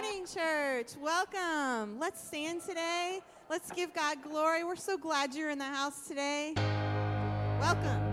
morning, 0.00 0.24
church. 0.32 0.92
Welcome. 1.00 1.98
Let's 1.98 2.24
stand 2.24 2.62
today. 2.62 3.18
Let's 3.50 3.72
give 3.72 3.92
God 3.92 4.22
glory. 4.22 4.62
We're 4.62 4.76
so 4.76 4.96
glad 4.96 5.34
you're 5.34 5.50
in 5.50 5.58
the 5.58 5.64
house 5.64 6.06
today. 6.06 6.52
Welcome. 7.60 8.07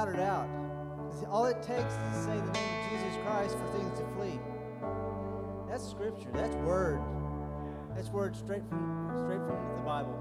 crowded 0.00 0.20
out. 0.20 0.48
All 1.28 1.44
it 1.44 1.62
takes 1.62 1.92
is 1.92 2.14
to 2.14 2.22
say 2.24 2.36
the 2.36 2.52
name 2.52 2.84
of 2.84 2.90
Jesus 2.90 3.18
Christ 3.22 3.58
for 3.58 3.66
things 3.78 3.98
to 3.98 4.06
flee. 4.16 4.40
That's 5.68 5.86
scripture. 5.86 6.30
That's 6.32 6.56
word. 6.56 7.00
That's 7.94 8.08
word 8.08 8.34
straight 8.34 8.62
from 8.68 9.10
straight 9.24 9.40
from 9.46 9.76
the 9.76 9.82
Bible. 9.84 10.16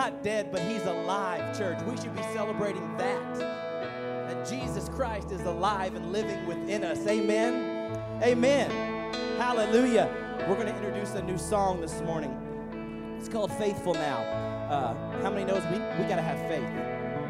Not 0.00 0.22
dead, 0.22 0.50
but 0.50 0.62
he's 0.62 0.82
alive, 0.84 1.54
church. 1.58 1.78
We 1.82 1.94
should 1.98 2.16
be 2.16 2.22
celebrating 2.32 2.96
that. 2.96 3.38
That 3.38 4.48
Jesus 4.48 4.88
Christ 4.88 5.30
is 5.30 5.42
alive 5.42 5.94
and 5.94 6.10
living 6.10 6.46
within 6.46 6.84
us. 6.84 7.06
Amen. 7.06 7.94
Amen. 8.22 8.70
Hallelujah. 9.36 10.08
We're 10.48 10.54
going 10.54 10.68
to 10.68 10.74
introduce 10.74 11.10
a 11.16 11.22
new 11.22 11.36
song 11.36 11.82
this 11.82 12.00
morning. 12.00 12.34
It's 13.18 13.28
called 13.28 13.52
Faithful 13.52 13.92
Now. 13.92 14.20
Uh, 14.70 15.22
how 15.22 15.28
many 15.28 15.44
knows 15.44 15.62
we, 15.64 15.72
we 15.72 16.08
got 16.08 16.16
to 16.16 16.22
have 16.22 16.38
faith? 16.48 16.64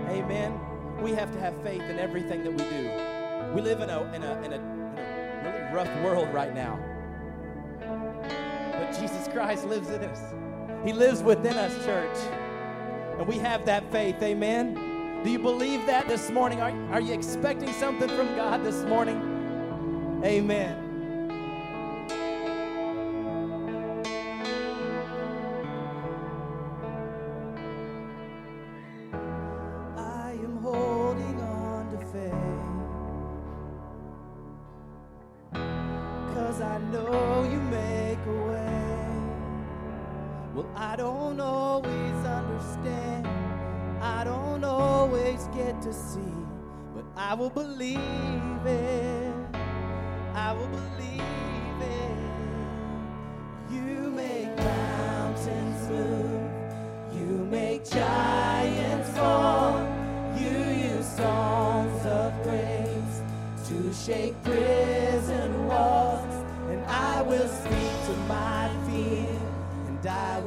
Amen. 0.08 0.56
We 1.02 1.10
have 1.10 1.32
to 1.32 1.40
have 1.40 1.60
faith 1.64 1.82
in 1.82 1.98
everything 1.98 2.44
that 2.44 2.52
we 2.52 2.58
do. 2.58 3.52
We 3.52 3.62
live 3.62 3.80
in 3.80 3.90
a, 3.90 4.02
in 4.14 4.22
a, 4.22 4.42
in 4.42 4.52
a, 4.52 4.56
in 4.56 4.62
a 4.62 5.42
really 5.42 5.74
rough 5.74 6.04
world 6.04 6.32
right 6.32 6.54
now. 6.54 6.78
But 7.80 8.92
Jesus 8.92 9.26
Christ 9.26 9.64
lives 9.64 9.90
in 9.90 10.04
us. 10.04 10.20
He 10.84 10.92
lives 10.92 11.20
within 11.20 11.54
us, 11.54 11.74
church. 11.84 12.16
And 13.19 13.26
we 13.26 13.37
have 13.38 13.67
that 13.67 13.90
faith. 13.93 14.23
Amen. 14.23 15.23
Do 15.23 15.31
you 15.31 15.38
believe 15.38 15.87
that 15.87 16.09
this 16.09 16.31
morning? 16.31 16.61
Are, 16.61 16.73
are 16.93 17.00
you 17.00 17.12
expecting 17.12 17.73
something 17.73 18.09
from 18.09 18.35
God 18.37 18.64
this 18.64 18.83
morning? 18.85 20.21
Amen. 20.25 20.89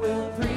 Will 0.04 0.28
preach 0.36 0.53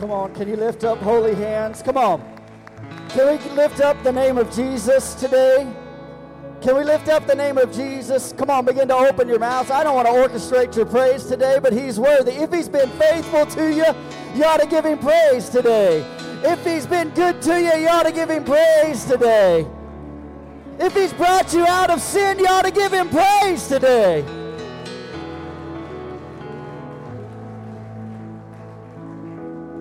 Come 0.00 0.12
on, 0.12 0.34
can 0.34 0.48
you 0.48 0.56
lift 0.56 0.82
up 0.82 0.96
holy 1.00 1.34
hands? 1.34 1.82
Come 1.82 1.98
on. 1.98 2.24
Can 3.10 3.38
we 3.38 3.50
lift 3.50 3.82
up 3.82 4.02
the 4.02 4.10
name 4.10 4.38
of 4.38 4.50
Jesus 4.50 5.14
today? 5.14 5.70
Can 6.62 6.74
we 6.74 6.84
lift 6.84 7.08
up 7.08 7.26
the 7.26 7.34
name 7.34 7.58
of 7.58 7.70
Jesus? 7.70 8.32
Come 8.32 8.48
on, 8.48 8.64
begin 8.64 8.88
to 8.88 8.96
open 8.96 9.28
your 9.28 9.38
mouths. 9.38 9.70
I 9.70 9.84
don't 9.84 9.94
want 9.94 10.08
to 10.08 10.14
orchestrate 10.14 10.74
your 10.74 10.86
praise 10.86 11.26
today, 11.26 11.58
but 11.62 11.74
He's 11.74 12.00
worthy. 12.00 12.32
If 12.32 12.50
He's 12.50 12.66
been 12.66 12.88
faithful 12.92 13.44
to 13.44 13.68
you, 13.68 13.84
you 14.34 14.42
ought 14.42 14.60
to 14.60 14.66
give 14.66 14.86
Him 14.86 15.00
praise 15.00 15.50
today. 15.50 15.98
If 16.44 16.64
He's 16.64 16.86
been 16.86 17.10
good 17.10 17.42
to 17.42 17.60
you, 17.60 17.74
you 17.74 17.88
ought 17.88 18.04
to 18.04 18.12
give 18.12 18.30
Him 18.30 18.44
praise 18.44 19.04
today. 19.04 19.66
If 20.78 20.94
He's 20.94 21.12
brought 21.12 21.52
you 21.52 21.66
out 21.66 21.90
of 21.90 22.00
sin, 22.00 22.38
you 22.38 22.46
ought 22.46 22.64
to 22.64 22.70
give 22.70 22.90
Him 22.90 23.10
praise 23.10 23.68
today. 23.68 24.24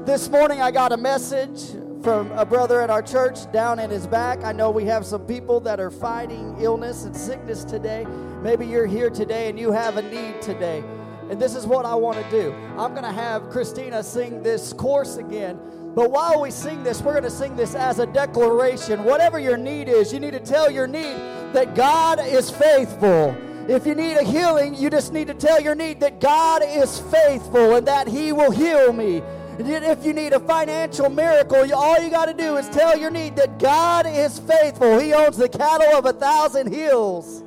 This 0.10 0.28
morning 0.28 0.60
I 0.60 0.72
got 0.72 0.92
a 0.92 0.98
message 0.98 1.70
from 2.02 2.32
a 2.32 2.44
brother 2.44 2.82
at 2.82 2.90
our 2.90 3.04
church 3.04 3.52
down 3.52 3.78
in 3.78 3.92
his 3.92 4.08
back. 4.08 4.44
I 4.44 4.52
know 4.52 4.72
we 4.72 4.84
have 4.86 5.06
some 5.06 5.24
people 5.28 5.60
that 5.60 5.80
are 5.80 5.92
fighting 5.92 6.56
illness 6.60 7.06
and 7.06 7.16
sickness 7.16 7.64
today. 7.64 8.08
Maybe 8.42 8.66
you're 8.66 8.88
here 8.88 9.12
today 9.12 9.50
and 9.50 9.60
you 9.60 9.72
have 9.72 9.98
a 9.98 10.02
need 10.02 10.42
today. 10.42 10.84
And 11.30 11.40
this 11.40 11.54
is 11.54 11.68
what 11.68 11.86
I 11.86 11.94
want 11.94 12.18
to 12.18 12.28
do. 12.32 12.52
I'm 12.76 12.94
going 12.94 13.04
to 13.04 13.12
have 13.12 13.52
Christina 13.52 14.02
sing 14.02 14.42
this 14.42 14.74
course 14.74 15.18
again. 15.18 15.60
But 15.94 16.10
while 16.10 16.42
we 16.42 16.50
sing 16.50 16.82
this, 16.82 17.04
we're 17.04 17.14
going 17.14 17.24
to 17.26 17.30
sing 17.30 17.56
this 17.56 17.76
as 17.76 18.00
a 18.00 18.08
declaration. 18.08 19.04
Whatever 19.04 19.38
your 19.38 19.58
need 19.58 19.90
is, 19.90 20.12
you 20.12 20.20
need 20.20 20.34
to 20.34 20.40
tell 20.40 20.72
your 20.72 20.88
need 20.88 21.18
that 21.54 21.76
God 21.76 22.20
is 22.20 22.50
faithful. 22.50 23.38
If 23.68 23.86
you 23.86 23.94
need 23.94 24.16
a 24.16 24.24
healing, 24.24 24.74
you 24.74 24.90
just 24.90 25.14
need 25.14 25.28
to 25.28 25.36
tell 25.36 25.62
your 25.62 25.76
need 25.76 26.00
that 26.00 26.20
God 26.20 26.64
is 26.66 26.98
faithful 26.98 27.76
and 27.76 27.88
that 27.88 28.08
He 28.08 28.32
will 28.32 28.50
heal 28.50 28.92
me. 28.92 29.22
If 29.62 30.06
you 30.06 30.14
need 30.14 30.32
a 30.32 30.40
financial 30.40 31.10
miracle, 31.10 31.74
all 31.76 32.02
you 32.02 32.10
got 32.10 32.28
to 32.28 32.34
do 32.34 32.56
is 32.56 32.70
tell 32.70 32.98
your 32.98 33.12
need 33.12 33.36
that 33.36 33.60
God 33.60 34.08
is 34.08 34.40
faithful. 34.40 34.98
He 35.00 35.14
owns 35.14 35.36
the 35.36 35.50
cattle 35.50 35.98
of 35.98 36.06
a 36.06 36.14
thousand 36.14 36.74
hills. 36.74 37.44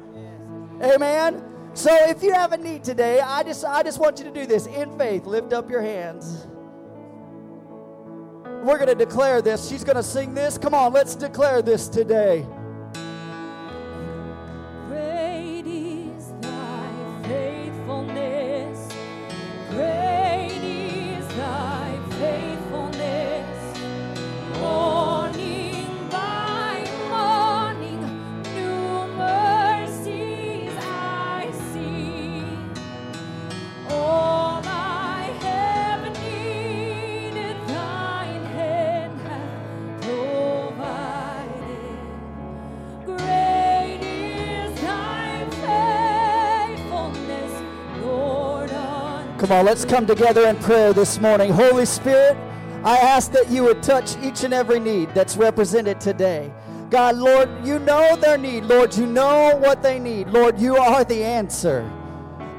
Amen. 0.83 1.43
So 1.73 1.91
if 2.09 2.23
you 2.23 2.35
have 2.35 2.53
a 2.53 2.59
need 2.59 2.85
today, 2.85 3.21
I 3.21 3.43
just 3.43 3.65
I 3.65 3.83
just 3.83 3.99
want 3.99 4.19
you 4.19 4.25
to 4.25 4.31
do 4.31 4.45
this 4.45 4.67
in 4.67 4.97
faith. 4.99 5.25
Lift 5.25 5.55
up 5.55 5.71
your 5.71 5.81
hands. 5.81 6.47
We're 8.63 8.77
going 8.77 8.89
to 8.89 8.95
declare 8.95 9.41
this. 9.41 9.69
She's 9.69 9.83
going 9.83 9.97
to 9.97 10.03
sing 10.03 10.35
this. 10.35 10.59
Come 10.59 10.75
on, 10.75 10.93
let's 10.93 11.17
declare 11.17 11.63
this 11.63 11.89
today. 11.89 12.47
Come 49.43 49.51
on, 49.51 49.65
let's 49.65 49.85
come 49.85 50.07
together 50.07 50.47
in 50.47 50.55
prayer 50.59 50.93
this 50.93 51.21
morning. 51.21 51.51
Holy 51.51 51.85
Spirit, 51.85 52.37
I 52.85 52.97
ask 52.99 53.33
that 53.33 53.51
you 53.51 53.65
would 53.65 53.83
touch 53.83 54.17
each 54.19 54.45
and 54.45 54.55
every 54.55 54.79
need 54.79 55.13
that's 55.17 55.37
represented 55.37 56.01
today. 56.01 56.53
God, 56.91 57.17
Lord, 57.17 57.49
you 57.65 57.81
know 57.81 58.15
their 58.15 58.39
need. 58.39 58.67
Lord, 58.67 58.95
you 58.95 59.05
know 59.05 59.57
what 59.57 59.83
they 59.83 59.99
need. 59.99 60.29
Lord, 60.29 60.61
you 60.61 60.77
are 60.77 61.03
the 61.03 61.25
answer. 61.25 61.91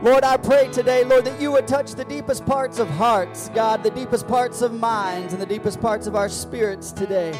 Lord, 0.01 0.25
I 0.25 0.35
pray 0.35 0.67
today, 0.73 1.05
Lord, 1.05 1.23
that 1.23 1.39
you 1.39 1.53
would 1.53 1.69
touch 1.69 1.93
the 1.93 2.03
deepest 2.03 2.45
parts 2.45 2.79
of 2.79 2.89
hearts, 2.89 3.49
God, 3.55 3.81
the 3.81 3.91
deepest 3.91 4.27
parts 4.27 4.61
of 4.61 4.73
minds, 4.73 5.31
and 5.31 5.41
the 5.41 5.45
deepest 5.45 5.79
parts 5.79 6.05
of 6.05 6.17
our 6.17 6.27
spirits 6.27 6.91
today. 6.91 7.31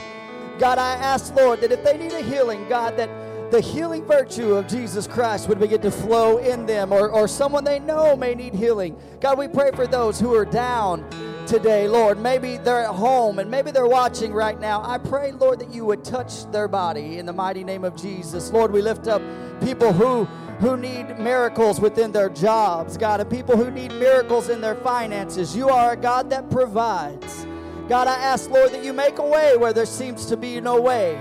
God, 0.57 0.77
I 0.77 0.93
ask, 0.93 1.35
Lord, 1.35 1.59
that 1.59 1.73
if 1.73 1.83
they 1.83 1.97
need 1.97 2.13
a 2.13 2.21
healing, 2.21 2.65
God, 2.69 2.95
that 2.95 3.09
the 3.51 3.61
healing 3.61 4.05
virtue 4.05 4.55
of 4.55 4.67
Jesus 4.67 5.07
Christ 5.07 5.47
would 5.47 5.59
begin 5.59 5.81
to 5.81 5.91
flow 5.91 6.37
in 6.37 6.65
them, 6.65 6.91
or, 6.91 7.09
or 7.09 7.27
someone 7.27 7.63
they 7.63 7.79
know 7.79 8.15
may 8.15 8.35
need 8.35 8.53
healing. 8.53 8.95
God, 9.19 9.37
we 9.37 9.47
pray 9.47 9.71
for 9.71 9.87
those 9.87 10.19
who 10.19 10.33
are 10.33 10.45
down 10.45 11.07
today, 11.45 11.87
Lord. 11.87 12.19
Maybe 12.19 12.57
they're 12.57 12.85
at 12.85 12.95
home 12.95 13.39
and 13.39 13.49
maybe 13.51 13.71
they're 13.71 13.87
watching 13.87 14.33
right 14.33 14.59
now. 14.59 14.81
I 14.83 14.97
pray, 14.97 15.31
Lord, 15.31 15.59
that 15.59 15.73
you 15.73 15.85
would 15.85 16.03
touch 16.03 16.49
their 16.51 16.67
body 16.67 17.19
in 17.19 17.25
the 17.25 17.33
mighty 17.33 17.63
name 17.63 17.83
of 17.83 17.95
Jesus. 17.95 18.51
Lord, 18.51 18.71
we 18.71 18.81
lift 18.81 19.07
up 19.07 19.21
people 19.61 19.93
who 19.93 20.27
who 20.59 20.77
need 20.77 21.19
miracles 21.19 21.81
within 21.81 22.11
their 22.11 22.29
jobs, 22.29 22.95
God, 22.95 23.19
and 23.19 23.29
people 23.29 23.57
who 23.57 23.69
need 23.69 23.91
miracles 23.93 24.49
in 24.49 24.61
their 24.61 24.75
finances. 24.75 25.55
You 25.55 25.67
are 25.67 25.91
a 25.91 25.97
God 25.97 26.29
that 26.29 26.49
provides. 26.49 27.45
God, 27.89 28.07
I 28.07 28.13
ask, 28.13 28.49
Lord, 28.49 28.71
that 28.71 28.83
you 28.83 28.93
make 28.93 29.17
a 29.17 29.27
way 29.27 29.57
where 29.57 29.73
there 29.73 29.85
seems 29.85 30.25
to 30.27 30.37
be 30.37 30.61
no 30.61 30.79
way. 30.79 31.19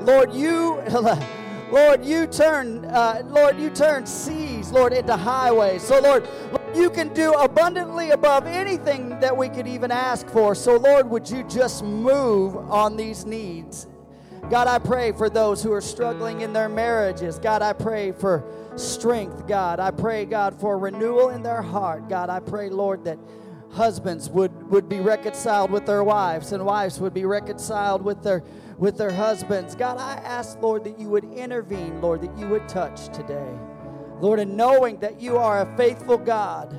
Lord, 0.00 0.32
you, 0.32 0.80
Lord, 1.72 2.04
you 2.04 2.26
turn, 2.26 2.84
uh, 2.84 3.22
Lord, 3.28 3.58
you 3.58 3.70
turn 3.70 4.04
seas, 4.04 4.70
Lord, 4.70 4.92
into 4.92 5.16
highways. 5.16 5.82
So, 5.82 6.00
Lord, 6.00 6.28
you 6.74 6.90
can 6.90 7.08
do 7.14 7.32
abundantly 7.32 8.10
above 8.10 8.46
anything 8.46 9.18
that 9.20 9.34
we 9.34 9.48
could 9.48 9.66
even 9.66 9.90
ask 9.90 10.28
for. 10.28 10.54
So, 10.54 10.76
Lord, 10.76 11.08
would 11.08 11.30
you 11.30 11.44
just 11.44 11.82
move 11.82 12.56
on 12.56 12.98
these 12.98 13.24
needs? 13.24 13.86
God, 14.50 14.68
I 14.68 14.80
pray 14.80 15.12
for 15.12 15.30
those 15.30 15.62
who 15.62 15.72
are 15.72 15.80
struggling 15.80 16.42
in 16.42 16.52
their 16.52 16.68
marriages. 16.68 17.38
God, 17.38 17.62
I 17.62 17.72
pray 17.72 18.12
for 18.12 18.44
strength, 18.76 19.46
God. 19.46 19.80
I 19.80 19.92
pray, 19.92 20.26
God, 20.26 20.60
for 20.60 20.78
renewal 20.78 21.30
in 21.30 21.42
their 21.42 21.62
heart. 21.62 22.06
God, 22.06 22.28
I 22.28 22.40
pray, 22.40 22.68
Lord, 22.68 23.04
that 23.04 23.18
husbands 23.70 24.28
would, 24.28 24.52
would 24.70 24.90
be 24.90 25.00
reconciled 25.00 25.70
with 25.70 25.86
their 25.86 26.04
wives 26.04 26.52
and 26.52 26.66
wives 26.66 27.00
would 27.00 27.14
be 27.14 27.24
reconciled 27.24 28.02
with 28.02 28.22
their 28.22 28.42
with 28.82 28.98
their 28.98 29.12
husbands. 29.12 29.76
God, 29.76 29.96
I 29.98 30.14
ask, 30.24 30.60
Lord, 30.60 30.82
that 30.82 30.98
you 30.98 31.08
would 31.08 31.22
intervene, 31.34 32.00
Lord, 32.00 32.20
that 32.20 32.36
you 32.36 32.48
would 32.48 32.68
touch 32.68 33.06
today. 33.16 33.56
Lord, 34.20 34.40
and 34.40 34.56
knowing 34.56 34.98
that 34.98 35.20
you 35.20 35.38
are 35.38 35.60
a 35.60 35.76
faithful 35.76 36.18
God. 36.18 36.76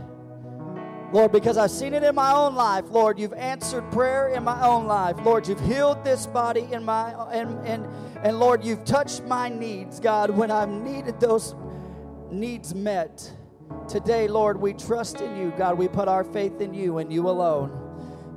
Lord, 1.14 1.32
because 1.32 1.58
I've 1.58 1.72
seen 1.72 1.94
it 1.94 2.04
in 2.04 2.14
my 2.14 2.34
own 2.34 2.56
life, 2.56 2.84
Lord, 2.90 3.18
you've 3.18 3.32
answered 3.32 3.90
prayer 3.90 4.28
in 4.28 4.44
my 4.44 4.68
own 4.68 4.86
life. 4.86 5.16
Lord, 5.24 5.48
you've 5.48 5.62
healed 5.62 6.04
this 6.04 6.28
body 6.28 6.68
in 6.74 6.84
my 6.84 7.12
and 7.32 7.66
and 7.66 7.88
and 8.22 8.38
Lord, 8.38 8.66
you've 8.66 8.84
touched 8.84 9.24
my 9.24 9.48
needs, 9.48 10.02
God, 10.02 10.30
when 10.30 10.52
I've 10.52 10.68
needed 10.68 11.22
those 11.22 11.56
needs 12.30 12.76
met. 12.76 13.32
Today, 13.88 14.28
Lord, 14.28 14.60
we 14.60 14.74
trust 14.74 15.22
in 15.22 15.38
you. 15.38 15.54
God, 15.58 15.78
we 15.78 15.88
put 15.88 16.10
our 16.10 16.26
faith 16.26 16.60
in 16.60 16.74
you 16.74 16.98
and 16.98 17.14
you 17.14 17.30
alone. 17.30 17.83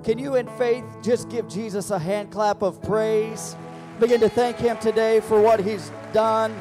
Can 0.06 0.20
you, 0.20 0.36
in 0.36 0.46
faith, 0.50 0.84
just 1.02 1.28
give 1.30 1.48
Jesus 1.48 1.90
a 1.90 1.98
hand 1.98 2.30
clap 2.30 2.62
of 2.62 2.80
praise? 2.80 3.56
Begin 3.98 4.20
to 4.20 4.28
thank 4.28 4.56
him 4.56 4.78
today 4.78 5.18
for 5.18 5.40
what 5.40 5.58
he's 5.58 5.90
done. 6.12 6.52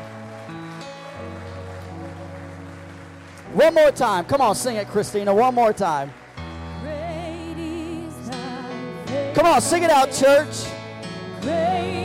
One 3.54 3.76
more 3.76 3.92
time. 3.92 4.26
Come 4.26 4.42
on, 4.42 4.56
sing 4.56 4.78
it, 4.78 4.88
Christina. 4.88 5.32
One 5.32 5.54
more 5.54 5.74
time. 5.74 6.12
Great 6.82 7.56
is 7.56 8.30
thy 8.32 9.32
Come 9.36 9.46
on, 9.46 9.62
sing 9.62 9.84
it 9.84 9.92
out, 9.92 10.12
church. 10.12 10.66
Great 11.42 11.96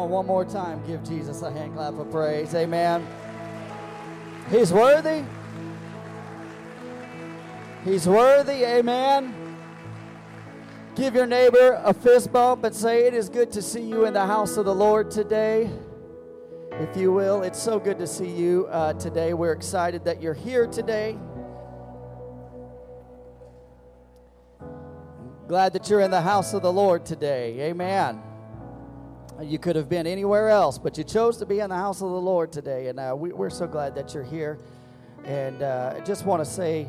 on, 0.00 0.10
one 0.10 0.26
more 0.26 0.44
time. 0.44 0.84
Give 0.86 1.02
Jesus 1.04 1.42
a 1.42 1.50
hand 1.50 1.74
clap 1.74 1.94
of 1.94 2.10
praise. 2.10 2.54
Amen. 2.54 3.06
He's 4.50 4.72
worthy. 4.72 5.24
He's 7.84 8.06
worthy. 8.06 8.64
Amen. 8.64 9.34
Give 10.96 11.14
your 11.14 11.26
neighbor 11.26 11.80
a 11.84 11.94
fist 11.94 12.32
bump 12.32 12.64
and 12.64 12.74
say, 12.74 13.06
It 13.06 13.14
is 13.14 13.28
good 13.28 13.52
to 13.52 13.62
see 13.62 13.82
you 13.82 14.06
in 14.06 14.12
the 14.12 14.26
house 14.26 14.56
of 14.56 14.64
the 14.64 14.74
Lord 14.74 15.10
today. 15.10 15.70
If 16.72 16.96
you 16.96 17.12
will, 17.12 17.42
it's 17.42 17.60
so 17.60 17.78
good 17.78 17.98
to 17.98 18.06
see 18.06 18.28
you 18.28 18.66
uh, 18.70 18.94
today. 18.94 19.34
We're 19.34 19.52
excited 19.52 20.04
that 20.04 20.22
you're 20.22 20.34
here 20.34 20.66
today. 20.66 21.18
Glad 25.46 25.72
that 25.72 25.90
you're 25.90 26.00
in 26.00 26.10
the 26.10 26.20
house 26.20 26.54
of 26.54 26.62
the 26.62 26.72
Lord 26.72 27.04
today. 27.04 27.60
Amen. 27.70 28.22
You 29.42 29.58
could 29.58 29.74
have 29.76 29.88
been 29.88 30.06
anywhere 30.06 30.50
else, 30.50 30.76
but 30.76 30.98
you 30.98 31.04
chose 31.04 31.38
to 31.38 31.46
be 31.46 31.60
in 31.60 31.70
the 31.70 31.76
house 31.76 32.02
of 32.02 32.10
the 32.10 32.20
Lord 32.20 32.52
today. 32.52 32.88
And 32.88 33.00
uh, 33.00 33.14
we, 33.16 33.32
we're 33.32 33.48
so 33.48 33.66
glad 33.66 33.94
that 33.94 34.12
you're 34.12 34.22
here. 34.22 34.58
And 35.24 35.62
uh, 35.62 35.94
I 35.96 36.00
just 36.00 36.26
want 36.26 36.44
to 36.44 36.50
say 36.50 36.88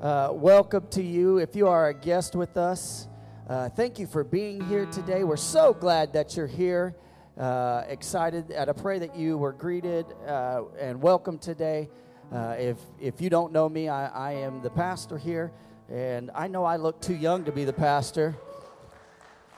uh, 0.00 0.30
welcome 0.32 0.86
to 0.92 1.02
you. 1.02 1.38
If 1.38 1.54
you 1.54 1.68
are 1.68 1.88
a 1.88 1.94
guest 1.94 2.34
with 2.34 2.56
us, 2.56 3.06
uh, 3.50 3.68
thank 3.68 3.98
you 3.98 4.06
for 4.06 4.24
being 4.24 4.62
here 4.62 4.86
today. 4.86 5.24
We're 5.24 5.36
so 5.36 5.74
glad 5.74 6.14
that 6.14 6.36
you're 6.36 6.46
here. 6.46 6.94
Uh, 7.36 7.84
excited, 7.88 8.50
and 8.50 8.70
I 8.70 8.72
pray 8.72 8.98
that 8.98 9.14
you 9.14 9.36
were 9.36 9.52
greeted 9.52 10.06
uh, 10.26 10.62
and 10.78 11.02
welcome 11.02 11.38
today. 11.38 11.90
If 12.32 12.78
if 12.98 13.20
you 13.20 13.28
don't 13.28 13.52
know 13.52 13.68
me, 13.68 13.88
I, 13.88 14.06
I 14.06 14.32
am 14.32 14.62
the 14.62 14.70
pastor 14.70 15.18
here, 15.18 15.52
And 15.90 16.30
I 16.34 16.48
know 16.48 16.64
I 16.64 16.76
look 16.76 17.02
too 17.02 17.16
young 17.16 17.44
to 17.44 17.52
be 17.52 17.64
the 17.64 17.72
pastor. 17.72 18.36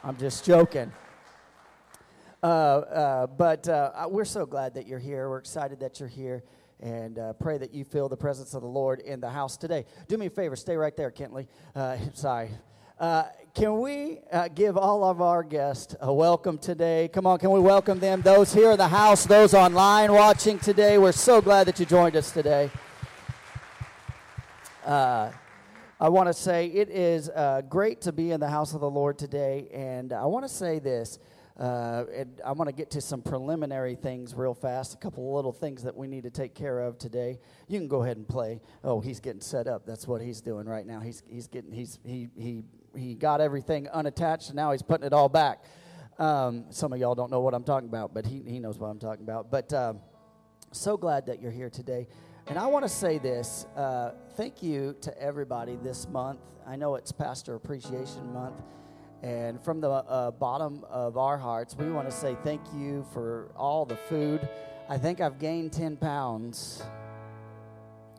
I'm 0.03 0.17
just 0.17 0.45
joking. 0.45 0.91
Uh, 2.43 2.47
uh, 2.47 3.27
but 3.29 3.69
uh, 3.69 3.93
we're 4.09 4.25
so 4.25 4.45
glad 4.45 4.75
that 4.75 4.89
you're 4.89 4.99
here. 4.99 5.29
We're 5.29 5.39
excited 5.39 5.79
that 5.79 6.01
you're 6.01 6.09
here 6.09 6.43
and 6.81 7.17
uh, 7.17 7.35
pray 7.35 7.57
that 7.57 7.73
you 7.73 7.85
feel 7.85 8.09
the 8.09 8.17
presence 8.17 8.55
of 8.55 8.63
the 8.63 8.69
Lord 8.69 8.99
in 8.99 9.21
the 9.21 9.31
house 9.31 9.57
today. 9.57 9.85
Do 10.09 10.19
me 10.19 10.27
a 10.27 10.31
favor, 10.31 10.57
stay 10.57 10.77
right 10.77 10.97
there, 10.97 11.13
Kentley. 11.13 11.47
Uh, 11.77 11.99
sorry. 12.15 12.51
Uh, 12.99 13.27
can 13.55 13.81
we 13.81 14.19
uh, 14.33 14.49
give 14.49 14.77
all 14.77 15.05
of 15.05 15.21
our 15.21 15.45
guests 15.45 15.95
a 16.01 16.13
welcome 16.13 16.59
today? 16.59 17.09
Come 17.13 17.29
on, 17.29 17.39
can 17.39 17.53
we 17.53 17.61
welcome 17.61 18.01
them? 18.01 18.23
Those 18.23 18.53
here 18.53 18.73
in 18.73 18.79
the 18.79 18.89
house, 18.89 19.25
those 19.25 19.55
online 19.55 20.13
watching 20.13 20.59
today, 20.59 20.99
we're 20.99 21.13
so 21.13 21.41
glad 21.41 21.69
that 21.69 21.79
you 21.79 21.87
joined 21.87 22.17
us 22.17 22.33
today. 22.33 22.73
I 24.85 25.31
want 26.09 26.27
to 26.27 26.35
say 26.35 26.67
it 26.67 26.91
is 26.91 27.31
great 27.69 28.01
to 28.01 28.11
be 28.11 28.33
in 28.33 28.41
the 28.41 28.51
house 28.51 28.75
of 28.75 28.81
the 28.81 28.91
Lord 28.91 29.17
today, 29.17 29.69
and 29.73 30.13
I 30.13 30.25
want 30.25 30.45
to 30.45 30.49
say 30.49 30.81
this. 30.81 31.21
Uh, 31.63 32.07
and 32.13 32.41
I 32.45 32.51
want 32.51 32.69
to 32.69 32.75
get 32.75 32.91
to 32.91 33.01
some 33.01 33.23
preliminary 33.23 33.95
things 33.95 34.35
real 34.35 34.53
fast. 34.53 34.95
A 34.95 34.97
couple 34.97 35.33
little 35.33 35.53
things 35.53 35.85
that 35.85 35.97
we 35.97 36.09
need 36.09 36.25
to 36.25 36.31
take 36.31 36.57
care 36.57 36.81
of 36.81 36.99
today. 36.99 37.39
You 37.69 37.79
can 37.79 37.87
go 37.87 38.03
ahead 38.03 38.17
and 38.17 38.27
play. 38.27 38.61
Oh, 38.83 39.01
he's 39.01 39.21
getting 39.21 39.41
set 39.41 39.69
up. 39.69 39.87
That's 39.87 40.09
what 40.09 40.21
he's 40.21 40.41
doing 40.41 40.67
right 40.67 40.85
now. 40.85 40.99
He's 40.99 41.23
he's 41.29 41.47
getting 41.47 41.71
he's 41.71 42.01
he 42.05 42.29
he 42.37 42.65
he 42.97 43.15
got 43.15 43.41
everything 43.41 43.89
unattached, 43.91 44.49
and 44.49 44.57
now 44.57 44.73
he's 44.73 44.83
putting 44.83 45.07
it 45.07 45.13
all 45.13 45.29
back. 45.29 45.63
Um, 46.19 46.65
some 46.71 46.93
of 46.93 46.99
y'all 46.99 47.15
don't 47.15 47.31
know 47.31 47.41
what 47.41 47.55
I'm 47.55 47.63
talking 47.63 47.89
about, 47.89 48.13
but 48.13 48.27
he 48.27 48.43
he 48.45 48.59
knows 48.59 48.77
what 48.81 48.89
I'm 48.89 48.99
talking 48.99 49.23
about. 49.23 49.53
But 49.53 49.73
uh, 49.73 49.95
so 50.73 50.97
glad 50.97 51.27
that 51.27 51.41
you're 51.41 51.53
here 51.53 51.71
today. 51.71 52.09
And 52.49 52.59
I 52.59 52.67
want 52.67 52.85
to 52.85 52.89
say 52.89 53.19
this 53.19 53.67
uh, 53.77 54.15
thank 54.37 54.65
you 54.65 54.97
to 55.03 55.17
everybody 55.23 55.79
this 55.81 56.09
month. 56.09 56.41
I 56.67 56.75
know 56.75 56.97
it's 56.97 57.13
Pastor 57.13 57.55
Appreciation 57.55 58.33
Month. 58.33 58.57
And 59.23 59.63
from 59.63 59.81
the 59.81 59.89
uh, 59.89 60.33
bottom 60.33 60.85
of 60.91 61.17
our 61.17 61.39
hearts, 61.39 61.77
we 61.77 61.91
want 61.91 62.11
to 62.11 62.15
say 62.15 62.37
thank 62.43 62.61
you 62.75 63.07
for 63.13 63.53
all 63.57 63.85
the 63.85 63.97
food. 63.97 64.49
I 64.89 64.99
think 64.99 65.21
I've 65.21 65.39
gained 65.39 65.73
10 65.73 65.97
pounds. 65.97 66.83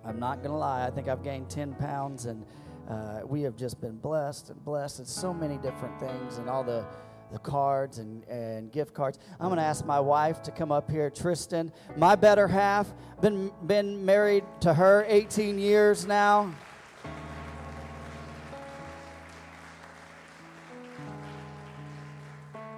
I'm 0.06 0.18
not 0.18 0.38
going 0.38 0.52
to 0.52 0.58
lie, 0.58 0.88
I 0.88 0.92
think 0.92 1.10
I've 1.10 1.24
gained 1.24 1.50
10 1.50 1.76
pounds, 1.76 2.26
and 2.26 2.46
uh, 2.89 3.22
we 3.26 3.42
have 3.42 3.58
just 3.58 3.82
been 3.82 3.98
blessed 3.98 4.50
and 4.50 4.63
blessed 4.63 5.00
in 5.00 5.06
so 5.06 5.34
many 5.34 5.58
different 5.58 6.00
things 6.00 6.38
and 6.38 6.50
all 6.50 6.63
the, 6.63 6.86
the 7.34 7.39
cards 7.39 7.98
and, 7.98 8.24
and 8.30 8.72
gift 8.72 8.94
cards. 8.94 9.20
I'm 9.42 9.48
going 9.48 9.58
to 9.58 9.63
ask 9.63 9.86
my 9.86 10.00
wife 10.00 10.42
to 10.44 10.52
come 10.52 10.72
up 10.72 10.89
here, 10.89 11.10
Tristan. 11.10 11.72
My 11.98 12.16
better 12.16 12.48
half, 12.48 12.94
been, 13.22 13.52
been 13.66 14.06
married 14.06 14.46
to 14.62 14.74
her 14.74 15.06
18 15.10 15.60
years 15.60 16.06
now. 16.06 16.54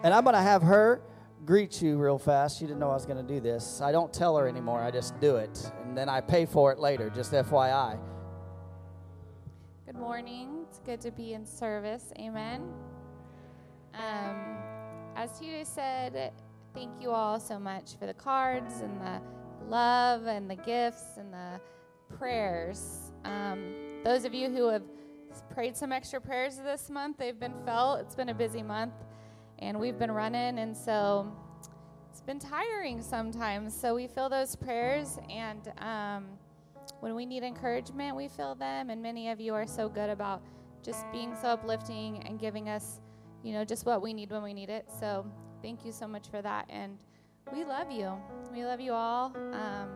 And 0.05 0.13
I'm 0.13 0.23
going 0.23 0.35
to 0.35 0.41
have 0.41 0.61
her 0.61 1.01
greet 1.47 1.81
you 1.81 1.97
real 1.97 2.19
fast. 2.19 2.59
She 2.59 2.67
didn't 2.67 2.77
know 2.77 2.91
I 2.91 2.93
was 2.93 3.07
going 3.07 3.25
to 3.25 3.33
do 3.33 3.39
this. 3.39 3.81
I 3.81 3.91
don't 3.91 4.13
tell 4.13 4.37
her 4.37 4.47
anymore, 4.47 4.79
I 4.79 4.91
just 4.91 5.19
do 5.19 5.37
it. 5.37 5.71
And 5.83 5.97
then 5.97 6.09
I 6.09 6.21
pay 6.21 6.45
for 6.45 6.71
it 6.71 6.77
later, 6.77 7.09
just 7.09 7.31
FYI. 7.31 7.97
Good 9.87 9.95
morning. 9.95 10.63
It's 10.69 10.77
good 10.77 11.01
to 11.01 11.09
be 11.09 11.33
in 11.33 11.43
service. 11.43 12.13
Amen. 12.19 12.71
Um, 13.95 14.57
as 15.15 15.41
you 15.41 15.65
said, 15.65 16.33
thank 16.75 17.01
you 17.01 17.09
all 17.09 17.39
so 17.39 17.57
much 17.57 17.97
for 17.97 18.05
the 18.05 18.13
cards 18.13 18.81
and 18.81 19.01
the 19.01 19.19
love 19.67 20.27
and 20.27 20.47
the 20.47 20.55
gifts 20.55 21.17
and 21.17 21.33
the 21.33 21.59
prayers. 22.15 23.11
Um, 23.23 23.73
those 24.03 24.23
of 24.23 24.35
you 24.35 24.51
who 24.51 24.67
have 24.67 24.83
prayed 25.49 25.75
some 25.75 25.91
extra 25.91 26.21
prayers 26.21 26.57
this 26.57 26.91
month, 26.91 27.17
they've 27.17 27.39
been 27.39 27.55
felt. 27.65 28.01
It's 28.01 28.13
been 28.13 28.29
a 28.29 28.35
busy 28.35 28.61
month 28.61 28.93
and 29.59 29.79
we've 29.79 29.97
been 29.97 30.11
running, 30.11 30.59
and 30.59 30.75
so 30.75 31.31
it's 32.09 32.21
been 32.21 32.39
tiring 32.39 33.01
sometimes. 33.01 33.79
So 33.79 33.95
we 33.95 34.07
feel 34.07 34.29
those 34.29 34.55
prayers, 34.55 35.17
and 35.29 35.71
um, 35.79 36.27
when 36.99 37.15
we 37.15 37.25
need 37.25 37.43
encouragement, 37.43 38.15
we 38.15 38.27
feel 38.27 38.55
them. 38.55 38.89
And 38.89 39.01
many 39.01 39.29
of 39.29 39.39
you 39.39 39.53
are 39.53 39.67
so 39.67 39.89
good 39.89 40.09
about 40.09 40.41
just 40.83 41.09
being 41.11 41.35
so 41.41 41.49
uplifting 41.49 42.23
and 42.27 42.39
giving 42.39 42.69
us, 42.69 42.99
you 43.43 43.53
know, 43.53 43.65
just 43.65 43.85
what 43.85 44.01
we 44.01 44.13
need 44.13 44.31
when 44.31 44.43
we 44.43 44.53
need 44.53 44.69
it. 44.69 44.89
So 44.99 45.25
thank 45.61 45.85
you 45.85 45.91
so 45.91 46.07
much 46.07 46.29
for 46.29 46.41
that, 46.41 46.65
and 46.69 46.97
we 47.53 47.63
love 47.63 47.91
you. 47.91 48.13
We 48.51 48.65
love 48.65 48.79
you 48.79 48.93
all. 48.93 49.33
Um, 49.53 49.89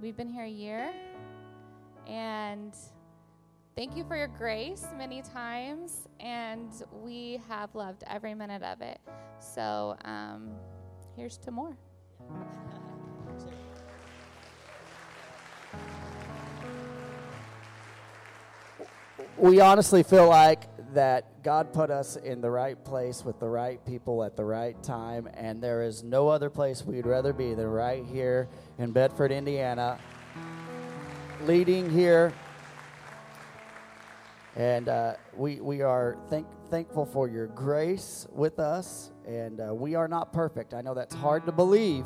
we've 0.00 0.16
been 0.16 0.28
here 0.28 0.44
a 0.44 0.48
year, 0.48 0.92
and 2.06 2.74
Thank 3.76 3.96
you 3.96 4.04
for 4.04 4.16
your 4.16 4.28
grace 4.28 4.86
many 4.96 5.20
times, 5.20 6.06
and 6.20 6.70
we 7.02 7.40
have 7.48 7.74
loved 7.74 8.04
every 8.06 8.32
minute 8.32 8.62
of 8.62 8.80
it. 8.80 9.00
So 9.40 9.96
um, 10.04 10.52
here's 11.16 11.36
to 11.38 11.50
more. 11.50 11.76
We 19.36 19.60
honestly 19.60 20.04
feel 20.04 20.28
like 20.28 20.68
that 20.94 21.42
God 21.42 21.72
put 21.72 21.90
us 21.90 22.14
in 22.14 22.40
the 22.40 22.50
right 22.50 22.82
place 22.84 23.24
with 23.24 23.40
the 23.40 23.48
right 23.48 23.84
people 23.84 24.22
at 24.22 24.36
the 24.36 24.44
right 24.44 24.80
time, 24.84 25.28
and 25.34 25.60
there 25.60 25.82
is 25.82 26.04
no 26.04 26.28
other 26.28 26.48
place 26.48 26.84
we'd 26.84 27.06
rather 27.06 27.32
be 27.32 27.54
than 27.54 27.66
right 27.66 28.04
here 28.04 28.48
in 28.78 28.92
Bedford, 28.92 29.32
Indiana, 29.32 29.98
leading 31.44 31.90
here 31.90 32.32
and 34.56 34.88
uh, 34.88 35.14
we, 35.36 35.60
we 35.60 35.82
are 35.82 36.16
thank, 36.28 36.46
thankful 36.70 37.04
for 37.04 37.28
your 37.28 37.48
grace 37.48 38.26
with 38.30 38.60
us. 38.60 39.10
And 39.26 39.60
uh, 39.60 39.74
we 39.74 39.94
are 39.94 40.06
not 40.06 40.32
perfect. 40.32 40.74
I 40.74 40.80
know 40.80 40.94
that's 40.94 41.14
hard 41.14 41.44
to 41.46 41.52
believe. 41.52 42.04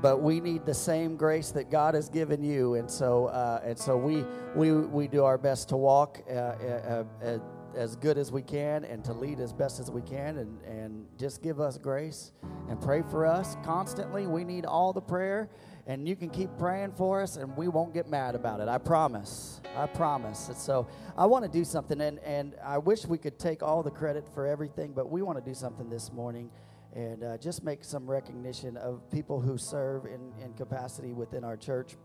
But 0.00 0.22
we 0.22 0.40
need 0.40 0.64
the 0.64 0.74
same 0.74 1.16
grace 1.16 1.50
that 1.50 1.70
God 1.70 1.94
has 1.94 2.08
given 2.08 2.42
you. 2.42 2.74
And 2.74 2.90
so, 2.90 3.26
uh, 3.26 3.60
and 3.64 3.78
so 3.78 3.96
we, 3.96 4.24
we, 4.54 4.72
we 4.72 5.08
do 5.08 5.24
our 5.24 5.38
best 5.38 5.68
to 5.70 5.76
walk 5.76 6.22
uh, 6.28 6.32
uh, 6.32 7.04
uh, 7.22 7.38
as 7.74 7.96
good 7.96 8.16
as 8.16 8.32
we 8.32 8.42
can 8.42 8.84
and 8.84 9.04
to 9.04 9.12
lead 9.12 9.40
as 9.40 9.52
best 9.52 9.80
as 9.80 9.90
we 9.90 10.02
can. 10.02 10.38
And, 10.38 10.62
and 10.62 11.06
just 11.18 11.42
give 11.42 11.60
us 11.60 11.78
grace 11.78 12.32
and 12.68 12.80
pray 12.80 13.02
for 13.10 13.26
us 13.26 13.56
constantly. 13.64 14.26
We 14.26 14.44
need 14.44 14.64
all 14.64 14.92
the 14.92 15.02
prayer 15.02 15.50
and 15.86 16.08
you 16.08 16.16
can 16.16 16.30
keep 16.30 16.50
praying 16.58 16.92
for 16.92 17.22
us 17.22 17.36
and 17.36 17.56
we 17.56 17.68
won't 17.68 17.94
get 17.94 18.08
mad 18.08 18.34
about 18.34 18.60
it 18.60 18.68
i 18.68 18.78
promise 18.78 19.60
i 19.76 19.86
promise 19.86 20.48
and 20.48 20.56
so 20.56 20.86
i 21.16 21.26
want 21.26 21.44
to 21.44 21.50
do 21.50 21.64
something 21.64 22.00
and, 22.00 22.18
and 22.20 22.54
i 22.64 22.78
wish 22.78 23.06
we 23.06 23.18
could 23.18 23.38
take 23.38 23.62
all 23.62 23.82
the 23.82 23.90
credit 23.90 24.26
for 24.34 24.46
everything 24.46 24.92
but 24.92 25.10
we 25.10 25.22
want 25.22 25.38
to 25.38 25.44
do 25.44 25.54
something 25.54 25.88
this 25.88 26.12
morning 26.12 26.50
and 26.94 27.22
uh, 27.22 27.38
just 27.38 27.62
make 27.62 27.84
some 27.84 28.10
recognition 28.10 28.76
of 28.76 29.08
people 29.12 29.40
who 29.40 29.56
serve 29.56 30.06
in, 30.06 30.32
in 30.42 30.52
capacity 30.54 31.12
within 31.12 31.44
our 31.44 31.56
church 31.56 31.96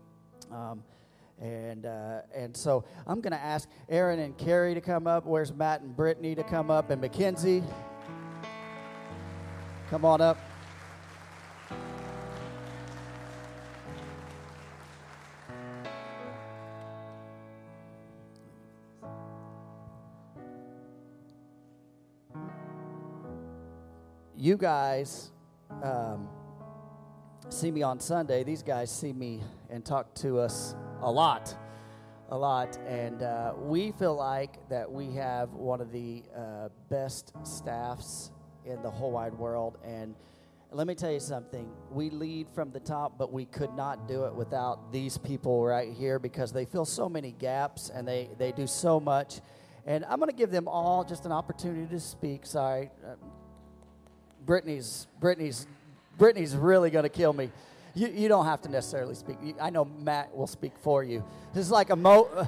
um, 0.52 0.82
and 1.40 1.84
uh, 1.84 2.20
and 2.34 2.56
so 2.56 2.84
I'm 3.06 3.20
going 3.20 3.32
to 3.32 3.42
ask 3.42 3.68
Aaron 3.88 4.20
and 4.20 4.36
Carrie 4.38 4.74
to 4.74 4.80
come 4.80 5.06
up. 5.06 5.26
Where's 5.26 5.52
Matt 5.52 5.82
and 5.82 5.94
Brittany 5.94 6.34
to 6.34 6.42
come 6.42 6.70
up? 6.70 6.90
And 6.90 7.00
Mackenzie, 7.00 7.62
come 9.90 10.04
on 10.04 10.20
up. 10.20 10.38
You 24.46 24.56
guys 24.56 25.32
um, 25.82 26.28
see 27.48 27.72
me 27.72 27.82
on 27.82 27.98
Sunday. 27.98 28.44
These 28.44 28.62
guys 28.62 28.92
see 28.92 29.12
me 29.12 29.42
and 29.70 29.84
talk 29.84 30.14
to 30.16 30.38
us 30.38 30.76
a 31.00 31.10
lot, 31.10 31.52
a 32.28 32.38
lot. 32.38 32.78
And 32.86 33.24
uh, 33.24 33.54
we 33.58 33.90
feel 33.90 34.14
like 34.14 34.68
that 34.68 34.88
we 34.88 35.10
have 35.14 35.50
one 35.54 35.80
of 35.80 35.90
the 35.90 36.22
uh, 36.32 36.68
best 36.88 37.32
staffs 37.42 38.30
in 38.64 38.80
the 38.82 38.90
whole 38.90 39.10
wide 39.10 39.34
world. 39.34 39.78
And 39.84 40.14
let 40.70 40.86
me 40.86 40.94
tell 40.94 41.10
you 41.10 41.18
something. 41.18 41.68
We 41.90 42.10
lead 42.10 42.46
from 42.48 42.70
the 42.70 42.80
top, 42.80 43.18
but 43.18 43.32
we 43.32 43.46
could 43.46 43.74
not 43.74 44.06
do 44.06 44.26
it 44.26 44.34
without 44.34 44.92
these 44.92 45.18
people 45.18 45.64
right 45.64 45.92
here 45.92 46.20
because 46.20 46.52
they 46.52 46.66
fill 46.66 46.84
so 46.84 47.08
many 47.08 47.32
gaps 47.32 47.90
and 47.92 48.06
they, 48.06 48.30
they 48.38 48.52
do 48.52 48.68
so 48.68 49.00
much. 49.00 49.40
And 49.86 50.04
I'm 50.04 50.20
going 50.20 50.30
to 50.30 50.36
give 50.36 50.52
them 50.52 50.68
all 50.68 51.02
just 51.02 51.26
an 51.26 51.32
opportunity 51.32 51.92
to 51.92 51.98
speak. 51.98 52.46
Sorry. 52.46 52.90
Brittany's 54.46 55.06
Brittany's 55.20 55.66
Brittany's 56.16 56.54
really 56.54 56.90
going 56.90 57.02
to 57.02 57.10
kill 57.10 57.32
me. 57.32 57.50
You, 57.94 58.08
you 58.08 58.28
don't 58.28 58.46
have 58.46 58.62
to 58.62 58.70
necessarily 58.70 59.14
speak. 59.14 59.36
I 59.60 59.70
know 59.70 59.84
Matt 59.84 60.34
will 60.34 60.46
speak 60.46 60.72
for 60.80 61.02
you. 61.02 61.24
This 61.52 61.64
is 61.64 61.70
like 61.70 61.90
a 61.90 61.96
Mo. 61.96 62.28
Uh, 62.34 62.46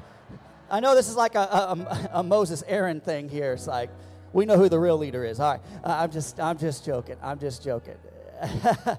I 0.70 0.80
know 0.80 0.94
this 0.94 1.08
is 1.08 1.16
like 1.16 1.34
a, 1.34 1.40
a, 1.40 2.10
a, 2.14 2.22
Moses 2.22 2.62
Aaron 2.66 3.00
thing 3.00 3.28
here. 3.28 3.54
It's 3.54 3.66
like 3.66 3.90
we 4.32 4.44
know 4.46 4.56
who 4.56 4.68
the 4.68 4.78
real 4.78 4.98
leader 4.98 5.24
is. 5.24 5.40
All 5.40 5.52
right, 5.52 5.60
uh, 5.84 5.96
I'm 6.00 6.10
just 6.10 6.38
I'm 6.38 6.56
just 6.56 6.84
joking. 6.84 7.16
I'm 7.22 7.38
just 7.38 7.64
joking. 7.64 7.96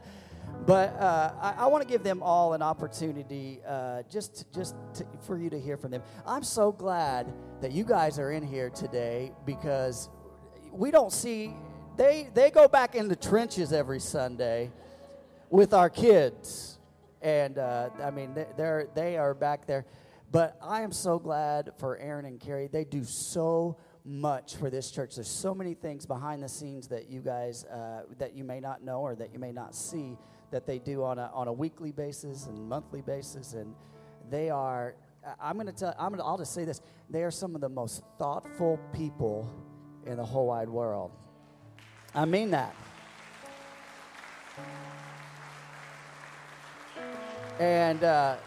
But 0.65 0.93
uh, 0.99 1.31
I, 1.41 1.53
I 1.63 1.67
want 1.67 1.83
to 1.83 1.89
give 1.89 2.03
them 2.03 2.21
all 2.21 2.53
an 2.53 2.61
opportunity, 2.61 3.59
uh, 3.67 4.03
just 4.09 4.45
just 4.53 4.75
to, 4.95 5.05
for 5.21 5.37
you 5.37 5.49
to 5.49 5.59
hear 5.59 5.77
from 5.77 5.91
them. 5.91 6.03
I'm 6.27 6.43
so 6.43 6.71
glad 6.71 7.31
that 7.61 7.71
you 7.71 7.83
guys 7.83 8.19
are 8.19 8.31
in 8.31 8.43
here 8.43 8.69
today 8.69 9.31
because 9.45 10.09
we 10.71 10.91
don't 10.91 11.11
see 11.11 11.53
they 11.99 12.29
they 12.33 12.49
go 12.49 12.67
back 12.69 12.95
in 12.95 13.09
the 13.09 13.15
trenches 13.15 13.73
every 13.73 13.99
Sunday 13.99 14.71
with 15.49 15.73
our 15.73 15.89
kids, 15.89 16.79
and 17.21 17.57
uh, 17.57 17.89
I 18.01 18.09
mean 18.09 18.33
they- 18.33 18.47
they're 18.55 18.87
they 18.95 19.17
are 19.17 19.33
back 19.33 19.67
there. 19.67 19.85
But 20.31 20.57
I 20.61 20.81
am 20.83 20.93
so 20.93 21.19
glad 21.19 21.71
for 21.77 21.97
Aaron 21.97 22.25
and 22.25 22.39
Carrie. 22.39 22.67
They 22.71 22.85
do 22.85 23.03
so 23.03 23.75
much 24.05 24.55
for 24.55 24.69
this 24.69 24.91
church. 24.91 25.15
There's 25.15 25.27
so 25.27 25.53
many 25.53 25.73
things 25.73 26.05
behind 26.05 26.41
the 26.41 26.47
scenes 26.47 26.87
that 26.87 27.09
you 27.09 27.19
guys 27.19 27.65
uh, 27.65 28.03
that 28.17 28.33
you 28.33 28.45
may 28.45 28.61
not 28.61 28.81
know 28.81 29.01
or 29.01 29.15
that 29.15 29.33
you 29.33 29.39
may 29.39 29.51
not 29.51 29.75
see 29.75 30.17
that 30.51 30.65
they 30.65 30.79
do 30.79 31.03
on 31.03 31.19
a 31.19 31.29
on 31.33 31.49
a 31.49 31.53
weekly 31.53 31.91
basis 31.91 32.45
and 32.45 32.57
monthly 32.69 33.01
basis, 33.01 33.53
and 33.53 33.75
they 34.29 34.49
are. 34.49 34.95
I'm 35.41 35.55
going 35.57 35.67
to 35.67 35.73
tell. 35.73 35.93
I'm 35.99 36.15
to. 36.15 36.23
I'll 36.23 36.37
just 36.37 36.53
say 36.53 36.63
this. 36.63 36.79
They 37.09 37.23
are 37.23 37.31
some 37.31 37.55
of 37.55 37.61
the 37.61 37.67
most 37.67 38.03
thoughtful 38.17 38.79
people 38.93 39.51
in 40.05 40.15
the 40.15 40.23
whole 40.25 40.47
wide 40.47 40.69
world. 40.69 41.11
I 42.13 42.25
mean 42.25 42.51
that. 42.51 42.75
And 47.59 48.03
uh, 48.03 48.37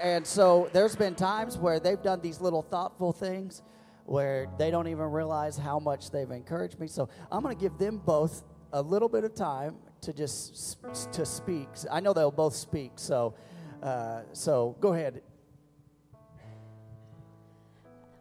and 0.00 0.26
so 0.26 0.68
there's 0.72 0.94
been 0.94 1.14
times 1.14 1.58
where 1.58 1.80
they've 1.80 2.02
done 2.02 2.20
these 2.20 2.40
little 2.40 2.62
thoughtful 2.62 3.12
things 3.12 3.62
where 4.04 4.48
they 4.58 4.70
don't 4.70 4.88
even 4.88 5.10
realize 5.10 5.56
how 5.56 5.78
much 5.78 6.10
they've 6.10 6.30
encouraged 6.30 6.80
me. 6.80 6.86
So 6.86 7.08
I'm 7.30 7.42
going 7.42 7.54
to 7.56 7.60
give 7.60 7.78
them 7.78 7.98
both 7.98 8.44
a 8.72 8.82
little 8.82 9.08
bit 9.08 9.24
of 9.24 9.34
time 9.34 9.76
to 10.02 10.12
just 10.12 10.78
to 11.12 11.26
speak. 11.26 11.68
I 11.90 12.00
know 12.00 12.12
they'll 12.12 12.30
both 12.30 12.54
speak. 12.54 12.92
So 12.96 13.34
uh, 13.82 14.22
so 14.32 14.76
go 14.80 14.92
ahead. 14.92 15.22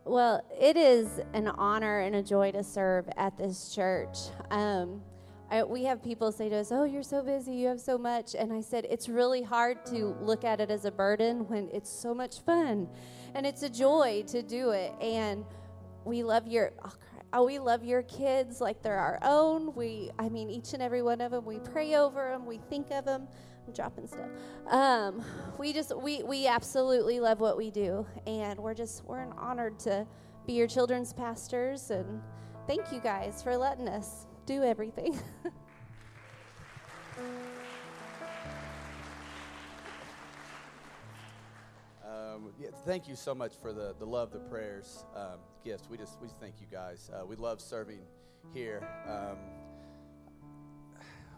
Well, 0.10 0.43
it 0.60 0.76
is 0.76 1.22
an 1.36 1.49
honor 1.49 1.99
and 1.99 2.16
a 2.16 2.24
joy 2.24 2.49
to 2.53 2.64
serve 2.64 3.07
at 3.16 3.38
this 3.38 3.76
church. 3.76 4.18
Um, 4.49 5.03
I, 5.51 5.64
we 5.64 5.84
have 5.84 6.03
people 6.03 6.32
say 6.32 6.49
to 6.49 6.55
us, 6.55 6.72
Oh, 6.72 6.84
you're 6.84 7.03
so 7.03 7.22
busy, 7.22 7.53
you 7.53 7.68
have 7.68 7.80
so 7.80 7.95
much. 7.95 8.34
And 8.34 8.51
I 8.51 8.62
said, 8.62 8.88
It's 8.89 9.07
really 9.07 9.43
hard 9.43 9.86
to 9.86 10.18
look 10.20 10.43
at 10.43 10.62
it 10.62 10.72
as 10.72 10.86
a 10.86 10.91
burden 10.91 11.47
when 11.47 11.70
it's 11.72 11.91
so 11.91 12.16
much 12.16 12.39
fun. 12.39 12.88
And 13.36 13.45
it's 13.45 13.62
a 13.62 13.70
joy 13.70 14.24
to 14.30 14.41
do 14.41 14.72
it. 14.72 14.93
And 14.99 15.45
we 16.05 16.24
love 16.24 16.47
your. 16.47 16.74
Oh, 16.84 16.93
Oh, 17.32 17.45
we 17.45 17.60
love 17.60 17.84
your 17.84 18.01
kids 18.01 18.60
like 18.60 18.82
they're 18.82 18.97
our 18.97 19.20
own. 19.22 19.76
We, 19.76 20.10
I 20.18 20.30
mean, 20.30 20.49
each 20.49 20.74
and 20.74 20.82
every 20.82 21.03
one 21.03 21.22
of 21.22 21.30
them. 21.30 21.45
We 21.45 21.60
pray 21.60 21.93
over 21.93 22.32
them. 22.32 22.47
We 22.47 22.57
think 22.72 22.89
of 22.89 23.05
them. 23.05 23.28
Dropping 23.74 24.07
stuff. 24.07 24.30
Um, 24.67 25.24
we 25.57 25.74
just, 25.74 25.95
we, 25.95 26.24
we 26.24 26.47
absolutely 26.47 27.20
love 27.20 27.39
what 27.39 27.57
we 27.57 27.72
do, 27.72 28.05
and 28.26 28.59
we're 28.59 28.74
just, 28.74 29.03
we're 29.05 29.28
honored 29.38 29.80
to 29.80 30.05
be 30.45 30.53
your 30.53 30.67
children's 30.67 31.13
pastors. 31.13 31.91
And 31.91 32.22
thank 32.67 32.91
you 32.91 32.99
guys 32.99 33.41
for 33.43 33.55
letting 33.57 33.88
us 33.88 34.26
do 34.45 34.63
everything. 34.63 35.20
Um, 42.39 42.51
yeah, 42.59 42.70
thank 42.86 43.07
you 43.07 43.15
so 43.15 43.36
much 43.36 43.53
for 43.61 43.74
the, 43.74 43.93
the 43.99 44.05
love, 44.05 44.32
the 44.32 44.39
prayers, 44.39 45.05
um, 45.15 45.39
gifts. 45.63 45.89
We 45.89 45.97
just 45.97 46.20
we 46.22 46.28
thank 46.39 46.55
you 46.59 46.67
guys. 46.72 47.09
Uh, 47.13 47.26
we 47.26 47.36
love 47.36 47.61
serving 47.61 47.99
here. 48.53 48.82
Um, 49.07 49.38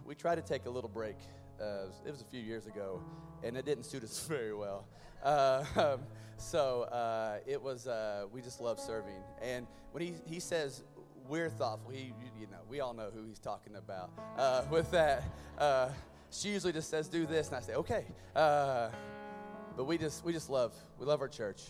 we 0.05 0.15
try 0.15 0.36
to 0.36 0.41
take 0.41 0.65
a 0.65 0.69
little 0.69 0.89
break. 0.89 1.17
Uh, 1.62 1.86
it 2.05 2.12
was 2.12 2.22
a 2.22 2.26
few 2.26 2.41
years 2.41 2.66
ago, 2.66 2.99
and 3.43 3.55
it 3.55 3.66
didn't 3.66 3.84
suit 3.84 4.03
us 4.03 4.20
very 4.28 4.53
well. 4.53 4.86
Uh, 5.24 5.64
um, 5.76 5.99
so 6.38 6.84
uh, 6.84 7.38
it 7.45 7.62
was. 7.62 7.88
Uh, 7.88 8.26
we 8.32 8.41
just 8.41 8.59
love 8.59 8.80
serving. 8.80 9.22
And 9.41 9.68
when 9.91 10.03
he 10.03 10.14
he 10.26 10.39
says 10.39 10.84
we're 11.28 11.49
thoughtful, 11.49 11.91
he 11.91 12.14
you, 12.39 12.47
know 12.47 12.57
we 12.68 12.80
all 12.80 12.93
know 12.93 13.09
who 13.14 13.26
he's 13.28 13.39
talking 13.39 13.76
about. 13.76 14.09
Uh, 14.38 14.64
with 14.72 14.89
that, 14.91 15.24
uh, 15.59 15.89
she 16.32 16.49
usually 16.49 16.74
just 16.74 16.89
says 16.89 17.07
do 17.07 17.28
this, 17.28 17.49
and 17.49 17.57
I 17.57 17.59
say 17.59 17.76
okay. 17.76 18.05
But 18.34 19.86
we 19.86 19.97
just 19.97 20.26
we 20.26 20.34
just 20.34 20.49
love 20.49 20.74
we 20.99 21.05
love 21.05 21.22
our 21.22 21.28
church. 21.28 21.62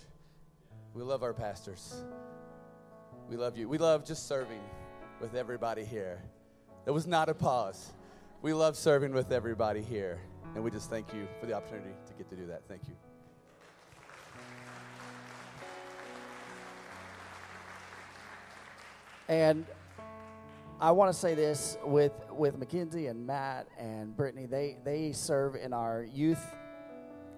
We 0.94 1.04
love 1.04 1.22
our 1.24 1.34
pastors. 1.34 2.02
We 3.30 3.38
love 3.38 3.58
you. 3.58 3.68
We 3.70 3.78
love 3.78 4.06
just 4.06 4.28
serving 4.28 4.62
with 5.22 5.36
everybody 5.36 5.86
here. 5.86 6.22
There 6.86 6.94
was 6.94 7.08
not 7.08 7.30
a 7.30 7.34
pause. 7.34 7.94
We 8.42 8.54
love 8.54 8.76
serving 8.76 9.14
with 9.14 9.32
everybody 9.32 9.84
here. 9.84 10.20
And 10.56 10.64
we 10.64 10.72
just 10.72 10.90
thank 10.90 11.14
you 11.14 11.28
for 11.40 11.46
the 11.46 11.54
opportunity 11.54 11.92
to 12.08 12.14
get 12.14 12.28
to 12.30 12.36
do 12.36 12.48
that. 12.48 12.64
Thank 12.68 12.82
you. 12.88 12.96
And 19.30 19.66
I 20.80 20.90
want 20.90 21.14
to 21.14 21.18
say 21.18 21.36
this 21.36 21.78
with 21.86 22.14
with 22.32 22.58
Mackenzie 22.58 23.06
and 23.08 23.28
Matt 23.28 23.68
and 23.78 24.18
Brittany. 24.18 24.48
They 24.48 24.78
they 24.84 25.12
serve 25.12 25.56
in 25.56 25.72
our 25.72 26.04
youth, 26.04 26.44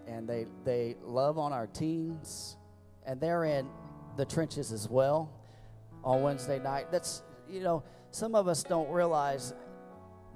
and 0.07 0.27
they 0.27 0.47
they 0.63 0.95
love 1.03 1.37
on 1.37 1.51
our 1.51 1.67
teens, 1.67 2.55
and 3.05 3.19
they're 3.19 3.43
in 3.43 3.67
the 4.15 4.25
trenches 4.25 4.71
as 4.71 4.89
well 4.89 5.29
on 6.03 6.23
Wednesday 6.23 6.59
night. 6.59 6.91
That's 6.91 7.21
you 7.49 7.59
know 7.59 7.83
some 8.09 8.33
of 8.33 8.47
us 8.47 8.63
don't 8.63 8.89
realize 8.89 9.53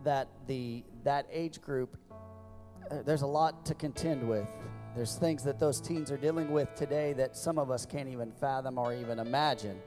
that 0.07 0.29
the 0.47 0.85
that 1.03 1.27
age 1.29 1.59
group 1.59 1.97
uh, 2.89 3.01
there's 3.05 3.23
a 3.23 3.27
lot 3.27 3.65
to 3.65 3.73
contend 3.73 4.27
with. 4.27 4.47
There's 4.95 5.15
things 5.15 5.43
that 5.43 5.59
those 5.59 5.81
teens 5.81 6.11
are 6.11 6.17
dealing 6.17 6.49
with 6.49 6.73
today 6.75 7.11
that 7.13 7.35
some 7.35 7.59
of 7.59 7.69
us 7.69 7.85
can't 7.85 8.07
even 8.07 8.31
fathom 8.31 8.77
or 8.77 8.93
even 8.93 9.19
imagine. 9.19 9.77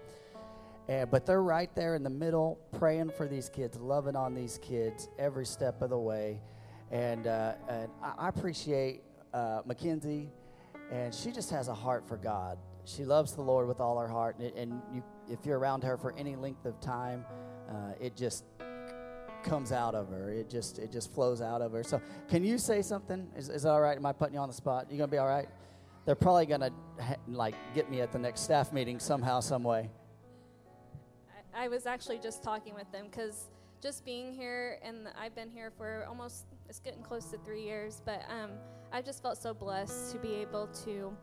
And, 0.88 1.10
but 1.10 1.24
they're 1.24 1.42
right 1.42 1.74
there 1.74 1.94
in 1.94 2.02
the 2.02 2.10
middle, 2.10 2.58
praying 2.78 3.12
for 3.16 3.26
these 3.26 3.48
kids, 3.48 3.78
loving 3.78 4.14
on 4.14 4.34
these 4.34 4.58
kids 4.60 5.08
every 5.18 5.46
step 5.46 5.80
of 5.80 5.88
the 5.88 5.98
way. 5.98 6.42
And, 6.90 7.26
uh, 7.26 7.54
and 7.70 7.88
I, 8.02 8.26
I 8.26 8.28
appreciate 8.28 9.00
uh, 9.32 9.62
Mackenzie, 9.64 10.28
and 10.92 11.14
she 11.14 11.32
just 11.32 11.50
has 11.50 11.68
a 11.68 11.74
heart 11.74 12.06
for 12.06 12.18
God. 12.18 12.58
She 12.84 13.06
loves 13.06 13.32
the 13.32 13.42
Lord 13.42 13.66
with 13.66 13.80
all 13.80 13.98
her 13.98 14.08
heart, 14.08 14.38
and, 14.38 14.54
and 14.54 14.82
you, 14.92 15.02
if 15.30 15.46
you're 15.46 15.58
around 15.58 15.82
her 15.84 15.96
for 15.96 16.12
any 16.18 16.36
length 16.36 16.66
of 16.66 16.78
time, 16.80 17.24
uh, 17.70 17.92
it 17.98 18.16
just 18.16 18.44
comes 19.42 19.72
out 19.72 19.94
of 19.94 20.08
her. 20.10 20.30
It 20.30 20.50
just 20.50 20.78
it 20.78 20.92
just 20.92 21.12
flows 21.12 21.40
out 21.40 21.62
of 21.62 21.72
her. 21.72 21.82
So, 21.82 22.00
can 22.28 22.44
you 22.44 22.58
say 22.58 22.82
something? 22.82 23.28
Is, 23.36 23.48
is 23.48 23.66
all 23.66 23.80
right? 23.80 23.96
Am 23.96 24.06
I 24.06 24.12
putting 24.12 24.34
you 24.34 24.40
on 24.40 24.48
the 24.48 24.54
spot? 24.54 24.86
You 24.90 24.98
gonna 24.98 25.08
be 25.08 25.18
all 25.18 25.28
right? 25.28 25.48
They're 26.04 26.14
probably 26.14 26.46
gonna 26.46 26.70
like 27.28 27.54
get 27.74 27.90
me 27.90 28.00
at 28.00 28.12
the 28.12 28.18
next 28.18 28.40
staff 28.40 28.72
meeting 28.72 28.98
somehow, 28.98 29.40
some 29.40 29.62
way. 29.62 29.90
I, 31.54 31.64
I 31.64 31.68
was 31.68 31.86
actually 31.86 32.18
just 32.18 32.42
talking 32.42 32.74
with 32.74 32.90
them 32.92 33.06
because 33.10 33.50
just 33.80 34.04
being 34.04 34.32
here, 34.32 34.78
and 34.82 35.08
I've 35.18 35.34
been 35.34 35.50
here 35.50 35.70
for 35.76 36.04
almost, 36.08 36.44
it's 36.68 36.80
getting 36.80 37.02
close 37.02 37.26
to 37.26 37.38
three 37.38 37.62
years, 37.62 38.02
but 38.04 38.22
um, 38.28 38.50
I 38.92 39.00
just 39.00 39.22
felt 39.22 39.38
so 39.38 39.54
blessed 39.54 40.12
to 40.12 40.18
be 40.18 40.34
able 40.34 40.66
to 40.84 41.16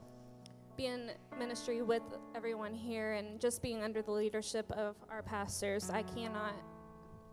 be 0.76 0.86
in 0.86 1.12
ministry 1.38 1.82
with 1.82 2.04
everyone 2.36 2.74
here 2.74 3.14
and 3.14 3.40
just 3.40 3.62
being 3.62 3.84
under 3.84 4.02
the 4.02 4.12
leadership 4.12 4.72
of 4.72 4.96
our 5.10 5.22
pastors. 5.22 5.90
I 5.90 6.04
cannot 6.04 6.54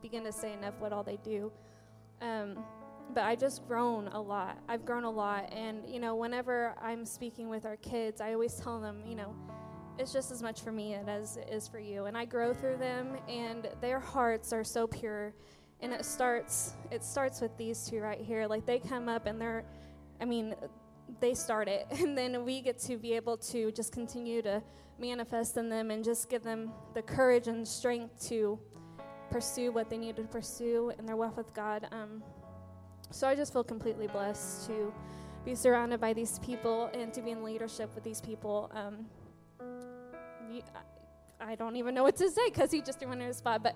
begin 0.05 0.23
to 0.23 0.33
say 0.33 0.53
enough 0.53 0.75
what 0.81 0.93
all 0.93 1.03
they 1.03 1.19
do. 1.25 1.51
Um, 2.21 2.59
but 3.15 3.25
I 3.25 3.35
just 3.35 3.67
grown 3.67 4.09
a 4.09 4.21
lot. 4.21 4.59
I've 4.69 4.85
grown 4.85 5.05
a 5.05 5.11
lot, 5.11 5.51
and 5.51 5.79
you 5.89 5.99
know, 5.99 6.15
whenever 6.15 6.75
I'm 6.83 7.07
speaking 7.07 7.49
with 7.49 7.65
our 7.65 7.77
kids, 7.77 8.21
I 8.21 8.35
always 8.35 8.55
tell 8.57 8.79
them, 8.83 9.03
you 9.07 9.15
know, 9.15 9.35
it's 9.99 10.13
just 10.13 10.31
as 10.31 10.43
much 10.43 10.61
for 10.61 10.73
me 10.73 10.95
as 10.95 11.39
it 11.39 11.49
is 11.51 11.69
for 11.69 11.79
you. 11.79 12.05
And 12.05 12.19
I 12.19 12.27
grow 12.27 12.53
through 12.53 12.77
them, 12.77 13.17
and 13.29 13.67
their 13.81 13.99
hearts 13.99 14.53
are 14.53 14.63
so 14.63 14.87
pure. 14.87 15.33
And 15.81 15.91
it 15.91 16.05
starts, 16.05 16.75
it 16.91 17.03
starts 17.03 17.41
with 17.41 17.57
these 17.57 17.89
two 17.89 18.01
right 18.01 18.21
here. 18.21 18.47
Like 18.47 18.67
they 18.67 18.81
come 18.81 19.09
up 19.09 19.25
and 19.25 19.41
they're, 19.41 19.65
I 20.21 20.27
mean, 20.27 20.55
they 21.19 21.33
start 21.33 21.67
it, 21.67 21.87
and 21.99 22.17
then 22.17 22.45
we 22.45 22.61
get 22.61 22.79
to 22.81 22.99
be 22.99 23.15
able 23.15 23.39
to 23.39 23.73
just 23.73 23.91
continue 23.91 24.43
to 24.43 24.63
manifest 24.99 25.57
in 25.57 25.71
them 25.71 25.91
and 25.91 26.05
just 26.05 26.29
give 26.29 26.43
them 26.43 26.73
the 26.93 27.01
courage 27.01 27.49
and 27.49 27.67
strength 27.67 28.29
to 28.29 28.59
pursue 29.35 29.73
what 29.73 29.91
they 29.91 29.99
need 29.99 30.15
to 30.15 30.23
pursue 30.23 30.93
in 30.97 31.05
their 31.07 31.17
walk 31.17 31.37
with 31.37 31.53
God. 31.55 31.89
Um, 31.91 32.23
so 33.11 33.27
I 33.27 33.35
just 33.35 33.53
feel 33.53 33.65
completely 33.65 34.07
blessed 34.07 34.69
to 34.69 34.95
be 35.45 35.57
surrounded 35.57 36.01
by 36.01 36.13
these 36.13 36.39
people 36.39 36.89
and 36.95 37.13
to 37.13 37.21
be 37.21 37.33
in 37.33 37.43
leadership 37.43 37.93
with 37.97 38.05
these 38.05 38.21
people. 38.21 38.71
Um, 38.73 39.07
I, 39.61 40.63
I 41.41 41.55
don't 41.57 41.75
even 41.75 41.97
know 41.97 42.05
what 42.05 42.15
to 42.19 42.31
say 42.31 42.49
because 42.49 42.71
he 42.71 42.81
just 42.81 43.01
threw 43.01 43.09
me 43.09 43.25
in 43.25 43.35
spot, 43.35 43.61
but 43.65 43.75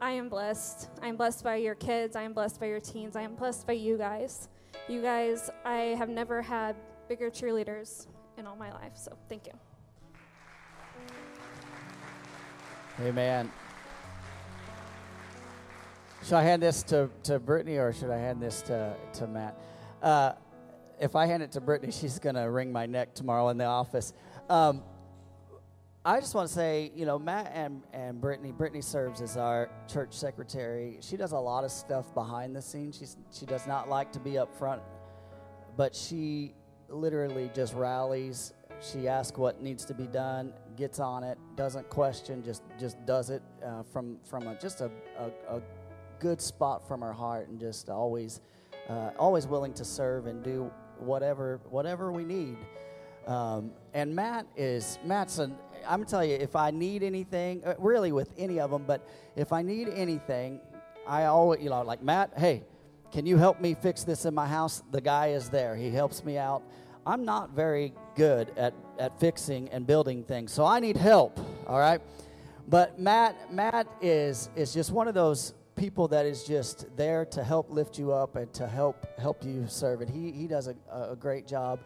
I 0.00 0.10
am 0.10 0.28
blessed. 0.28 0.88
I'm 1.00 1.16
blessed 1.16 1.44
by 1.44 1.56
your 1.56 1.76
kids. 1.76 2.16
I 2.16 2.22
am 2.22 2.32
blessed 2.32 2.58
by 2.58 2.66
your 2.66 2.80
teens. 2.80 3.14
I 3.14 3.22
am 3.22 3.36
blessed 3.36 3.68
by 3.68 3.74
you 3.74 3.96
guys. 3.96 4.48
You 4.88 5.00
guys, 5.00 5.48
I 5.64 5.94
have 5.96 6.08
never 6.08 6.42
had 6.42 6.74
bigger 7.08 7.30
cheerleaders 7.30 8.08
in 8.36 8.48
all 8.48 8.56
my 8.56 8.72
life, 8.72 8.96
so 8.96 9.16
thank 9.28 9.46
you. 9.46 9.52
Amen. 13.06 13.48
Should 16.24 16.34
I 16.34 16.42
hand 16.42 16.62
this 16.62 16.82
to, 16.84 17.08
to 17.24 17.38
Brittany 17.38 17.76
or 17.76 17.92
should 17.92 18.10
I 18.10 18.18
hand 18.18 18.42
this 18.42 18.62
to, 18.62 18.96
to 19.14 19.26
Matt? 19.26 19.60
Uh, 20.02 20.32
if 20.98 21.14
I 21.14 21.26
hand 21.26 21.42
it 21.42 21.52
to 21.52 21.60
Brittany, 21.60 21.92
she's 21.92 22.18
going 22.18 22.34
to 22.34 22.50
wring 22.50 22.72
my 22.72 22.86
neck 22.86 23.14
tomorrow 23.14 23.48
in 23.48 23.58
the 23.58 23.64
office. 23.64 24.12
Um, 24.48 24.82
I 26.04 26.20
just 26.20 26.34
want 26.34 26.48
to 26.48 26.54
say, 26.54 26.92
you 26.94 27.04
know, 27.04 27.18
Matt 27.18 27.50
and, 27.52 27.82
and 27.92 28.20
Brittany, 28.20 28.52
Brittany 28.52 28.80
serves 28.80 29.20
as 29.20 29.36
our 29.36 29.68
church 29.88 30.14
secretary. 30.14 30.98
She 31.00 31.16
does 31.16 31.32
a 31.32 31.38
lot 31.38 31.64
of 31.64 31.70
stuff 31.70 32.14
behind 32.14 32.54
the 32.54 32.62
scenes. 32.62 32.96
She's, 32.96 33.16
she 33.32 33.44
does 33.44 33.66
not 33.66 33.88
like 33.88 34.12
to 34.12 34.20
be 34.20 34.38
up 34.38 34.56
front, 34.56 34.82
but 35.76 35.94
she 35.94 36.54
literally 36.88 37.50
just 37.54 37.74
rallies. 37.74 38.52
She 38.80 39.08
asks 39.08 39.36
what 39.36 39.62
needs 39.62 39.84
to 39.86 39.94
be 39.94 40.06
done, 40.06 40.52
gets 40.76 41.00
on 41.00 41.24
it, 41.24 41.38
doesn't 41.56 41.88
question, 41.88 42.44
just 42.44 42.62
just 42.78 43.04
does 43.06 43.30
it 43.30 43.42
uh, 43.64 43.82
from 43.82 44.18
from 44.22 44.46
a, 44.46 44.54
just 44.60 44.82
a, 44.82 44.90
a, 45.18 45.56
a 45.56 45.62
good 46.18 46.40
spot 46.40 46.86
from 46.86 47.02
our 47.02 47.12
heart, 47.12 47.48
and 47.48 47.58
just 47.58 47.88
always 47.88 48.40
uh, 48.88 49.10
always 49.18 49.46
willing 49.46 49.72
to 49.74 49.84
serve 49.84 50.26
and 50.26 50.42
do 50.42 50.70
whatever 50.98 51.60
whatever 51.70 52.12
we 52.12 52.24
need. 52.24 52.56
Um, 53.26 53.72
and 53.92 54.14
Matt 54.14 54.46
is 54.56 54.98
Matt's 55.04 55.38
an 55.38 55.56
I'm 55.86 56.00
gonna 56.00 56.04
tell 56.10 56.24
you 56.24 56.34
if 56.34 56.56
I 56.56 56.70
need 56.70 57.02
anything, 57.02 57.62
uh, 57.64 57.74
really 57.78 58.12
with 58.12 58.32
any 58.36 58.60
of 58.60 58.70
them, 58.70 58.84
but 58.86 59.06
if 59.36 59.52
I 59.52 59.62
need 59.62 59.88
anything, 59.88 60.60
I 61.06 61.24
always 61.24 61.62
you 61.62 61.70
know 61.70 61.82
like 61.82 62.02
Matt, 62.02 62.32
hey, 62.36 62.64
can 63.10 63.26
you 63.26 63.36
help 63.36 63.60
me 63.60 63.74
fix 63.74 64.04
this 64.04 64.24
in 64.24 64.34
my 64.34 64.46
house? 64.46 64.82
The 64.90 65.00
guy 65.00 65.28
is 65.28 65.48
there. 65.48 65.76
He 65.76 65.90
helps 65.90 66.24
me 66.24 66.38
out. 66.38 66.62
I'm 67.06 67.24
not 67.24 67.50
very 67.50 67.92
good 68.16 68.52
at, 68.56 68.74
at 68.98 69.20
fixing 69.20 69.68
and 69.68 69.86
building 69.86 70.24
things, 70.24 70.52
so 70.52 70.64
I 70.64 70.80
need 70.80 70.96
help. 70.96 71.38
All 71.66 71.78
right, 71.78 72.00
but 72.68 72.98
Matt 72.98 73.52
Matt 73.52 73.88
is 74.00 74.50
is 74.56 74.72
just 74.72 74.90
one 74.92 75.08
of 75.08 75.14
those 75.14 75.54
people 75.76 76.08
that 76.08 76.26
is 76.26 76.44
just 76.44 76.86
there 76.96 77.24
to 77.26 77.44
help 77.44 77.70
lift 77.70 77.98
you 77.98 78.12
up 78.12 78.36
and 78.36 78.52
to 78.54 78.66
help 78.66 79.06
help 79.18 79.44
you 79.44 79.66
serve. 79.68 80.00
And 80.00 80.10
he 80.10 80.32
he 80.32 80.46
does 80.46 80.68
a, 80.68 80.74
a 80.90 81.16
great 81.16 81.46
job. 81.46 81.80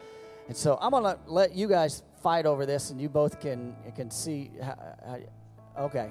And 0.49 0.57
so 0.57 0.78
I'm 0.80 0.93
gonna 0.93 1.18
let 1.26 1.55
you 1.55 1.68
guys 1.68 2.03
fight 2.22 2.47
over 2.47 2.64
this, 2.66 2.91
and 2.91 3.01
you 3.01 3.09
both 3.09 3.41
can 3.41 3.76
can 3.95 4.11
see. 4.11 4.51
How, 4.62 4.76
how, 5.05 5.84
okay. 5.84 6.11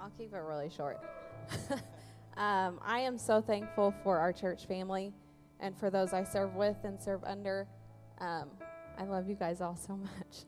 I'll 0.00 0.10
keep 0.10 0.32
it 0.32 0.38
really 0.38 0.70
short. 0.70 0.98
um, 2.36 2.80
I 2.84 3.00
am 3.00 3.18
so 3.18 3.40
thankful 3.40 3.94
for 4.02 4.18
our 4.18 4.32
church 4.32 4.66
family 4.66 5.12
and 5.60 5.76
for 5.76 5.90
those 5.90 6.12
I 6.12 6.24
serve 6.24 6.54
with 6.54 6.76
and 6.84 7.00
serve 7.00 7.24
under. 7.24 7.66
Um, 8.20 8.50
I 8.98 9.04
love 9.04 9.28
you 9.28 9.34
guys 9.34 9.60
all 9.60 9.76
so 9.76 9.96
much. 9.96 10.44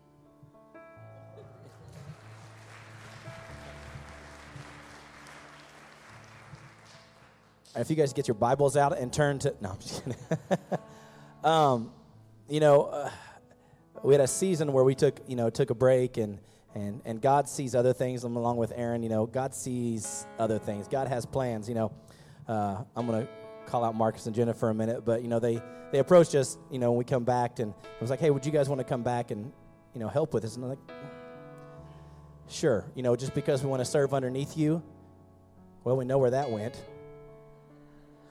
If 7.76 7.88
you 7.88 7.94
guys 7.94 8.12
get 8.12 8.26
your 8.26 8.34
Bibles 8.34 8.76
out 8.76 8.98
and 8.98 9.12
turn 9.12 9.38
to 9.40 9.54
no, 9.60 9.70
I'm 9.70 9.78
just 9.78 10.04
kidding. 10.04 10.18
um, 11.44 11.92
you 12.48 12.58
know, 12.58 12.86
uh, 12.86 13.10
we 14.02 14.12
had 14.12 14.20
a 14.20 14.26
season 14.26 14.72
where 14.72 14.82
we 14.82 14.96
took 14.96 15.20
you 15.28 15.36
know 15.36 15.50
took 15.50 15.70
a 15.70 15.74
break 15.74 16.16
and 16.16 16.38
and 16.74 17.00
and 17.04 17.22
God 17.22 17.48
sees 17.48 17.76
other 17.76 17.92
things 17.92 18.24
along 18.24 18.56
with 18.56 18.72
Aaron. 18.74 19.04
You 19.04 19.08
know, 19.08 19.26
God 19.26 19.54
sees 19.54 20.26
other 20.38 20.58
things. 20.58 20.88
God 20.88 21.06
has 21.06 21.24
plans. 21.24 21.68
You 21.68 21.76
know, 21.76 21.92
uh, 22.48 22.82
I'm 22.96 23.06
gonna 23.06 23.28
call 23.66 23.84
out 23.84 23.94
Marcus 23.94 24.26
and 24.26 24.34
Jennifer 24.34 24.68
a 24.68 24.74
minute, 24.74 25.04
but 25.04 25.22
you 25.22 25.28
know 25.28 25.38
they 25.38 25.62
they 25.92 26.00
approached 26.00 26.34
us. 26.34 26.58
You 26.72 26.80
know, 26.80 26.90
when 26.90 26.98
we 26.98 27.04
come 27.04 27.24
back 27.24 27.60
and 27.60 27.72
I 27.72 28.00
was 28.00 28.10
like, 28.10 28.20
hey, 28.20 28.30
would 28.30 28.44
you 28.44 28.52
guys 28.52 28.68
want 28.68 28.80
to 28.80 28.84
come 28.84 29.04
back 29.04 29.30
and 29.30 29.52
you 29.94 30.00
know 30.00 30.08
help 30.08 30.34
with 30.34 30.44
us? 30.44 30.56
And 30.56 30.64
I'm 30.64 30.70
like, 30.70 30.78
sure. 32.48 32.84
You 32.96 33.04
know, 33.04 33.14
just 33.14 33.32
because 33.32 33.62
we 33.62 33.70
want 33.70 33.80
to 33.80 33.88
serve 33.88 34.12
underneath 34.12 34.56
you. 34.56 34.82
Well, 35.84 35.96
we 35.96 36.04
know 36.04 36.18
where 36.18 36.30
that 36.30 36.50
went. 36.50 36.82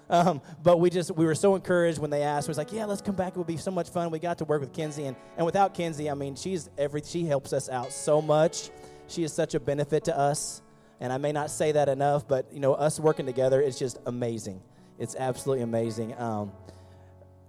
Um, 0.10 0.42
but 0.64 0.80
we 0.80 0.90
just 0.90 1.12
we 1.12 1.26
were 1.26 1.36
so 1.36 1.56
encouraged 1.56 2.00
when 2.00 2.10
they 2.10 2.24
asked. 2.24 2.48
We 2.48 2.52
was 2.52 2.58
like, 2.58 2.74
yeah, 2.74 2.86
let's 2.86 3.02
come 3.02 3.16
back. 3.16 3.34
It 3.34 3.38
would 3.38 3.48
be 3.48 3.58
so 3.58 3.72
much 3.72 3.90
fun. 3.90 4.10
We 4.10 4.20
got 4.20 4.40
to 4.40 4.46
work 4.46 4.62
with 4.62 4.74
Kinsey, 4.74 5.06
and 5.06 5.16
and 5.38 5.46
without 5.46 5.74
Kinsey, 5.74 6.10
I 6.10 6.16
mean, 6.16 6.36
she's 6.36 6.70
every 6.78 7.02
she 7.06 7.26
helps 7.26 7.54
us 7.54 7.70
out 7.70 7.92
so 7.92 8.22
much. 8.22 8.72
She 9.08 9.24
is 9.24 9.34
such 9.34 9.54
a 9.54 9.60
benefit 9.60 10.06
to 10.06 10.18
us, 10.18 10.62
and 11.00 11.14
I 11.14 11.18
may 11.18 11.32
not 11.32 11.52
say 11.52 11.72
that 11.74 11.90
enough, 11.90 12.28
but 12.28 12.52
you 12.52 12.60
know, 12.60 12.74
us 12.74 13.00
working 13.00 13.26
together 13.26 13.62
is 13.62 13.78
just 13.78 14.00
amazing. 14.06 14.62
It's 14.98 15.16
absolutely 15.16 15.64
amazing. 15.64 16.20
Um, 16.20 16.52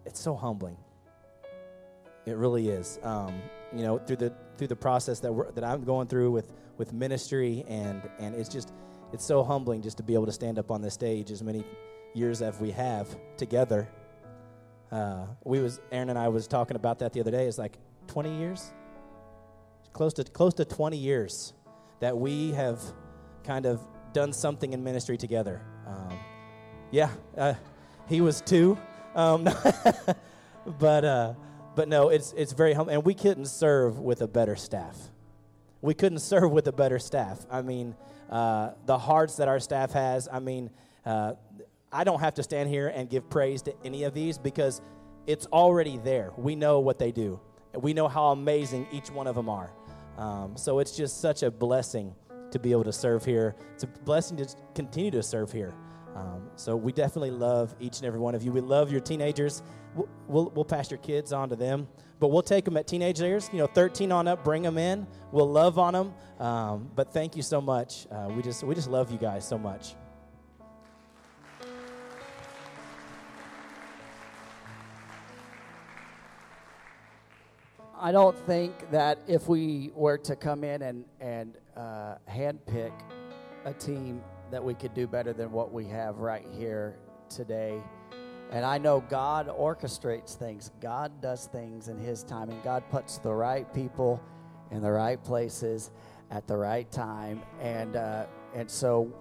it's 0.04 0.20
so 0.20 0.34
humbling. 0.34 0.76
It 2.26 2.36
really 2.36 2.68
is. 2.68 2.98
Um, 3.02 3.40
you 3.74 3.82
know, 3.82 3.98
through 3.98 4.16
the 4.16 4.34
through 4.58 4.68
the 4.68 4.76
process 4.76 5.20
that 5.20 5.32
we're, 5.32 5.50
that 5.52 5.64
I'm 5.64 5.84
going 5.84 6.08
through 6.08 6.30
with 6.30 6.52
with 6.76 6.92
ministry, 6.92 7.64
and 7.68 8.02
and 8.18 8.34
it's 8.34 8.50
just 8.50 8.72
it's 9.12 9.24
so 9.24 9.42
humbling 9.42 9.80
just 9.80 9.96
to 9.96 10.02
be 10.02 10.12
able 10.12 10.26
to 10.26 10.32
stand 10.32 10.58
up 10.58 10.70
on 10.70 10.82
this 10.82 10.94
stage 10.94 11.30
as 11.30 11.42
many 11.42 11.64
years 12.14 12.42
as 12.42 12.58
we 12.58 12.70
have 12.72 13.08
together. 13.36 13.88
Uh, 14.90 15.26
we 15.44 15.60
was 15.60 15.80
Aaron 15.92 16.10
and 16.10 16.18
I 16.18 16.28
was 16.28 16.46
talking 16.46 16.76
about 16.76 16.98
that 17.00 17.12
the 17.12 17.20
other 17.20 17.30
day. 17.30 17.46
It's 17.46 17.58
like 17.58 17.78
20 18.08 18.38
years, 18.38 18.72
close 19.92 20.12
to 20.14 20.24
close 20.24 20.54
to 20.54 20.64
20 20.64 20.96
years 20.96 21.52
that 22.00 22.16
we 22.16 22.52
have 22.52 22.80
kind 23.44 23.66
of 23.66 23.80
done 24.12 24.32
something 24.32 24.72
in 24.72 24.82
ministry 24.82 25.16
together. 25.16 25.62
Um, 25.86 26.18
yeah, 26.90 27.10
uh, 27.36 27.54
he 28.08 28.20
was 28.20 28.40
two, 28.40 28.76
um, 29.14 29.44
but 30.78 31.04
uh, 31.04 31.34
but 31.76 31.88
no, 31.88 32.08
it's 32.08 32.32
it's 32.36 32.52
very 32.52 32.72
humble, 32.72 32.92
and 32.92 33.04
we 33.04 33.14
couldn't 33.14 33.46
serve 33.46 34.00
with 34.00 34.22
a 34.22 34.28
better 34.28 34.56
staff. 34.56 34.96
We 35.82 35.94
couldn't 35.94 36.18
serve 36.18 36.50
with 36.50 36.66
a 36.66 36.72
better 36.72 36.98
staff. 36.98 37.46
I 37.48 37.62
mean, 37.62 37.94
uh, 38.28 38.72
the 38.86 38.98
hearts 38.98 39.36
that 39.36 39.46
our 39.46 39.60
staff 39.60 39.92
has. 39.92 40.28
I 40.30 40.40
mean. 40.40 40.70
I 41.92 42.04
don't 42.04 42.20
have 42.20 42.34
to 42.34 42.42
stand 42.42 42.68
here 42.68 42.88
and 42.88 43.08
give 43.08 43.28
praise 43.28 43.62
to 43.62 43.74
any 43.84 44.04
of 44.04 44.14
these 44.14 44.38
because 44.38 44.80
it's 45.26 45.46
already 45.46 45.98
there. 45.98 46.32
We 46.36 46.54
know 46.54 46.80
what 46.80 46.98
they 46.98 47.12
do, 47.12 47.40
we 47.74 47.94
know 47.94 48.08
how 48.08 48.26
amazing 48.26 48.86
each 48.92 49.10
one 49.10 49.26
of 49.26 49.34
them 49.34 49.48
are. 49.48 49.72
Um, 50.16 50.56
so 50.56 50.80
it's 50.80 50.96
just 50.96 51.20
such 51.20 51.42
a 51.42 51.50
blessing 51.50 52.14
to 52.50 52.58
be 52.58 52.72
able 52.72 52.84
to 52.84 52.92
serve 52.92 53.24
here. 53.24 53.54
It's 53.74 53.84
a 53.84 53.86
blessing 53.86 54.36
to 54.38 54.48
continue 54.74 55.10
to 55.12 55.22
serve 55.22 55.52
here. 55.52 55.72
Um, 56.14 56.50
so 56.56 56.76
we 56.76 56.92
definitely 56.92 57.30
love 57.30 57.74
each 57.80 57.98
and 57.98 58.06
every 58.06 58.18
one 58.18 58.34
of 58.34 58.42
you. 58.42 58.50
We 58.52 58.60
love 58.60 58.90
your 58.90 59.00
teenagers. 59.00 59.62
We'll, 59.94 60.08
we'll, 60.26 60.52
we'll 60.54 60.64
pass 60.64 60.90
your 60.90 60.98
kids 60.98 61.32
on 61.32 61.48
to 61.48 61.56
them, 61.56 61.88
but 62.18 62.28
we'll 62.28 62.42
take 62.42 62.64
them 62.64 62.76
at 62.76 62.86
teenage 62.86 63.20
years. 63.20 63.48
You 63.52 63.60
know, 63.60 63.66
13 63.66 64.10
on 64.12 64.28
up, 64.28 64.44
bring 64.44 64.62
them 64.62 64.78
in. 64.78 65.06
We'll 65.32 65.50
love 65.50 65.78
on 65.78 65.94
them. 65.94 66.12
Um, 66.38 66.90
but 66.94 67.12
thank 67.12 67.36
you 67.36 67.42
so 67.42 67.60
much. 67.60 68.06
Uh, 68.10 68.28
we 68.34 68.42
just 68.42 68.62
we 68.64 68.74
just 68.74 68.90
love 68.90 69.10
you 69.10 69.18
guys 69.18 69.46
so 69.46 69.56
much. 69.56 69.94
I 78.02 78.12
don't 78.12 78.38
think 78.46 78.90
that 78.92 79.18
if 79.28 79.46
we 79.46 79.90
were 79.94 80.16
to 80.18 80.34
come 80.34 80.64
in 80.64 80.80
and 80.80 81.04
and 81.20 81.58
uh, 81.76 82.14
handpick 82.26 82.92
a 83.66 83.74
team 83.74 84.22
that 84.50 84.64
we 84.64 84.72
could 84.72 84.94
do 84.94 85.06
better 85.06 85.34
than 85.34 85.52
what 85.52 85.70
we 85.70 85.84
have 85.88 86.16
right 86.16 86.46
here 86.56 86.96
today. 87.28 87.78
And 88.50 88.64
I 88.64 88.78
know 88.78 89.04
God 89.10 89.48
orchestrates 89.48 90.34
things. 90.34 90.70
God 90.80 91.20
does 91.20 91.46
things 91.46 91.88
in 91.88 91.98
His 91.98 92.24
time, 92.24 92.48
and 92.48 92.62
God 92.62 92.84
puts 92.90 93.18
the 93.18 93.32
right 93.34 93.72
people 93.74 94.18
in 94.70 94.80
the 94.80 94.90
right 94.90 95.22
places 95.22 95.90
at 96.30 96.46
the 96.46 96.56
right 96.56 96.90
time. 96.90 97.42
And 97.60 97.96
uh, 97.96 98.24
and 98.54 98.70
so, 98.70 99.12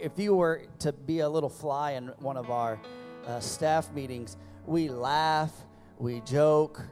if 0.00 0.18
you 0.18 0.34
were 0.34 0.62
to 0.80 0.92
be 0.92 1.20
a 1.20 1.28
little 1.28 1.48
fly 1.48 1.92
in 1.92 2.08
one 2.18 2.36
of 2.36 2.50
our 2.50 2.80
uh, 3.28 3.38
staff 3.38 3.92
meetings, 3.92 4.36
we 4.66 4.88
laugh, 4.88 5.52
we 5.98 6.20
joke, 6.22 6.82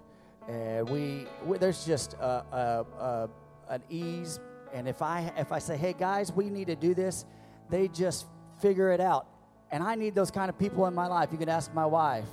and 0.48 0.88
we, 0.88 1.26
we 1.44 1.58
there's 1.58 1.84
just 1.84 2.14
a, 2.14 2.44
a, 2.52 2.86
a, 2.98 3.28
an 3.68 3.82
ease. 3.88 4.40
And 4.72 4.88
if 4.88 5.02
I 5.02 5.32
if 5.36 5.52
I 5.52 5.58
say, 5.58 5.76
hey 5.76 5.94
guys, 5.98 6.32
we 6.32 6.50
need 6.50 6.66
to 6.66 6.76
do 6.76 6.94
this, 6.94 7.24
they 7.70 7.88
just 7.88 8.26
figure 8.60 8.90
it 8.90 9.00
out. 9.00 9.26
And 9.70 9.82
I 9.82 9.94
need 9.94 10.14
those 10.14 10.30
kind 10.30 10.48
of 10.48 10.58
people 10.58 10.86
in 10.86 10.94
my 10.94 11.06
life. 11.06 11.30
You 11.32 11.38
can 11.38 11.48
ask 11.48 11.72
my 11.74 11.86
wife. 11.86 12.28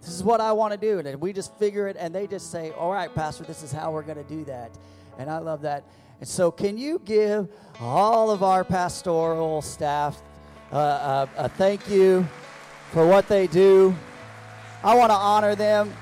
This 0.00 0.10
is 0.10 0.24
what 0.24 0.40
I 0.40 0.52
want 0.52 0.72
to 0.72 0.78
do. 0.78 0.98
And 0.98 1.20
we 1.20 1.32
just 1.32 1.56
figure 1.58 1.86
it, 1.86 1.96
and 1.98 2.14
they 2.14 2.26
just 2.26 2.50
say, 2.50 2.72
All 2.72 2.92
right, 2.92 3.14
Pastor, 3.14 3.44
this 3.44 3.62
is 3.62 3.70
how 3.70 3.92
we're 3.92 4.02
going 4.02 4.16
to 4.16 4.28
do 4.28 4.44
that. 4.44 4.70
And 5.18 5.30
I 5.30 5.38
love 5.38 5.62
that. 5.62 5.84
And 6.20 6.28
so, 6.28 6.50
can 6.50 6.76
you 6.76 7.00
give 7.04 7.48
all 7.80 8.30
of 8.30 8.42
our 8.42 8.64
pastoral 8.64 9.62
staff 9.62 10.20
uh, 10.72 11.26
a, 11.36 11.44
a 11.44 11.48
thank 11.48 11.88
you 11.88 12.26
for 12.92 13.06
what 13.06 13.28
they 13.28 13.46
do? 13.46 13.94
I 14.82 14.94
want 14.94 15.10
to 15.10 15.16
honor 15.16 15.54
them. 15.54 15.92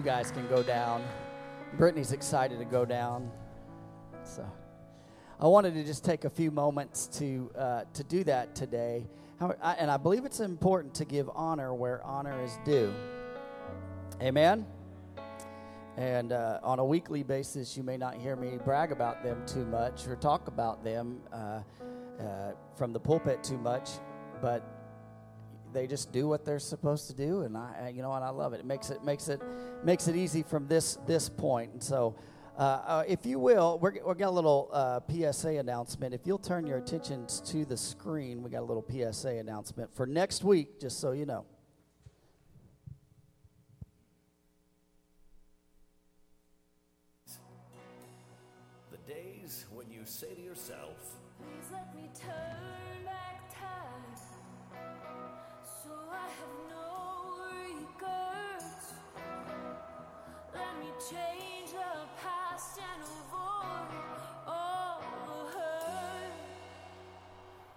You 0.00 0.06
guys 0.06 0.30
can 0.30 0.48
go 0.48 0.62
down. 0.62 1.04
Brittany's 1.76 2.12
excited 2.12 2.58
to 2.58 2.64
go 2.64 2.86
down. 2.86 3.30
So 4.24 4.50
I 5.38 5.46
wanted 5.46 5.74
to 5.74 5.84
just 5.84 6.06
take 6.06 6.24
a 6.24 6.30
few 6.30 6.50
moments 6.50 7.06
to, 7.18 7.50
uh, 7.54 7.82
to 7.92 8.02
do 8.04 8.24
that 8.24 8.54
today. 8.54 9.06
I, 9.62 9.74
and 9.74 9.90
I 9.90 9.98
believe 9.98 10.24
it's 10.24 10.40
important 10.40 10.94
to 10.94 11.04
give 11.04 11.28
honor 11.34 11.74
where 11.74 12.02
honor 12.02 12.42
is 12.42 12.58
due. 12.64 12.94
Amen. 14.22 14.64
And 15.98 16.32
uh, 16.32 16.60
on 16.62 16.78
a 16.78 16.84
weekly 16.84 17.22
basis, 17.22 17.76
you 17.76 17.82
may 17.82 17.98
not 17.98 18.14
hear 18.14 18.36
me 18.36 18.56
brag 18.64 18.92
about 18.92 19.22
them 19.22 19.42
too 19.46 19.66
much 19.66 20.06
or 20.06 20.16
talk 20.16 20.48
about 20.48 20.82
them 20.82 21.20
uh, 21.30 21.60
uh, 22.18 22.52
from 22.74 22.94
the 22.94 23.00
pulpit 23.00 23.44
too 23.44 23.58
much, 23.58 23.90
but 24.40 24.79
they 25.72 25.86
just 25.86 26.12
do 26.12 26.28
what 26.28 26.44
they're 26.44 26.58
supposed 26.58 27.08
to 27.08 27.14
do, 27.14 27.42
and 27.42 27.56
I, 27.56 27.92
you 27.94 28.02
know, 28.02 28.12
and 28.12 28.24
I 28.24 28.30
love 28.30 28.52
it. 28.52 28.60
It 28.60 28.66
makes 28.66 28.90
it 28.90 29.04
makes 29.04 29.28
it 29.28 29.40
makes 29.84 30.08
it 30.08 30.16
easy 30.16 30.42
from 30.42 30.66
this 30.66 30.98
this 31.06 31.28
point. 31.28 31.72
And 31.72 31.82
so, 31.82 32.16
uh, 32.58 32.62
uh, 32.62 33.04
if 33.06 33.24
you 33.24 33.38
will, 33.38 33.78
we're, 33.80 33.92
we 33.92 34.14
got 34.14 34.28
a 34.28 34.30
little 34.30 34.68
uh, 34.72 35.00
PSA 35.10 35.58
announcement. 35.58 36.14
If 36.14 36.26
you'll 36.26 36.38
turn 36.38 36.66
your 36.66 36.78
attentions 36.78 37.40
to 37.46 37.64
the 37.64 37.76
screen, 37.76 38.42
we 38.42 38.50
got 38.50 38.62
a 38.62 38.64
little 38.70 38.84
PSA 38.90 39.36
announcement 39.36 39.94
for 39.94 40.06
next 40.06 40.44
week, 40.44 40.80
just 40.80 41.00
so 41.00 41.12
you 41.12 41.26
know. 41.26 41.44
Change 61.10 61.70
the 61.72 62.06
past 62.22 62.78
and 62.78 63.02
avoid 63.02 63.90
all 64.46 65.02
hurt. 65.52 66.32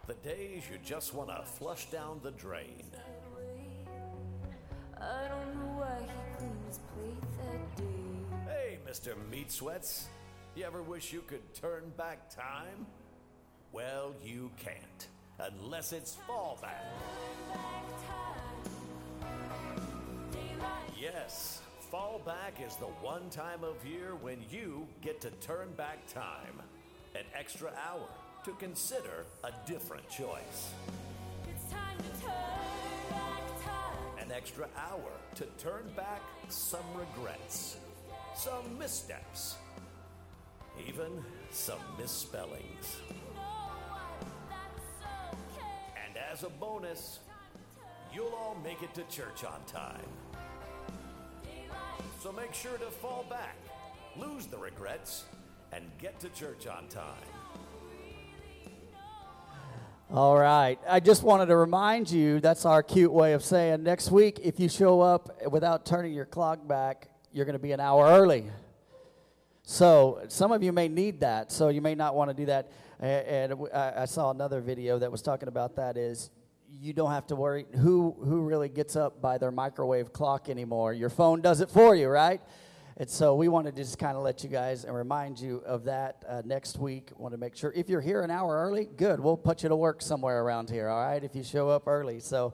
the 0.05 0.13
days 0.15 0.63
you 0.69 0.77
just 0.83 1.15
want 1.15 1.29
to 1.29 1.43
flush 1.43 1.85
down 1.89 2.19
the 2.21 2.31
drain. 2.31 2.85
I 5.01 5.27
don't 5.27 5.55
know 5.55 5.79
why 5.79 5.97
he 6.01 6.37
cleaned 6.37 6.65
his 6.67 6.79
plate 6.93 7.21
that 7.39 7.77
day. 7.77 8.51
Hey, 8.51 8.77
Mr. 8.87 9.15
Meat 9.31 9.51
Sweats, 9.51 10.07
you 10.55 10.63
ever 10.65 10.83
wish 10.83 11.11
you 11.11 11.21
could 11.21 11.53
turn 11.55 11.91
back 11.97 12.29
time? 12.29 12.85
Well, 13.71 14.13
you 14.23 14.51
can't, 14.63 15.07
unless 15.39 15.91
it's 15.91 16.17
fallback. 16.29 16.83
Turn 21.93 22.01
back 22.01 22.17
time. 22.17 22.23
Daylight. 22.23 22.57
Yes, 22.59 22.63
fallback 22.63 22.67
is 22.67 22.75
the 22.77 22.85
one 22.85 23.29
time 23.29 23.63
of 23.63 23.85
year 23.85 24.15
when 24.21 24.37
you 24.51 24.87
get 25.01 25.21
to 25.21 25.31
turn 25.41 25.71
back 25.77 26.07
time. 26.07 26.61
An 27.15 27.25
extra 27.37 27.71
hour 27.87 28.07
to 28.45 28.51
consider 28.53 29.25
a 29.43 29.51
different 29.67 30.09
choice. 30.09 30.73
It's 31.47 31.71
time 31.71 31.97
to 31.97 32.21
turn 32.21 32.31
back 33.09 33.63
time. 33.63 34.25
An 34.25 34.31
extra 34.31 34.67
hour 34.77 35.11
to 35.35 35.45
turn 35.57 35.91
back 35.95 36.21
some 36.49 36.85
regrets, 36.95 37.77
some 38.35 38.77
missteps, 38.79 39.55
even 40.87 41.23
some 41.51 41.79
misspellings. 41.99 42.97
You 43.09 43.15
know 43.35 43.41
what? 43.89 44.27
That's 44.49 45.33
okay. 45.33 45.67
And 46.07 46.17
as 46.31 46.43
a 46.43 46.49
bonus, 46.49 47.19
you'll 48.13 48.33
all 48.33 48.57
make 48.63 48.81
it 48.81 48.93
to 48.95 49.03
church 49.03 49.43
on 49.43 49.63
time. 49.67 50.22
So 52.23 52.31
make 52.31 52.53
sure 52.53 52.77
to 52.77 52.85
fall 52.85 53.25
back, 53.29 53.57
lose 54.15 54.45
the 54.45 54.57
regrets, 54.57 55.25
and 55.73 55.83
get 55.99 56.21
to 56.21 56.29
church 56.29 56.67
on 56.67 56.87
time. 56.87 57.03
All 60.09 60.37
right. 60.37 60.79
I 60.87 61.01
just 61.01 61.23
wanted 61.23 61.47
to 61.47 61.57
remind 61.57 62.09
you 62.09 62.39
that's 62.39 62.63
our 62.63 62.81
cute 62.81 63.11
way 63.11 63.33
of 63.33 63.43
saying 63.43 63.83
next 63.83 64.09
week, 64.09 64.39
if 64.41 64.57
you 64.57 64.69
show 64.69 65.01
up 65.01 65.37
without 65.51 65.85
turning 65.85 66.13
your 66.13 66.23
clock 66.23 66.65
back, 66.65 67.09
you're 67.33 67.43
going 67.43 67.57
to 67.57 67.61
be 67.61 67.73
an 67.73 67.81
hour 67.81 68.05
early. 68.05 68.45
So 69.63 70.23
some 70.29 70.53
of 70.53 70.63
you 70.63 70.71
may 70.71 70.87
need 70.87 71.19
that. 71.19 71.51
So 71.51 71.67
you 71.67 71.81
may 71.81 71.93
not 71.93 72.15
want 72.15 72.29
to 72.29 72.33
do 72.33 72.45
that. 72.45 72.71
And 73.01 73.53
I 73.73 74.05
saw 74.05 74.31
another 74.31 74.61
video 74.61 74.97
that 74.97 75.11
was 75.11 75.21
talking 75.21 75.49
about 75.49 75.75
that 75.75 75.97
is 75.97 76.29
you 76.79 76.93
don't 76.93 77.11
have 77.11 77.27
to 77.27 77.35
worry 77.35 77.65
who 77.75 78.15
who 78.23 78.41
really 78.41 78.69
gets 78.69 78.95
up 78.95 79.21
by 79.21 79.37
their 79.37 79.51
microwave 79.51 80.13
clock 80.13 80.49
anymore. 80.49 80.93
Your 80.93 81.09
phone 81.09 81.41
does 81.41 81.61
it 81.61 81.69
for 81.69 81.95
you, 81.95 82.07
right? 82.07 82.41
And 82.95 83.09
so 83.09 83.33
we 83.33 83.47
wanted 83.47 83.75
to 83.75 83.81
just 83.81 83.97
kind 83.97 84.15
of 84.15 84.21
let 84.21 84.43
you 84.43 84.49
guys 84.49 84.85
and 84.85 84.95
remind 84.95 85.39
you 85.39 85.63
of 85.65 85.85
that 85.85 86.23
uh, 86.29 86.43
next 86.45 86.77
week. 86.77 87.09
Want 87.17 87.33
to 87.33 87.39
make 87.39 87.55
sure 87.55 87.73
if 87.75 87.89
you're 87.89 88.01
here 88.01 88.21
an 88.21 88.29
hour 88.29 88.55
early, 88.67 88.85
good. 88.85 89.19
We'll 89.19 89.35
put 89.35 89.63
you 89.63 89.69
to 89.69 89.75
work 89.75 89.99
somewhere 90.03 90.43
around 90.43 90.69
here, 90.69 90.89
all 90.89 91.03
right? 91.03 91.23
If 91.23 91.35
you 91.35 91.43
show 91.43 91.69
up 91.69 91.87
early. 91.87 92.19
So 92.19 92.53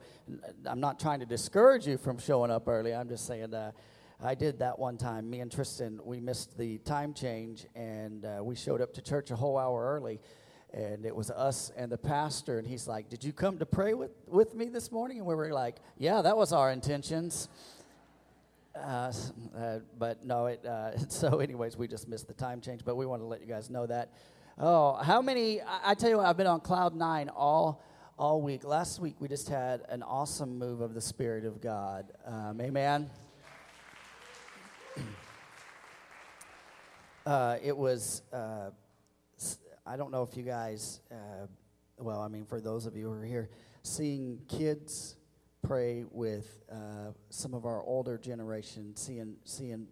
I'm 0.64 0.80
not 0.80 0.98
trying 0.98 1.20
to 1.20 1.26
discourage 1.26 1.86
you 1.86 1.98
from 1.98 2.18
showing 2.18 2.50
up 2.50 2.68
early. 2.68 2.94
I'm 2.94 3.08
just 3.10 3.26
saying 3.26 3.52
uh, 3.52 3.72
I 4.22 4.34
did 4.34 4.58
that 4.60 4.78
one 4.78 4.96
time. 4.96 5.28
Me 5.28 5.40
and 5.40 5.52
Tristan, 5.52 6.00
we 6.04 6.20
missed 6.20 6.56
the 6.56 6.78
time 6.78 7.12
change, 7.12 7.66
and 7.74 8.24
uh, 8.24 8.40
we 8.42 8.54
showed 8.54 8.80
up 8.80 8.94
to 8.94 9.02
church 9.02 9.30
a 9.30 9.36
whole 9.36 9.58
hour 9.58 9.94
early. 9.94 10.20
And 10.72 11.04
it 11.04 11.14
was 11.14 11.30
us 11.30 11.72
and 11.76 11.90
the 11.90 11.98
pastor, 11.98 12.58
and 12.58 12.66
he's 12.66 12.86
like, 12.86 13.08
"Did 13.08 13.24
you 13.24 13.32
come 13.32 13.58
to 13.58 13.66
pray 13.66 13.92
with, 13.92 14.12
with 14.28 14.54
me 14.54 14.66
this 14.66 14.92
morning?" 14.92 15.18
And 15.18 15.26
we 15.26 15.34
were 15.34 15.52
like, 15.52 15.76
"Yeah, 15.98 16.22
that 16.22 16.36
was 16.36 16.52
our 16.52 16.70
intentions." 16.70 17.48
Uh, 18.74 19.12
uh, 19.56 19.80
but 19.98 20.24
no, 20.24 20.46
it. 20.46 20.64
Uh, 20.64 20.96
so, 21.08 21.40
anyways, 21.40 21.76
we 21.76 21.88
just 21.88 22.08
missed 22.08 22.28
the 22.28 22.34
time 22.34 22.60
change. 22.60 22.84
But 22.84 22.96
we 22.96 23.06
want 23.06 23.20
to 23.22 23.26
let 23.26 23.40
you 23.40 23.46
guys 23.46 23.68
know 23.68 23.86
that. 23.86 24.10
Oh, 24.58 24.94
how 24.94 25.20
many? 25.20 25.60
I, 25.60 25.90
I 25.90 25.94
tell 25.94 26.10
you 26.10 26.18
what, 26.18 26.26
I've 26.26 26.36
been 26.36 26.46
on 26.46 26.60
cloud 26.60 26.94
nine 26.94 27.28
all 27.30 27.82
all 28.18 28.40
week. 28.40 28.64
Last 28.64 29.00
week 29.00 29.16
we 29.18 29.28
just 29.28 29.48
had 29.48 29.82
an 29.88 30.02
awesome 30.02 30.58
move 30.58 30.80
of 30.82 30.94
the 30.94 31.00
Spirit 31.00 31.44
of 31.44 31.60
God. 31.60 32.12
Um, 32.24 32.60
amen. 32.60 33.10
uh, 37.26 37.56
it 37.62 37.76
was. 37.76 38.22
I 39.86 39.96
don't 39.96 40.10
know 40.10 40.22
if 40.22 40.36
you 40.36 40.42
guys. 40.42 41.00
Uh, 41.10 41.46
well, 41.98 42.20
I 42.20 42.28
mean, 42.28 42.44
for 42.44 42.60
those 42.60 42.86
of 42.86 42.96
you 42.96 43.06
who 43.06 43.12
are 43.12 43.24
here, 43.24 43.50
seeing 43.82 44.40
kids 44.48 45.16
pray 45.62 46.04
with 46.10 46.62
uh, 46.70 47.12
some 47.30 47.54
of 47.54 47.64
our 47.64 47.82
older 47.82 48.18
generation, 48.18 48.94
seeing 48.96 49.36
seeing 49.44 49.86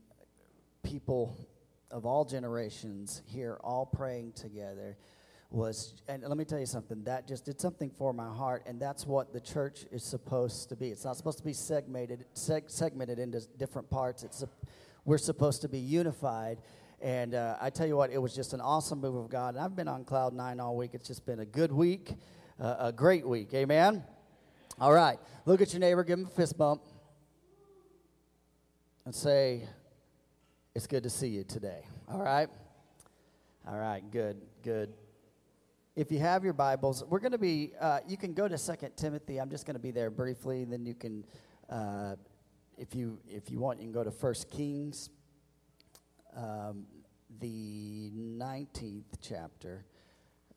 people 0.82 1.36
of 1.91 2.05
all 2.05 2.24
generations 2.24 3.22
here 3.26 3.59
all 3.64 3.86
praying 3.86 4.32
together 4.32 4.97
was 5.51 5.95
and 6.09 6.22
let 6.22 6.36
me 6.36 6.45
tell 6.45 6.59
you 6.59 6.66
something 6.66 7.03
that 7.05 7.26
just 7.26 7.47
did 7.47 7.59
something 7.59 7.91
for 7.91 8.12
my 8.12 8.28
heart 8.28 8.62
and 8.66 8.78
that's 8.78 9.07
what 9.07 9.32
the 9.32 9.41
church 9.41 9.86
is 9.91 10.05
supposed 10.05 10.68
to 10.68 10.76
be 10.76 10.89
it's 10.91 11.07
not 11.07 11.16
supposed 11.16 11.39
to 11.39 11.45
be 11.45 11.55
segmented 11.55 12.26
seg- 12.34 12.70
segmented 12.70 13.18
into 13.18 13.41
different 13.57 13.89
parts 13.89 14.22
it's 14.22 14.43
a, 14.43 14.49
we're 15.07 15.16
supposed 15.16 15.62
to 15.62 15.68
be 15.68 15.78
unified 15.78 16.59
and 17.01 17.34
uh, 17.34 17.57
i 17.61 17.70
tell 17.70 17.86
you 17.86 17.96
what 17.96 18.11
it 18.11 18.18
was 18.18 18.34
just 18.34 18.53
an 18.53 18.61
awesome 18.61 19.01
move 19.01 19.14
of 19.14 19.28
god 19.28 19.55
and 19.55 19.64
i've 19.64 19.76
been 19.76 19.88
on 19.88 20.05
cloud 20.05 20.32
nine 20.32 20.61
all 20.61 20.76
week 20.76 20.90
it's 20.94 21.07
just 21.07 21.24
been 21.24 21.40
a 21.40 21.46
good 21.46 21.72
week 21.72 22.14
uh, 22.61 22.76
a 22.78 22.92
great 22.92 23.26
week 23.26 23.53
amen 23.55 24.03
all 24.80 24.92
right 24.92 25.18
look 25.46 25.61
at 25.61 25.72
your 25.72 25.80
neighbor 25.80 26.03
give 26.03 26.18
him 26.18 26.26
a 26.26 26.30
fist 26.30 26.57
bump 26.59 26.82
and 29.05 29.14
say 29.14 29.66
it's 30.74 30.86
good 30.86 31.03
to 31.03 31.11
see 31.11 31.28
you 31.28 31.42
today. 31.42 31.80
All 32.09 32.22
right? 32.22 32.49
All 33.66 33.78
right, 33.78 34.03
good, 34.12 34.40
good. 34.62 34.92
If 35.96 36.12
you 36.12 36.18
have 36.20 36.44
your 36.44 36.53
Bibles, 36.53 37.03
we're 37.09 37.18
going 37.18 37.32
to 37.32 37.38
be, 37.38 37.72
uh, 37.80 38.01
you 38.07 38.16
can 38.16 38.32
go 38.32 38.46
to 38.46 38.57
Second 38.57 38.96
Timothy. 38.96 39.38
I'm 39.38 39.51
just 39.51 39.66
going 39.66 39.74
to 39.74 39.80
be 39.80 39.90
there 39.90 40.11
briefly. 40.11 40.64
Then 40.64 40.86
you 40.86 40.94
can, 40.94 41.24
uh, 41.68 42.16
if, 42.76 42.94
you, 42.94 43.18
if 43.26 43.51
you 43.51 43.59
want, 43.59 43.80
you 43.80 43.86
can 43.86 43.92
go 43.92 44.05
to 44.05 44.11
First 44.11 44.51
Kings, 44.51 45.11
um, 46.39 46.86
the 47.41 48.11
19th 48.16 49.05
chapter, 49.20 49.84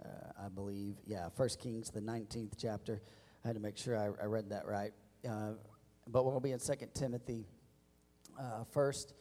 uh, 0.03 0.45
I 0.45 0.49
believe. 0.49 0.95
Yeah, 1.05 1.29
First 1.35 1.59
Kings, 1.59 1.89
the 1.89 2.01
19th 2.01 2.53
chapter. 2.57 3.01
I 3.43 3.47
had 3.47 3.55
to 3.55 3.61
make 3.61 3.77
sure 3.77 3.97
I, 3.97 4.05
I 4.21 4.25
read 4.25 4.49
that 4.49 4.65
right. 4.65 4.93
Uh, 5.27 5.53
but 6.07 6.25
we'll 6.25 6.39
be 6.39 6.51
in 6.51 6.59
Second 6.59 6.93
Timothy 6.93 7.45
uh, 8.39 8.63
first. 8.71 9.13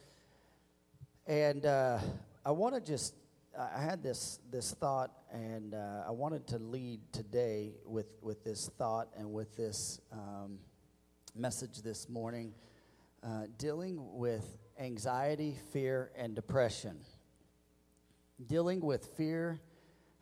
And 1.25 1.65
uh, 1.65 1.99
I 2.45 2.51
want 2.51 2.75
to 2.75 2.81
just, 2.81 3.15
I 3.57 3.81
had 3.81 4.03
this, 4.03 4.39
this 4.51 4.73
thought, 4.73 5.11
and 5.31 5.73
uh, 5.73 6.03
I 6.07 6.11
wanted 6.11 6.47
to 6.47 6.57
lead 6.59 6.99
today 7.11 7.73
with, 7.85 8.17
with 8.21 8.43
this 8.43 8.69
thought 8.77 9.09
and 9.17 9.33
with 9.33 9.55
this 9.55 9.99
um, 10.11 10.59
message 11.35 11.81
this 11.81 12.09
morning 12.09 12.53
uh, 13.23 13.45
dealing 13.57 13.97
with 14.17 14.57
anxiety, 14.81 15.55
fear, 15.71 16.11
and 16.17 16.35
depression. 16.35 16.97
Dealing 18.47 18.81
with 18.81 19.05
fear, 19.15 19.61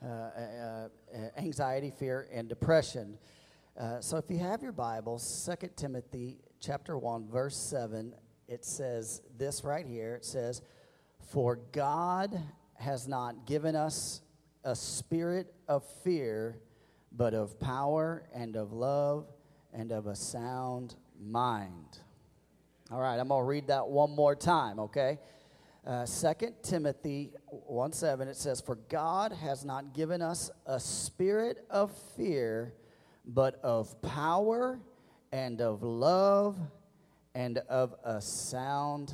uh, 0.03 0.07
uh, 0.07 0.09
uh, 0.11 1.17
anxiety, 1.37 1.91
fear, 1.97 2.27
and 2.33 2.49
depression. 2.49 3.17
Uh, 3.79 4.01
so 4.01 4.17
if 4.17 4.25
you 4.29 4.37
have 4.37 4.61
your 4.61 4.73
Bibles, 4.73 5.49
2 5.61 5.69
Timothy 5.77 6.39
chapter 6.59 6.97
1, 6.97 7.29
verse 7.29 7.55
7, 7.55 8.13
it 8.49 8.65
says 8.65 9.21
this 9.37 9.63
right 9.63 9.85
here. 9.85 10.15
It 10.15 10.25
says, 10.25 10.61
For 11.31 11.59
God 11.71 12.37
has 12.75 13.07
not 13.07 13.45
given 13.45 13.77
us 13.77 14.21
a 14.65 14.75
spirit 14.75 15.53
of 15.69 15.85
fear, 16.03 16.59
but 17.13 17.33
of 17.33 17.59
power 17.61 18.23
and 18.33 18.57
of 18.57 18.73
love 18.73 19.25
and 19.73 19.93
of 19.93 20.07
a 20.07 20.15
sound 20.15 20.95
mind. 21.17 21.99
All 22.91 22.99
right, 22.99 23.19
I'm 23.19 23.27
going 23.27 23.41
to 23.43 23.45
read 23.45 23.67
that 23.67 23.87
one 23.87 24.15
more 24.15 24.35
time, 24.35 24.79
okay? 24.79 25.19
Uh, 25.85 26.07
2 26.07 26.55
Timothy 26.63 27.33
1 27.51 27.93
7, 27.93 28.27
it 28.27 28.35
says, 28.35 28.61
For 28.61 28.77
God 28.89 29.31
has 29.31 29.63
not 29.63 29.93
given 29.93 30.23
us 30.23 30.49
a 30.65 30.79
spirit 30.79 31.67
of 31.69 31.91
fear, 32.17 32.73
but 33.27 33.59
of 33.61 34.01
power 34.01 34.79
and 35.31 35.61
of 35.61 35.83
love 35.83 36.57
and 37.35 37.59
of 37.69 37.93
a 38.03 38.19
sound 38.19 39.13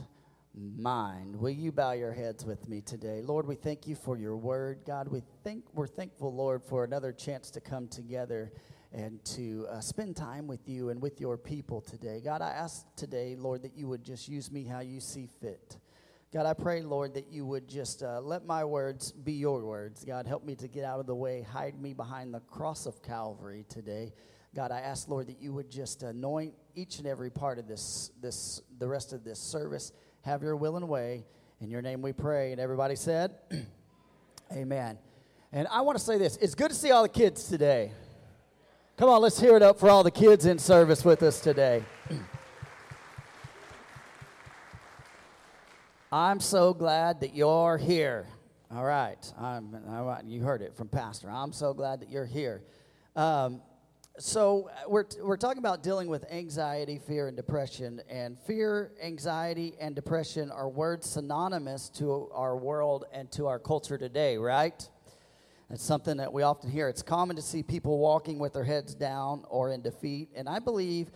mind. 0.53 1.35
Will 1.35 1.49
you 1.49 1.73
bow 1.73 1.91
your 1.91 2.13
heads 2.13 2.45
with 2.45 2.69
me 2.69 2.79
today? 2.79 3.21
Lord, 3.21 3.45
we 3.45 3.55
thank 3.55 3.87
you 3.87 3.95
for 3.95 4.17
your 4.17 4.37
word. 4.37 4.79
God, 4.87 5.09
we 5.09 5.21
think 5.43 5.65
we're 5.73 5.85
thankful, 5.85 6.33
Lord, 6.33 6.63
for 6.63 6.85
another 6.85 7.11
chance 7.11 7.51
to 7.51 7.59
come 7.59 7.89
together 7.89 8.53
and 8.95 9.23
to 9.25 9.67
uh, 9.69 9.81
spend 9.81 10.15
time 10.15 10.47
with 10.47 10.69
you 10.69 10.89
and 10.89 11.01
with 11.01 11.19
your 11.19 11.37
people 11.37 11.81
today. 11.81 12.21
God, 12.23 12.41
I 12.41 12.51
ask 12.51 12.85
today, 12.95 13.35
Lord, 13.37 13.61
that 13.63 13.75
you 13.75 13.89
would 13.89 14.05
just 14.05 14.29
use 14.29 14.49
me 14.49 14.63
how 14.63 14.79
you 14.79 15.01
see 15.01 15.27
fit. 15.41 15.77
God, 16.31 16.45
I 16.45 16.53
pray, 16.53 16.81
Lord, 16.81 17.13
that 17.15 17.29
you 17.29 17.45
would 17.45 17.67
just 17.67 18.03
uh, 18.03 18.21
let 18.21 18.45
my 18.45 18.63
words 18.63 19.11
be 19.11 19.33
your 19.33 19.65
words. 19.65 20.05
God, 20.05 20.25
help 20.25 20.45
me 20.45 20.55
to 20.55 20.69
get 20.69 20.85
out 20.85 21.01
of 21.01 21.07
the 21.07 21.15
way. 21.15 21.41
Hide 21.41 21.79
me 21.79 21.93
behind 21.93 22.33
the 22.33 22.39
cross 22.39 22.85
of 22.85 23.03
Calvary 23.03 23.65
today. 23.67 24.13
God, 24.55 24.71
I 24.71 24.79
ask, 24.79 25.09
Lord, 25.09 25.27
that 25.27 25.41
you 25.41 25.51
would 25.51 25.69
just 25.69 26.01
anoint 26.03 26.53
each 26.73 26.99
and 26.99 27.07
every 27.07 27.29
part 27.29 27.59
of 27.59 27.67
this, 27.67 28.11
this, 28.21 28.61
the 28.79 28.87
rest 28.87 29.11
of 29.11 29.25
this 29.25 29.39
service. 29.39 29.91
Have 30.21 30.41
your 30.41 30.55
will 30.55 30.77
and 30.77 30.87
way. 30.87 31.25
In 31.59 31.69
your 31.69 31.81
name 31.81 32.01
we 32.01 32.13
pray. 32.13 32.53
And 32.53 32.61
everybody 32.61 32.95
said, 32.95 33.35
Amen. 34.53 34.97
And 35.51 35.67
I 35.69 35.81
want 35.81 35.97
to 35.97 36.03
say 36.03 36.17
this 36.17 36.37
it's 36.37 36.55
good 36.55 36.69
to 36.69 36.75
see 36.75 36.91
all 36.91 37.03
the 37.03 37.09
kids 37.09 37.49
today. 37.49 37.91
Come 38.97 39.09
on, 39.09 39.21
let's 39.21 39.37
hear 39.37 39.57
it 39.57 39.61
up 39.61 39.77
for 39.77 39.89
all 39.89 40.03
the 40.03 40.11
kids 40.11 40.45
in 40.45 40.57
service 40.57 41.03
with 41.03 41.21
us 41.21 41.41
today. 41.41 41.83
I'm 46.13 46.39
so 46.39 46.73
glad 46.73 47.19
that 47.19 47.35
you're 47.35 47.77
here. 47.77 48.25
All 48.71 48.85
right. 48.85 49.17
I'm, 49.37 49.75
you 50.25 50.43
heard 50.43 50.61
it 50.61 50.77
from 50.77 50.87
Pastor. 50.87 51.29
I'm 51.29 51.51
so 51.51 51.73
glad 51.73 51.99
that 51.99 52.09
you're 52.09 52.25
here. 52.25 52.63
Um, 53.17 53.61
so, 54.17 54.69
we're, 54.87 55.03
we're 55.21 55.35
talking 55.35 55.59
about 55.59 55.83
dealing 55.83 56.07
with 56.07 56.23
anxiety, 56.31 56.97
fear, 57.05 57.27
and 57.27 57.35
depression. 57.35 57.99
And 58.09 58.39
fear, 58.39 58.93
anxiety, 59.03 59.73
and 59.77 59.93
depression 59.93 60.51
are 60.51 60.69
words 60.69 61.09
synonymous 61.09 61.89
to 61.97 62.29
our 62.31 62.55
world 62.55 63.03
and 63.11 63.29
to 63.33 63.47
our 63.47 63.59
culture 63.59 63.97
today, 63.97 64.37
right? 64.37 64.89
It's 65.71 65.83
something 65.83 66.17
that 66.17 66.31
we 66.31 66.43
often 66.43 66.69
hear. 66.69 66.89
It's 66.89 67.01
common 67.01 67.35
to 67.37 67.41
see 67.41 67.63
people 67.63 67.97
walking 67.97 68.37
with 68.37 68.53
their 68.53 68.63
heads 68.63 68.93
down 68.93 69.45
or 69.49 69.71
in 69.71 69.81
defeat. 69.81 70.29
And 70.35 70.47
I 70.47 70.59
believe, 70.59 71.09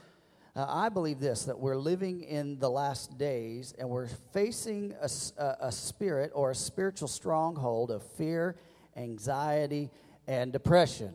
uh, 0.55 0.65
I 0.67 0.89
believe 0.89 1.19
this 1.19 1.45
that 1.45 1.59
we're 1.59 1.77
living 1.77 2.23
in 2.23 2.57
the 2.57 2.69
last 2.69 3.17
days 3.19 3.75
and 3.77 3.87
we're 3.87 4.07
facing 4.33 4.95
a, 4.99 5.09
a, 5.37 5.57
a 5.67 5.71
spirit 5.71 6.31
or 6.33 6.49
a 6.49 6.55
spiritual 6.55 7.07
stronghold 7.07 7.91
of 7.91 8.01
fear, 8.13 8.55
anxiety, 8.97 9.91
and 10.27 10.51
depression. 10.51 11.13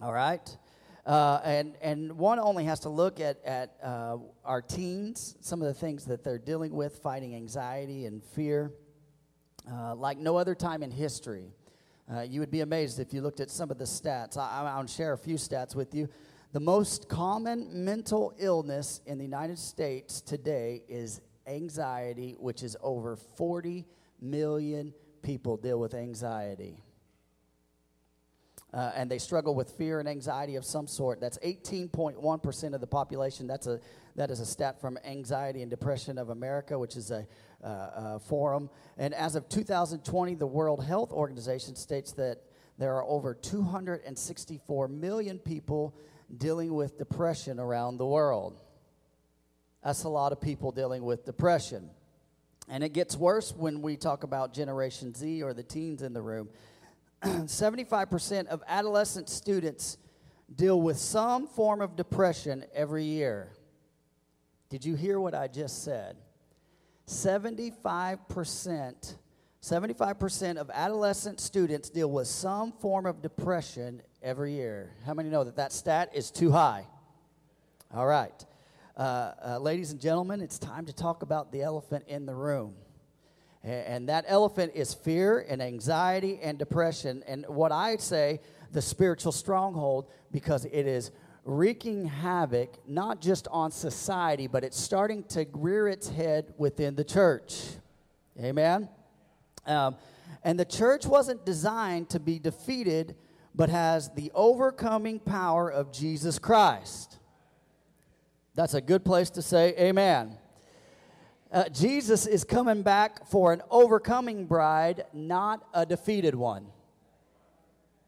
All 0.00 0.12
right? 0.12 0.56
Uh, 1.04 1.38
and, 1.44 1.74
and 1.82 2.16
one 2.16 2.38
only 2.38 2.64
has 2.64 2.80
to 2.80 2.88
look 2.88 3.20
at, 3.20 3.44
at 3.44 3.76
uh, 3.82 4.16
our 4.42 4.62
teens, 4.62 5.36
some 5.40 5.60
of 5.60 5.68
the 5.68 5.74
things 5.74 6.06
that 6.06 6.24
they're 6.24 6.38
dealing 6.38 6.72
with, 6.72 6.96
fighting 7.02 7.34
anxiety 7.34 8.06
and 8.06 8.22
fear, 8.22 8.72
uh, 9.70 9.94
like 9.94 10.16
no 10.16 10.38
other 10.38 10.54
time 10.54 10.82
in 10.82 10.90
history. 10.90 11.52
Uh, 12.12 12.20
you 12.20 12.40
would 12.40 12.50
be 12.50 12.60
amazed 12.60 12.98
if 12.98 13.14
you 13.14 13.22
looked 13.22 13.40
at 13.40 13.50
some 13.50 13.70
of 13.70 13.78
the 13.78 13.84
stats. 13.84 14.36
I, 14.36 14.70
I'll 14.76 14.86
share 14.86 15.12
a 15.12 15.18
few 15.18 15.36
stats 15.36 15.74
with 15.74 15.94
you. 15.94 16.08
The 16.52 16.60
most 16.60 17.08
common 17.08 17.84
mental 17.84 18.34
illness 18.38 19.00
in 19.06 19.16
the 19.16 19.24
United 19.24 19.58
States 19.58 20.20
today 20.20 20.82
is 20.88 21.22
anxiety, 21.46 22.36
which 22.38 22.62
is 22.62 22.76
over 22.82 23.16
40 23.16 23.86
million 24.20 24.92
people 25.22 25.56
deal 25.56 25.80
with 25.80 25.94
anxiety. 25.94 26.82
Uh, 28.74 28.90
and 28.94 29.10
they 29.10 29.18
struggle 29.18 29.54
with 29.54 29.70
fear 29.70 30.00
and 30.00 30.08
anxiety 30.08 30.56
of 30.56 30.64
some 30.64 30.86
sort. 30.86 31.20
That's 31.20 31.38
18.1% 31.38 32.74
of 32.74 32.80
the 32.80 32.86
population. 32.86 33.46
That's 33.46 33.66
a, 33.66 33.80
that 34.16 34.30
is 34.30 34.40
a 34.40 34.46
stat 34.46 34.80
from 34.80 34.98
Anxiety 35.04 35.62
and 35.62 35.70
Depression 35.70 36.18
of 36.18 36.30
America, 36.30 36.78
which 36.78 36.96
is 36.96 37.10
a 37.10 37.26
uh, 37.62 37.66
uh, 37.66 38.18
forum. 38.18 38.68
And 38.98 39.14
as 39.14 39.36
of 39.36 39.48
2020, 39.48 40.34
the 40.34 40.46
World 40.46 40.84
Health 40.84 41.12
Organization 41.12 41.76
states 41.76 42.12
that 42.12 42.38
there 42.78 42.94
are 42.96 43.04
over 43.04 43.34
264 43.34 44.88
million 44.88 45.38
people 45.38 45.94
dealing 46.36 46.74
with 46.74 46.98
depression 46.98 47.60
around 47.60 47.98
the 47.98 48.06
world. 48.06 48.60
That's 49.84 50.04
a 50.04 50.08
lot 50.08 50.32
of 50.32 50.40
people 50.40 50.72
dealing 50.72 51.04
with 51.04 51.24
depression. 51.24 51.90
And 52.68 52.82
it 52.82 52.92
gets 52.92 53.16
worse 53.16 53.52
when 53.52 53.82
we 53.82 53.96
talk 53.96 54.22
about 54.22 54.54
Generation 54.54 55.14
Z 55.14 55.42
or 55.42 55.52
the 55.52 55.62
teens 55.62 56.02
in 56.02 56.12
the 56.12 56.22
room. 56.22 56.48
75% 57.22 58.46
of 58.46 58.62
adolescent 58.66 59.28
students 59.28 59.98
deal 60.54 60.80
with 60.80 60.98
some 60.98 61.46
form 61.46 61.80
of 61.80 61.96
depression 61.96 62.64
every 62.74 63.04
year. 63.04 63.52
Did 64.68 64.84
you 64.84 64.94
hear 64.94 65.20
what 65.20 65.34
I 65.34 65.48
just 65.48 65.84
said? 65.84 66.16
75%, 67.12 69.14
75% 69.62 70.56
of 70.56 70.70
adolescent 70.70 71.40
students 71.40 71.90
deal 71.90 72.10
with 72.10 72.26
some 72.26 72.72
form 72.72 73.04
of 73.04 73.20
depression 73.20 74.00
every 74.22 74.54
year. 74.54 74.94
How 75.04 75.12
many 75.12 75.28
know 75.28 75.44
that 75.44 75.56
that 75.56 75.72
stat 75.72 76.10
is 76.14 76.30
too 76.30 76.50
high? 76.50 76.86
All 77.94 78.06
right. 78.06 78.46
Uh, 78.96 79.32
uh, 79.44 79.58
ladies 79.58 79.92
and 79.92 80.00
gentlemen, 80.00 80.40
it's 80.40 80.58
time 80.58 80.86
to 80.86 80.92
talk 80.92 81.22
about 81.22 81.52
the 81.52 81.62
elephant 81.62 82.04
in 82.08 82.24
the 82.24 82.34
room. 82.34 82.74
And 83.62 84.08
that 84.08 84.24
elephant 84.26 84.72
is 84.74 84.94
fear 84.94 85.44
and 85.48 85.62
anxiety 85.62 86.40
and 86.42 86.58
depression. 86.58 87.22
And 87.28 87.44
what 87.46 87.72
I 87.72 87.96
say, 87.96 88.40
the 88.72 88.82
spiritual 88.82 89.32
stronghold, 89.32 90.06
because 90.32 90.64
it 90.64 90.86
is 90.86 91.10
wreaking 91.44 92.06
havoc 92.06 92.76
not 92.86 93.20
just 93.20 93.48
on 93.48 93.70
society, 93.70 94.46
but 94.46 94.64
it's 94.64 94.78
starting 94.78 95.24
to 95.24 95.46
rear 95.52 95.88
its 95.88 96.08
head 96.08 96.54
within 96.56 96.94
the 96.94 97.04
church. 97.04 97.62
Amen? 98.40 98.88
Um, 99.66 99.96
and 100.44 100.58
the 100.58 100.64
church 100.64 101.06
wasn't 101.06 101.44
designed 101.44 102.10
to 102.10 102.20
be 102.20 102.38
defeated, 102.38 103.16
but 103.54 103.68
has 103.68 104.10
the 104.10 104.30
overcoming 104.34 105.18
power 105.18 105.70
of 105.70 105.92
Jesus 105.92 106.38
Christ. 106.38 107.18
That's 108.54 108.74
a 108.74 108.80
good 108.80 109.04
place 109.04 109.30
to 109.30 109.42
say 109.42 109.74
amen. 109.78 110.38
Uh, 111.50 111.68
Jesus 111.68 112.26
is 112.26 112.44
coming 112.44 112.82
back 112.82 113.26
for 113.28 113.52
an 113.52 113.62
overcoming 113.70 114.46
bride, 114.46 115.04
not 115.12 115.66
a 115.74 115.84
defeated 115.84 116.34
one. 116.34 116.66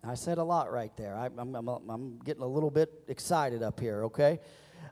I 0.06 0.14
said 0.14 0.38
a 0.38 0.44
lot 0.44 0.70
right 0.70 0.94
there. 0.96 1.14
I, 1.16 1.26
am 1.26 2.20
getting 2.24 2.42
a 2.42 2.46
little 2.46 2.70
bit 2.70 2.92
excited 3.08 3.62
up 3.62 3.80
here, 3.80 4.04
okay? 4.04 4.38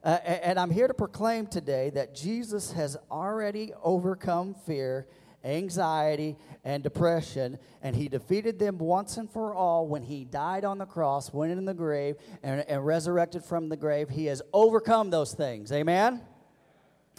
Uh, 0.03 0.19
and 0.25 0.59
I'm 0.59 0.71
here 0.71 0.89
to 0.89 0.95
proclaim 0.95 1.47
today 1.47 1.91
that 1.91 2.15
Jesus 2.15 2.73
has 2.73 2.97
already 3.11 3.73
overcome 3.83 4.55
fear, 4.55 5.07
anxiety, 5.45 6.37
and 6.65 6.83
depression, 6.83 7.59
and 7.83 7.95
he 7.95 8.09
defeated 8.09 8.59
them 8.59 8.79
once 8.79 9.19
and 9.19 9.31
for 9.31 9.55
all 9.55 9.87
when 9.87 10.03
he 10.03 10.25
died 10.25 10.65
on 10.65 10.79
the 10.79 10.87
cross, 10.87 11.33
went 11.33 11.53
in 11.53 11.65
the 11.65 11.75
grave, 11.75 12.17
and, 12.43 12.65
and 12.67 12.87
resurrected 12.87 13.45
from 13.45 13.69
the 13.69 13.77
grave. 13.77 14.09
He 14.09 14.27
has 14.27 14.41
overcome 14.53 15.11
those 15.11 15.35
things. 15.35 15.73
Amen? 15.73 16.23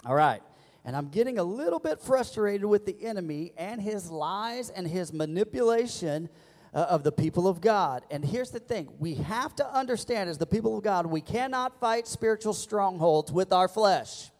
All 0.04 0.14
right. 0.14 0.42
And 0.84 0.94
I'm 0.96 1.08
getting 1.08 1.38
a 1.38 1.44
little 1.44 1.78
bit 1.78 2.00
frustrated 2.00 2.66
with 2.66 2.84
the 2.84 3.04
enemy 3.04 3.52
and 3.56 3.80
his 3.80 4.10
lies 4.10 4.68
and 4.68 4.86
his 4.86 5.12
manipulation 5.12 6.28
uh, 6.74 6.78
of 6.78 7.04
the 7.04 7.12
people 7.12 7.46
of 7.46 7.60
God. 7.60 8.04
And 8.10 8.24
here's 8.24 8.50
the 8.50 8.58
thing 8.58 8.88
we 8.98 9.14
have 9.14 9.54
to 9.56 9.66
understand, 9.66 10.28
as 10.28 10.38
the 10.38 10.46
people 10.46 10.76
of 10.76 10.82
God, 10.82 11.06
we 11.06 11.20
cannot 11.20 11.78
fight 11.80 12.06
spiritual 12.06 12.52
strongholds 12.52 13.30
with 13.32 13.52
our 13.52 13.68
flesh. 13.68 14.30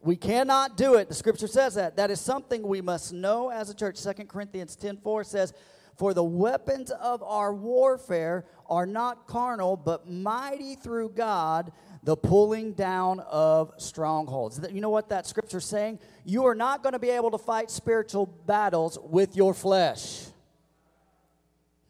We 0.00 0.16
cannot 0.16 0.76
do 0.76 0.94
it. 0.94 1.08
The 1.08 1.14
scripture 1.14 1.48
says 1.48 1.74
that. 1.74 1.96
That 1.96 2.10
is 2.10 2.20
something 2.20 2.62
we 2.62 2.80
must 2.80 3.12
know 3.12 3.50
as 3.50 3.68
a 3.68 3.74
church. 3.74 3.96
Second 3.96 4.28
Corinthians 4.28 4.76
10 4.76 4.98
4 4.98 5.24
says, 5.24 5.52
For 5.96 6.14
the 6.14 6.24
weapons 6.24 6.92
of 6.92 7.22
our 7.22 7.52
warfare 7.52 8.46
are 8.70 8.86
not 8.86 9.26
carnal, 9.26 9.76
but 9.76 10.08
mighty 10.08 10.76
through 10.76 11.10
God 11.10 11.72
the 12.04 12.16
pulling 12.16 12.72
down 12.72 13.20
of 13.20 13.72
strongholds. 13.76 14.60
You 14.70 14.80
know 14.80 14.88
what 14.88 15.08
that 15.08 15.26
scripture's 15.26 15.66
saying? 15.66 15.98
You 16.24 16.46
are 16.46 16.54
not 16.54 16.82
going 16.82 16.92
to 16.92 16.98
be 17.00 17.10
able 17.10 17.32
to 17.32 17.38
fight 17.38 17.70
spiritual 17.70 18.26
battles 18.46 18.98
with 19.02 19.36
your 19.36 19.52
flesh. 19.52 20.27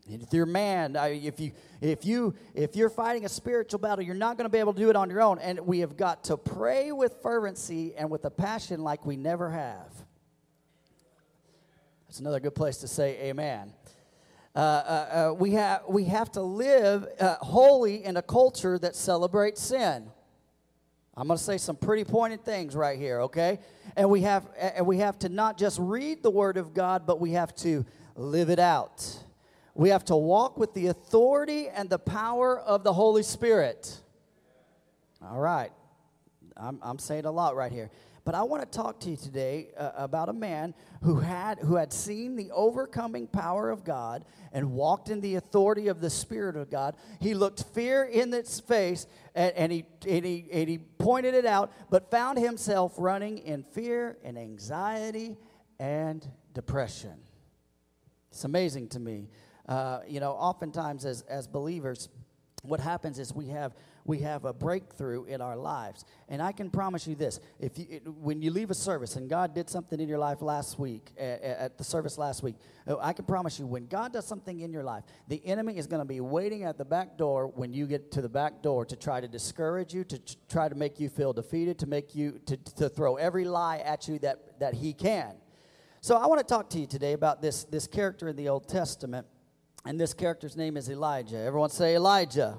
If 0.08 0.32
you're 0.32 0.46
man, 0.46 0.96
if 0.96 1.38
you 1.38 1.52
if 1.80 2.04
you 2.04 2.34
if 2.54 2.74
you're 2.74 2.90
fighting 2.90 3.24
a 3.24 3.28
spiritual 3.28 3.78
battle, 3.78 4.04
you're 4.04 4.14
not 4.14 4.36
going 4.36 4.46
to 4.46 4.52
be 4.52 4.58
able 4.58 4.72
to 4.72 4.80
do 4.80 4.90
it 4.90 4.96
on 4.96 5.10
your 5.10 5.20
own. 5.20 5.38
And 5.38 5.60
we 5.60 5.80
have 5.80 5.96
got 5.96 6.24
to 6.24 6.36
pray 6.36 6.92
with 6.92 7.16
fervency 7.22 7.94
and 7.96 8.10
with 8.10 8.24
a 8.24 8.30
passion 8.30 8.82
like 8.82 9.04
we 9.04 9.16
never 9.16 9.50
have. 9.50 9.92
That's 12.06 12.20
another 12.20 12.40
good 12.40 12.54
place 12.54 12.78
to 12.78 12.88
say 12.88 13.18
amen. 13.28 13.74
Uh, 14.56 14.58
uh, 14.58 14.62
uh, 15.30 15.34
we, 15.34 15.52
have, 15.52 15.82
we 15.88 16.04
have 16.04 16.32
to 16.32 16.40
live 16.40 17.06
uh, 17.20 17.36
holy 17.36 18.04
in 18.04 18.16
a 18.16 18.22
culture 18.22 18.78
that 18.78 18.96
celebrates 18.96 19.62
sin. 19.62 20.10
I'm 21.16 21.28
going 21.28 21.36
to 21.36 21.44
say 21.44 21.58
some 21.58 21.76
pretty 21.76 22.04
pointed 22.04 22.44
things 22.44 22.74
right 22.74 22.98
here, 22.98 23.20
okay? 23.22 23.58
And 23.96 24.08
we 24.08 24.22
have 24.22 24.48
and 24.56 24.86
we 24.86 24.98
have 24.98 25.18
to 25.20 25.28
not 25.28 25.58
just 25.58 25.78
read 25.80 26.22
the 26.22 26.30
word 26.30 26.56
of 26.56 26.74
God, 26.74 27.06
but 27.06 27.20
we 27.20 27.32
have 27.32 27.54
to 27.56 27.84
live 28.14 28.50
it 28.50 28.58
out. 28.58 29.04
We 29.78 29.90
have 29.90 30.04
to 30.06 30.16
walk 30.16 30.58
with 30.58 30.74
the 30.74 30.88
authority 30.88 31.68
and 31.68 31.88
the 31.88 32.00
power 32.00 32.58
of 32.58 32.82
the 32.82 32.92
Holy 32.92 33.22
Spirit. 33.22 33.96
All 35.22 35.38
right. 35.38 35.70
I'm, 36.56 36.80
I'm 36.82 36.98
saying 36.98 37.26
a 37.26 37.30
lot 37.30 37.54
right 37.54 37.70
here. 37.70 37.88
But 38.24 38.34
I 38.34 38.42
want 38.42 38.60
to 38.60 38.76
talk 38.76 38.98
to 39.00 39.10
you 39.10 39.16
today 39.16 39.68
uh, 39.76 39.92
about 39.94 40.28
a 40.28 40.32
man 40.32 40.74
who 41.02 41.20
had, 41.20 41.60
who 41.60 41.76
had 41.76 41.92
seen 41.92 42.34
the 42.34 42.50
overcoming 42.50 43.28
power 43.28 43.70
of 43.70 43.84
God 43.84 44.24
and 44.52 44.72
walked 44.72 45.10
in 45.10 45.20
the 45.20 45.36
authority 45.36 45.86
of 45.86 46.00
the 46.00 46.10
Spirit 46.10 46.56
of 46.56 46.70
God. 46.70 46.96
He 47.20 47.34
looked 47.34 47.62
fear 47.72 48.02
in 48.02 48.34
its 48.34 48.58
face 48.58 49.06
and, 49.36 49.54
and, 49.54 49.70
he, 49.70 49.84
and, 50.08 50.24
he, 50.24 50.48
and 50.52 50.68
he 50.68 50.78
pointed 50.78 51.34
it 51.34 51.46
out, 51.46 51.72
but 51.88 52.10
found 52.10 52.36
himself 52.36 52.94
running 52.98 53.38
in 53.38 53.62
fear 53.62 54.18
and 54.24 54.36
anxiety 54.36 55.36
and 55.78 56.26
depression. 56.52 57.14
It's 58.32 58.42
amazing 58.42 58.88
to 58.88 58.98
me. 58.98 59.28
Uh, 59.68 60.00
you 60.08 60.18
know, 60.18 60.32
oftentimes 60.32 61.04
as, 61.04 61.22
as 61.22 61.46
believers, 61.46 62.08
what 62.62 62.80
happens 62.80 63.18
is 63.18 63.34
we 63.34 63.48
have 63.48 63.74
we 64.04 64.20
have 64.20 64.46
a 64.46 64.54
breakthrough 64.54 65.24
in 65.24 65.40
our 65.40 65.56
lives. 65.56 66.04
And 66.28 66.42
i 66.42 66.52
can 66.52 66.70
promise 66.70 67.06
you 67.06 67.14
this 67.14 67.40
if 67.60 67.78
you 67.78 67.86
it, 67.88 68.08
when 68.08 68.42
you 68.42 68.50
leave 68.50 68.70
a 68.70 68.74
service 68.74 69.16
and 69.16 69.28
god 69.28 69.54
did 69.54 69.68
something 69.68 70.00
in 70.00 70.08
your 70.08 70.18
life 70.18 70.42
last 70.42 70.78
week 70.78 71.12
at, 71.18 71.42
at 71.42 71.78
the 71.78 71.84
service 71.84 72.18
last 72.18 72.42
week 72.42 72.56
oh, 72.86 72.98
i 73.00 73.12
can 73.12 73.24
promise 73.24 73.58
you 73.58 73.66
when 73.66 73.86
god 73.86 74.12
does 74.12 74.26
something 74.26 74.60
in 74.60 74.72
your 74.72 74.82
life 74.82 75.04
the 75.28 75.44
enemy 75.46 75.76
is 75.76 75.86
going 75.86 76.00
to 76.00 76.06
be 76.06 76.20
waiting 76.20 76.64
at 76.64 76.76
the 76.76 76.84
back 76.84 77.16
door 77.16 77.46
when 77.46 77.72
you 77.72 77.86
get 77.86 78.10
to 78.12 78.20
the 78.20 78.28
back 78.28 78.62
door 78.62 78.84
to 78.84 78.96
try 78.96 79.20
to 79.20 79.28
discourage 79.28 79.94
you 79.94 80.04
to 80.04 80.20
try 80.48 80.68
to 80.68 80.74
make 80.74 80.98
you 81.00 81.08
feel 81.08 81.32
defeated 81.32 81.78
to 81.78 81.86
make 81.86 82.14
you 82.14 82.40
to, 82.46 82.56
to 82.56 82.88
throw 82.88 83.16
every 83.16 83.44
lie 83.44 83.78
at 83.78 84.08
you 84.08 84.18
that 84.18 84.58
that 84.58 84.74
he 84.74 84.92
can. 84.92 85.34
So 86.00 86.16
i 86.16 86.26
want 86.26 86.40
to 86.40 86.46
talk 86.46 86.70
to 86.70 86.78
you 86.78 86.86
today 86.86 87.12
about 87.12 87.40
this 87.40 87.64
this 87.64 87.86
character 87.86 88.28
in 88.28 88.36
the 88.36 88.48
old 88.48 88.68
testament 88.68 89.26
and 89.84 89.98
this 89.98 90.14
character's 90.14 90.56
name 90.56 90.76
is 90.76 90.88
elijah 90.88 91.38
everyone 91.38 91.70
say 91.70 91.94
elijah 91.94 92.58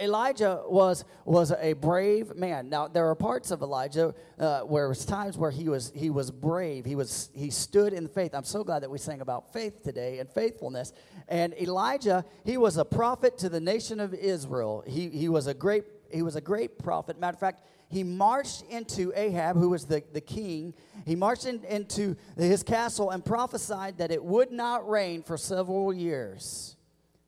Elijah 0.00 0.62
was 0.68 1.04
was 1.24 1.50
a 1.50 1.72
brave 1.72 2.36
man. 2.36 2.68
Now 2.68 2.86
there 2.86 3.08
are 3.08 3.14
parts 3.16 3.50
of 3.50 3.60
Elijah 3.60 4.14
uh, 4.38 4.60
where 4.60 4.88
was 4.88 5.04
times 5.04 5.36
where 5.36 5.50
he 5.50 5.68
was 5.68 5.90
he 5.96 6.10
was 6.10 6.30
brave. 6.30 6.84
He 6.84 6.94
was 6.94 7.28
he 7.34 7.50
stood 7.50 7.92
in 7.92 8.06
faith. 8.06 8.34
I'm 8.34 8.44
so 8.44 8.62
glad 8.62 8.84
that 8.84 8.90
we 8.90 8.98
sang 8.98 9.20
about 9.20 9.52
faith 9.52 9.82
today 9.82 10.20
and 10.20 10.30
faithfulness. 10.30 10.92
And 11.28 11.54
Elijah, 11.54 12.24
he 12.44 12.56
was 12.56 12.76
a 12.76 12.84
prophet 12.84 13.36
to 13.38 13.48
the 13.48 13.60
nation 13.60 13.98
of 13.98 14.14
Israel. 14.14 14.84
He 14.86 15.08
he 15.08 15.28
was 15.28 15.48
a 15.48 15.54
great 15.54 15.84
he 16.12 16.22
was 16.22 16.36
a 16.36 16.40
great 16.40 16.78
prophet. 16.78 17.18
Matter 17.18 17.34
of 17.34 17.40
fact, 17.40 17.66
he 17.94 18.02
marched 18.02 18.64
into 18.68 19.12
Ahab, 19.14 19.56
who 19.56 19.70
was 19.70 19.84
the, 19.84 20.02
the 20.12 20.20
king. 20.20 20.74
He 21.06 21.14
marched 21.14 21.46
in, 21.46 21.62
into 21.64 22.16
his 22.36 22.64
castle 22.64 23.10
and 23.10 23.24
prophesied 23.24 23.98
that 23.98 24.10
it 24.10 24.22
would 24.22 24.50
not 24.50 24.88
rain 24.88 25.22
for 25.22 25.36
several 25.36 25.94
years 25.94 26.76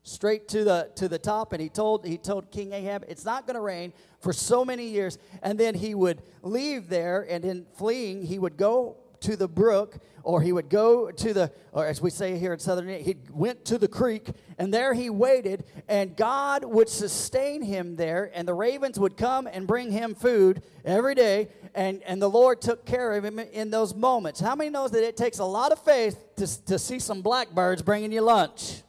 straight 0.03 0.47
to 0.47 0.63
the 0.63 0.89
to 0.95 1.09
the 1.09 1.19
top 1.19 1.51
and 1.51 1.61
he 1.61 1.67
told 1.67 2.05
he 2.05 2.17
told 2.17 2.49
king 2.49 2.71
ahab 2.71 3.03
it's 3.09 3.25
not 3.25 3.45
going 3.45 3.55
to 3.55 3.61
rain 3.61 3.91
for 4.21 4.31
so 4.31 4.63
many 4.63 4.87
years 4.87 5.17
and 5.43 5.59
then 5.59 5.75
he 5.75 5.93
would 5.93 6.21
leave 6.43 6.87
there 6.87 7.27
and 7.29 7.43
in 7.43 7.65
fleeing 7.77 8.23
he 8.23 8.39
would 8.39 8.55
go 8.55 8.95
to 9.21 9.35
the 9.35 9.47
brook 9.47 9.97
or 10.23 10.41
he 10.41 10.51
would 10.51 10.69
go 10.69 11.11
to 11.11 11.33
the 11.33 11.51
or 11.71 11.85
as 11.85 12.01
we 12.01 12.09
say 12.09 12.37
here 12.37 12.53
in 12.53 12.59
southern 12.59 12.87
he 12.87 13.15
went 13.31 13.63
to 13.65 13.77
the 13.77 13.87
creek 13.87 14.29
and 14.57 14.73
there 14.73 14.93
he 14.93 15.09
waited 15.09 15.63
and 15.87 16.15
god 16.15 16.63
would 16.63 16.89
sustain 16.89 17.61
him 17.61 17.95
there 17.95 18.29
and 18.33 18.47
the 18.47 18.53
ravens 18.53 18.99
would 18.99 19.17
come 19.17 19.47
and 19.47 19.67
bring 19.67 19.91
him 19.91 20.15
food 20.15 20.61
every 20.85 21.15
day 21.15 21.47
and 21.75 22.01
and 22.03 22.21
the 22.21 22.29
lord 22.29 22.61
took 22.61 22.85
care 22.85 23.13
of 23.13 23.23
him 23.23 23.39
in 23.39 23.69
those 23.69 23.95
moments 23.95 24.39
how 24.39 24.55
many 24.55 24.69
knows 24.69 24.91
that 24.91 25.03
it 25.03 25.17
takes 25.17 25.39
a 25.39 25.45
lot 25.45 25.71
of 25.71 25.79
faith 25.79 26.35
to, 26.35 26.65
to 26.65 26.77
see 26.77 26.99
some 26.99 27.21
blackbirds 27.21 27.81
bringing 27.81 28.11
you 28.11 28.21
lunch 28.21 28.83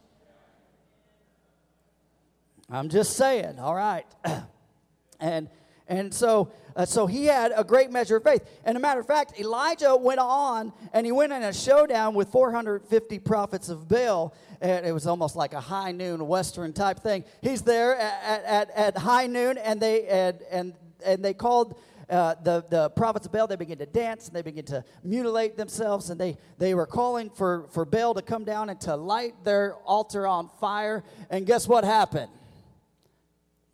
I'm 2.71 2.91
just 2.91 3.17
saying, 3.17 3.59
all 3.59 3.75
right. 3.75 4.05
and 5.21 5.49
and 5.89 6.13
so 6.13 6.53
uh, 6.79 6.87
so 6.87 7.09
he 7.09 7.25
had 7.25 7.53
a 7.57 7.65
great 7.65 7.91
measure 7.91 8.17
of 8.17 8.23
faith. 8.23 8.49
And 8.65 8.77
a 8.77 8.81
matter 8.81 9.01
of 9.01 9.07
fact, 9.07 9.41
Elijah 9.41 9.97
went 9.97 10.21
on 10.21 10.73
and 10.93 11.05
he 11.05 11.11
went 11.11 11.33
in 11.33 11.43
a 11.43 11.53
showdown 11.53 12.15
with 12.15 12.29
450 12.29 13.19
prophets 13.19 13.69
of 13.69 13.89
Baal. 13.89 14.33
And 14.61 14.87
it 14.87 14.93
was 14.93 15.05
almost 15.05 15.35
like 15.35 15.55
a 15.55 15.61
high 15.61 15.91
noon 15.91 16.25
Western 16.29 16.73
type 16.73 17.01
thing. 17.01 17.25
He's 17.43 17.63
there 17.63 17.97
at, 17.97 18.45
at, 18.45 18.71
at 18.71 18.97
high 18.97 19.27
noon, 19.27 19.59
and 19.59 19.81
they 19.81 20.07
and 20.07 20.41
and 20.51 20.75
and 21.05 21.25
they 21.25 21.35
called 21.35 21.81
uh, 22.11 22.35
the, 22.43 22.65
the 22.71 22.91
prophets 22.91 23.27
of 23.27 23.33
Baal, 23.33 23.47
they 23.47 23.57
begin 23.57 23.79
to 23.79 23.87
dance 23.87 24.29
and 24.29 24.37
they 24.37 24.43
begin 24.43 24.65
to 24.67 24.83
mutilate 25.05 25.57
themselves. 25.57 26.11
And 26.11 26.19
they, 26.19 26.39
they 26.57 26.75
were 26.75 26.87
calling 26.87 27.29
for, 27.29 27.67
for 27.71 27.85
Baal 27.85 28.15
to 28.15 28.23
come 28.23 28.45
down 28.45 28.71
and 28.71 28.81
to 28.83 28.97
light 28.97 29.35
their 29.45 29.75
altar 29.85 30.27
on 30.27 30.49
fire. 30.59 31.05
And 31.29 31.45
guess 31.45 31.69
what 31.69 31.85
happened? 31.85 32.31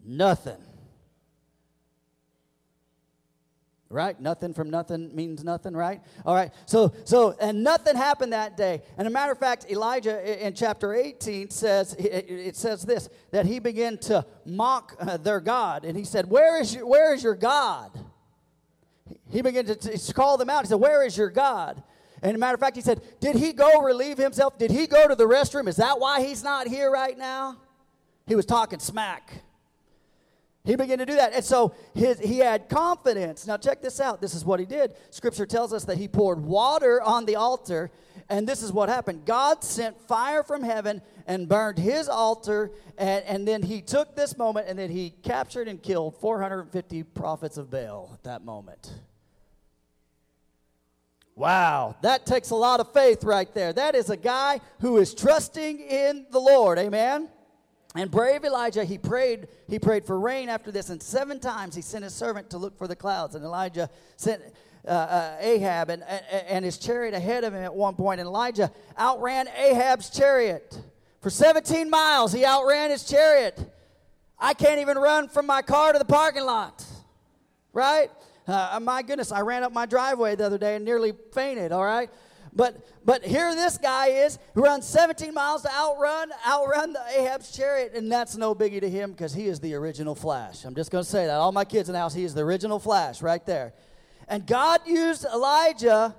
Nothing. 0.05 0.59
Right? 3.95 4.21
Nothing 4.21 4.53
from 4.53 4.71
nothing 4.71 5.15
means 5.15 5.45
nothing, 5.45 5.73
right? 5.73 6.03
All 6.27 6.35
right. 6.35 6.51
So, 6.67 6.93
so, 7.05 7.37
and 7.41 7.63
nothing 7.63 7.95
happened 7.95 8.33
that 8.33 8.57
day. 8.57 8.83
And 8.99 9.07
a 9.07 9.11
matter 9.11 9.31
of 9.31 9.39
fact, 9.39 9.71
Elijah 9.71 10.45
in 10.45 10.53
chapter 10.53 10.93
18 10.95 11.51
says, 11.51 11.95
it 11.97 12.57
says 12.57 12.83
this, 12.83 13.09
that 13.31 13.47
he 13.47 13.61
began 13.61 13.97
to 13.99 14.27
mock 14.45 14.97
uh, 14.99 15.17
their 15.17 15.39
God. 15.39 15.85
And 15.85 15.97
he 15.97 16.03
said, 16.03 16.29
Where 16.29 16.61
is 16.61 16.75
your, 16.75 16.89
where 16.89 17.15
is 17.15 17.23
your 17.23 17.37
God? 17.37 17.97
He 19.31 19.43
began 19.43 19.65
to, 19.67 19.77
to 19.77 20.13
call 20.13 20.39
them 20.39 20.51
out. 20.51 20.65
He 20.65 20.71
said, 20.71 20.81
Where 20.81 21.07
is 21.07 21.17
your 21.17 21.31
God? 21.31 21.81
And 22.21 22.35
a 22.35 22.39
matter 22.39 22.55
of 22.55 22.61
fact, 22.61 22.75
he 22.75 22.83
said, 22.83 23.01
Did 23.21 23.37
he 23.37 23.53
go 23.53 23.81
relieve 23.81 24.19
himself? 24.19 24.59
Did 24.59 24.73
he 24.73 24.89
go 24.89 25.07
to 25.07 25.15
the 25.15 25.27
restroom? 25.27 25.69
Is 25.69 25.77
that 25.77 26.01
why 26.01 26.21
he's 26.21 26.43
not 26.43 26.67
here 26.67 26.91
right 26.91 27.17
now? 27.17 27.59
He 28.27 28.35
was 28.35 28.45
talking 28.45 28.81
smack. 28.81 29.45
He 30.65 30.77
began 30.77 30.97
to 30.97 31.05
do 31.05 31.17
that. 31.17 31.35
And 31.35 31.45
so 31.45 31.75
his, 31.95 32.19
he 32.19 32.39
had 32.39 32.71
confidence. 32.71 33.47
Now, 33.47 33.59
check 33.59 33.83
this 33.83 34.01
out. 34.01 34.23
This 34.23 34.35
is 34.35 34.47
what 34.47 34.61
he 34.61 34.67
did. 34.67 34.95
Scripture 35.11 35.45
tells 35.45 35.75
us 35.75 35.85
that 35.85 35.99
he 35.99 36.09
poured 36.09 36.41
water 36.41 37.03
on 37.03 37.27
the 37.27 37.37
altar, 37.37 37.91
and 38.31 38.49
this 38.49 38.63
is 38.63 38.73
what 38.73 38.89
happened 38.89 39.27
God 39.27 39.63
sent 39.63 40.01
fire 40.01 40.43
from 40.43 40.63
heaven 40.63 41.03
and 41.27 41.49
burned 41.49 41.79
his 41.79 42.09
altar, 42.09 42.71
and, 42.97 43.25
and 43.27 43.47
then 43.47 43.63
he 43.63 43.83
took 43.83 44.17
this 44.17 44.39
moment 44.39 44.67
and 44.69 44.79
then 44.79 44.91
he 44.91 45.11
captured 45.11 45.69
and 45.69 45.83
killed 45.83 46.17
450 46.17 47.03
prophets 47.03 47.59
of 47.59 47.71
Baal 47.71 48.11
at 48.15 48.23
that 48.25 48.43
moment. 48.43 48.91
Wow, 51.37 51.97
that 52.03 52.27
takes 52.27 52.51
a 52.51 52.55
lot 52.55 52.81
of 52.81 52.93
faith 52.93 53.25
right 53.25 53.53
there. 53.53 53.73
That 53.73 53.95
is 53.97 54.09
a 54.09 54.17
guy 54.17 54.61
who 54.81 54.99
is 54.99 55.15
trusting 55.15 55.81
in 55.81 56.27
the 56.31 56.39
Lord. 56.39 56.79
Amen. 56.79 57.29
And 57.97 58.11
brave 58.11 58.45
Elijah, 58.45 58.85
he 58.85 58.99
prayed, 58.99 59.47
he 59.69 59.79
prayed 59.79 60.05
for 60.05 60.19
rain 60.19 60.49
after 60.49 60.73
this, 60.73 60.91
and 60.91 61.01
seven 61.01 61.39
times 61.39 61.77
he 61.77 61.83
sent 61.83 62.03
his 62.03 62.13
servant 62.13 62.51
to 62.51 62.59
look 62.59 62.77
for 62.77 62.89
the 62.89 62.97
clouds. 62.97 63.37
And 63.37 63.45
Elijah 63.45 63.89
sent 64.17 64.43
uh, 64.87 64.91
uh, 64.91 65.37
Ahab 65.41 65.91
and, 65.91 66.03
and 66.03 66.65
his 66.65 66.77
chariot 66.77 67.15
ahead 67.15 67.45
of 67.45 67.55
him 67.55 67.63
at 67.63 67.75
one 67.75 67.95
point. 67.95 68.21
And 68.21 68.27
Elijah 68.27 68.73
outran 68.99 69.49
Ahab's 69.57 70.11
chariot. 70.11 70.77
For 71.21 71.31
17 71.31 71.89
miles, 71.89 72.33
he 72.33 72.45
outran 72.45 72.91
his 72.91 73.05
chariot. 73.05 73.59
I 74.39 74.55
can't 74.55 74.81
even 74.81 74.99
run 74.99 75.29
from 75.29 75.47
my 75.47 75.63
car 75.63 75.93
to 75.93 75.99
the 75.99 76.05
parking 76.05 76.45
lot. 76.45 76.85
Right? 77.73 78.11
Uh, 78.47 78.79
my 78.83 79.03
goodness, 79.03 79.33
I 79.33 79.41
ran 79.41 79.63
up 79.63 79.73
my 79.73 79.87
driveway 79.87 80.35
the 80.35 80.45
other 80.45 80.59
day 80.59 80.77
and 80.77 80.85
nearly 80.85 81.15
fainted, 81.33 81.73
all 81.73 81.85
right? 81.85 82.11
But 82.57 82.87
but 83.05 83.25
here 83.25 83.55
this 83.55 83.79
guy 83.79 84.09
is 84.09 84.39
who 84.55 84.63
runs 84.63 84.87
17 84.87 85.35
miles 85.35 85.63
to 85.63 85.73
outrun 85.73 86.31
outrun 86.47 86.93
the 86.93 87.03
Ahab's 87.19 87.51
chariot, 87.51 87.93
and 87.95 88.11
that's 88.11 88.37
no 88.37 88.55
biggie 88.55 88.81
to 88.81 88.89
him 88.89 89.11
because 89.11 89.35
he 89.35 89.47
is 89.47 89.61
the 89.61 89.75
original 89.75 90.15
Flash. 90.15 90.65
I'm 90.65 90.75
just 90.75 90.91
going 90.91 91.03
to 91.03 91.11
say 91.11 91.27
that. 91.27 91.35
All 91.35 91.53
my 91.53 91.65
kids 91.65 91.89
in 91.89 91.95
the 91.95 91.99
house, 91.99 92.15
he 92.15 92.25
is 92.25 92.35
the 92.35 92.43
original 92.43 92.79
Flash 92.79 93.23
right 93.23 93.45
there. 93.45 93.75
And 94.29 94.47
God 94.47 94.81
used 94.87 95.25
Elijah 95.25 96.15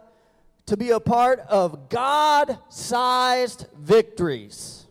to 0.66 0.78
be 0.78 0.92
a 0.92 1.00
part 1.00 1.40
of 1.40 1.90
God-sized 1.90 3.68
victories. 3.78 4.86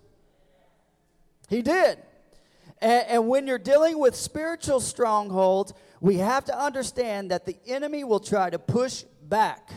He 1.49 1.63
did. 1.63 1.99
And, 2.81 3.07
and 3.09 3.29
when 3.29 3.47
you're 3.47 3.59
dealing 3.59 3.99
with 3.99 4.15
spiritual 4.15 4.81
strongholds, 4.81 5.75
we 6.01 6.17
have 6.17 6.45
to 6.47 6.59
understand 6.59 7.31
that 7.31 7.45
the 7.45 7.57
enemy 7.67 8.05
will 8.05 8.21
try 8.21 8.51
to 8.51 8.59
push 8.59 9.05
back. 9.23 9.71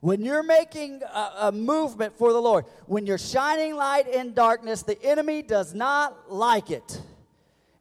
When 0.00 0.24
you're 0.24 0.42
making 0.42 1.02
a, 1.02 1.32
a, 1.40 1.52
movement 1.52 2.16
for 2.16 2.32
the 2.32 2.40
Lord, 2.40 2.64
when 2.86 3.04
you're 3.04 3.18
shining 3.18 3.76
light 3.76 4.08
in 4.08 4.32
darkness, 4.32 4.82
the 4.82 5.00
enemy 5.02 5.42
does 5.42 5.74
not 5.74 6.32
like 6.32 6.70
it. 6.70 7.02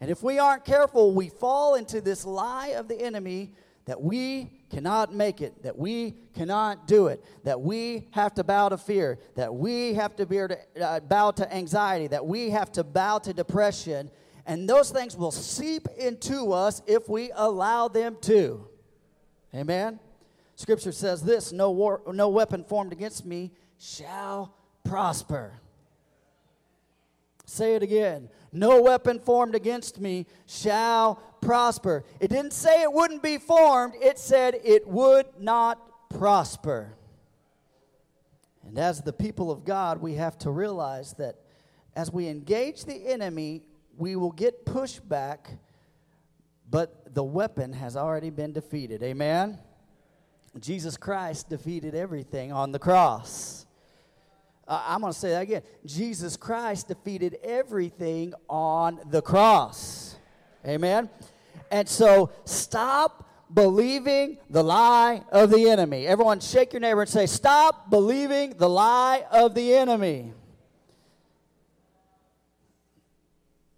And 0.02 0.12
if 0.12 0.22
we 0.22 0.38
aren't 0.38 0.66
careful, 0.66 1.14
we 1.14 1.30
fall 1.30 1.76
into 1.76 2.02
this 2.02 2.26
lie 2.26 2.70
of 2.70 2.90
the 2.90 3.00
enemy 3.02 3.54
that 3.86 4.02
we 4.02 4.52
cannot 4.70 5.14
make 5.14 5.42
it, 5.42 5.64
that 5.64 5.78
we 5.78 6.14
cannot 6.36 6.88
do 6.88 7.08
it, 7.08 7.24
that 7.44 7.60
we 7.60 8.08
have 8.12 8.34
to 8.36 8.44
bow 8.44 8.70
to 8.70 8.78
fear, 8.78 9.18
that 9.36 9.54
we 9.54 9.94
have 9.94 10.16
to 10.18 10.26
to, 10.26 10.58
uh, 10.82 11.00
bow 11.00 11.32
to 11.32 11.54
anxiety, 11.54 12.08
that 12.08 12.26
we 12.26 12.50
have 12.50 12.72
to 12.74 12.84
bow 12.84 13.18
to 13.20 13.34
depression, 13.34 14.12
and 14.46 14.70
those 14.70 14.92
things 14.92 15.16
will 15.18 15.32
seep 15.32 15.88
into 15.98 16.52
us 16.52 16.82
if 16.86 17.08
we 17.10 17.32
allow 17.34 17.88
them 17.88 18.18
to. 18.22 18.68
Amen. 19.56 20.00
Scripture 20.60 20.92
says 20.92 21.22
this: 21.22 21.54
No 21.54 21.72
war, 21.72 22.02
no 22.12 22.28
weapon 22.28 22.66
formed 22.66 22.92
against 22.92 23.26
me 23.26 23.54
shall 23.78 24.54
prosper. 24.84 25.54
Say 27.46 27.76
it 27.76 27.82
again. 27.82 28.28
No 28.52 28.82
weapon 28.82 29.20
formed 29.20 29.56
against 29.56 30.02
me 30.02 30.26
shall 30.48 31.16
prosper. 31.40 32.04
It 32.20 32.28
didn't 32.28 32.52
say 32.52 32.82
it 32.82 32.92
wouldn't 32.92 33.24
be 33.24 33.38
formed, 33.38 33.94
it 34.02 34.20
said 34.20 34.60
it 34.66 34.86
would 34.86 35.28
not 35.40 36.10
prosper. 36.10 36.94
And 38.68 38.78
as 38.78 39.02
the 39.02 39.14
people 39.14 39.52
of 39.52 39.64
God, 39.64 40.02
we 40.02 40.16
have 40.16 40.38
to 40.40 40.52
realize 40.52 41.14
that 41.14 41.36
as 41.96 42.12
we 42.12 42.28
engage 42.28 42.84
the 42.84 43.08
enemy, 43.08 43.64
we 43.96 44.18
will 44.18 44.34
get 44.34 44.66
pushback, 44.66 45.58
but 46.70 47.16
the 47.16 47.24
weapon 47.24 47.72
has 47.72 47.96
already 47.96 48.30
been 48.30 48.52
defeated. 48.52 49.02
Amen? 49.04 49.58
Jesus 50.60 50.98
Christ 50.98 51.50
defeated 51.50 51.94
everything 51.94 52.52
on 52.52 52.72
the 52.72 52.80
cross. 52.80 53.66
Uh, 54.68 54.84
I'm 54.88 55.02
going 55.02 55.14
to 55.14 55.18
say 55.18 55.30
that 55.30 55.42
again. 55.42 55.64
Jesus 55.86 56.38
Christ 56.38 56.88
defeated 56.88 57.38
everything 57.44 58.34
on 58.50 59.00
the 59.10 59.22
cross. 59.22 60.16
Amen. 60.66 61.10
And 61.72 61.88
so 61.88 62.32
stop 62.46 63.28
believing 63.54 64.38
the 64.50 64.64
lie 64.64 65.24
of 65.32 65.50
the 65.50 65.70
enemy. 65.70 66.06
Everyone, 66.06 66.40
shake 66.40 66.74
your 66.74 66.80
neighbor 66.82 67.02
and 67.02 67.10
say, 67.10 67.26
Stop 67.26 67.90
believing 67.90 68.56
the 68.58 68.70
lie 68.70 69.26
of 69.32 69.56
the 69.56 69.74
enemy. 69.74 70.34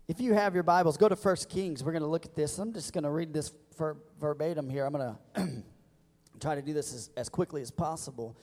If 0.08 0.20
you 0.20 0.34
have 0.34 0.54
your 0.54 0.64
Bibles, 0.64 0.98
go 0.98 1.08
to 1.08 1.16
1 1.16 1.36
Kings. 1.48 1.86
We're 1.86 1.94
going 1.94 2.02
to 2.02 2.08
look 2.10 2.26
at 2.26 2.36
this. 2.36 2.60
I'm 2.60 2.74
just 2.74 2.92
going 2.92 3.06
to 3.06 3.10
read 3.10 3.34
this 3.34 3.54
ver- 3.78 3.96
verbatim 4.20 4.70
here. 4.70 4.86
I'm 4.86 4.92
going 4.92 5.16
to 5.36 5.64
try 6.42 6.56
to 6.56 6.62
do 6.62 6.74
this 6.74 6.94
as, 6.94 7.10
as 7.16 7.30
quickly 7.30 7.62
as 7.62 7.72
possible. 7.72 8.36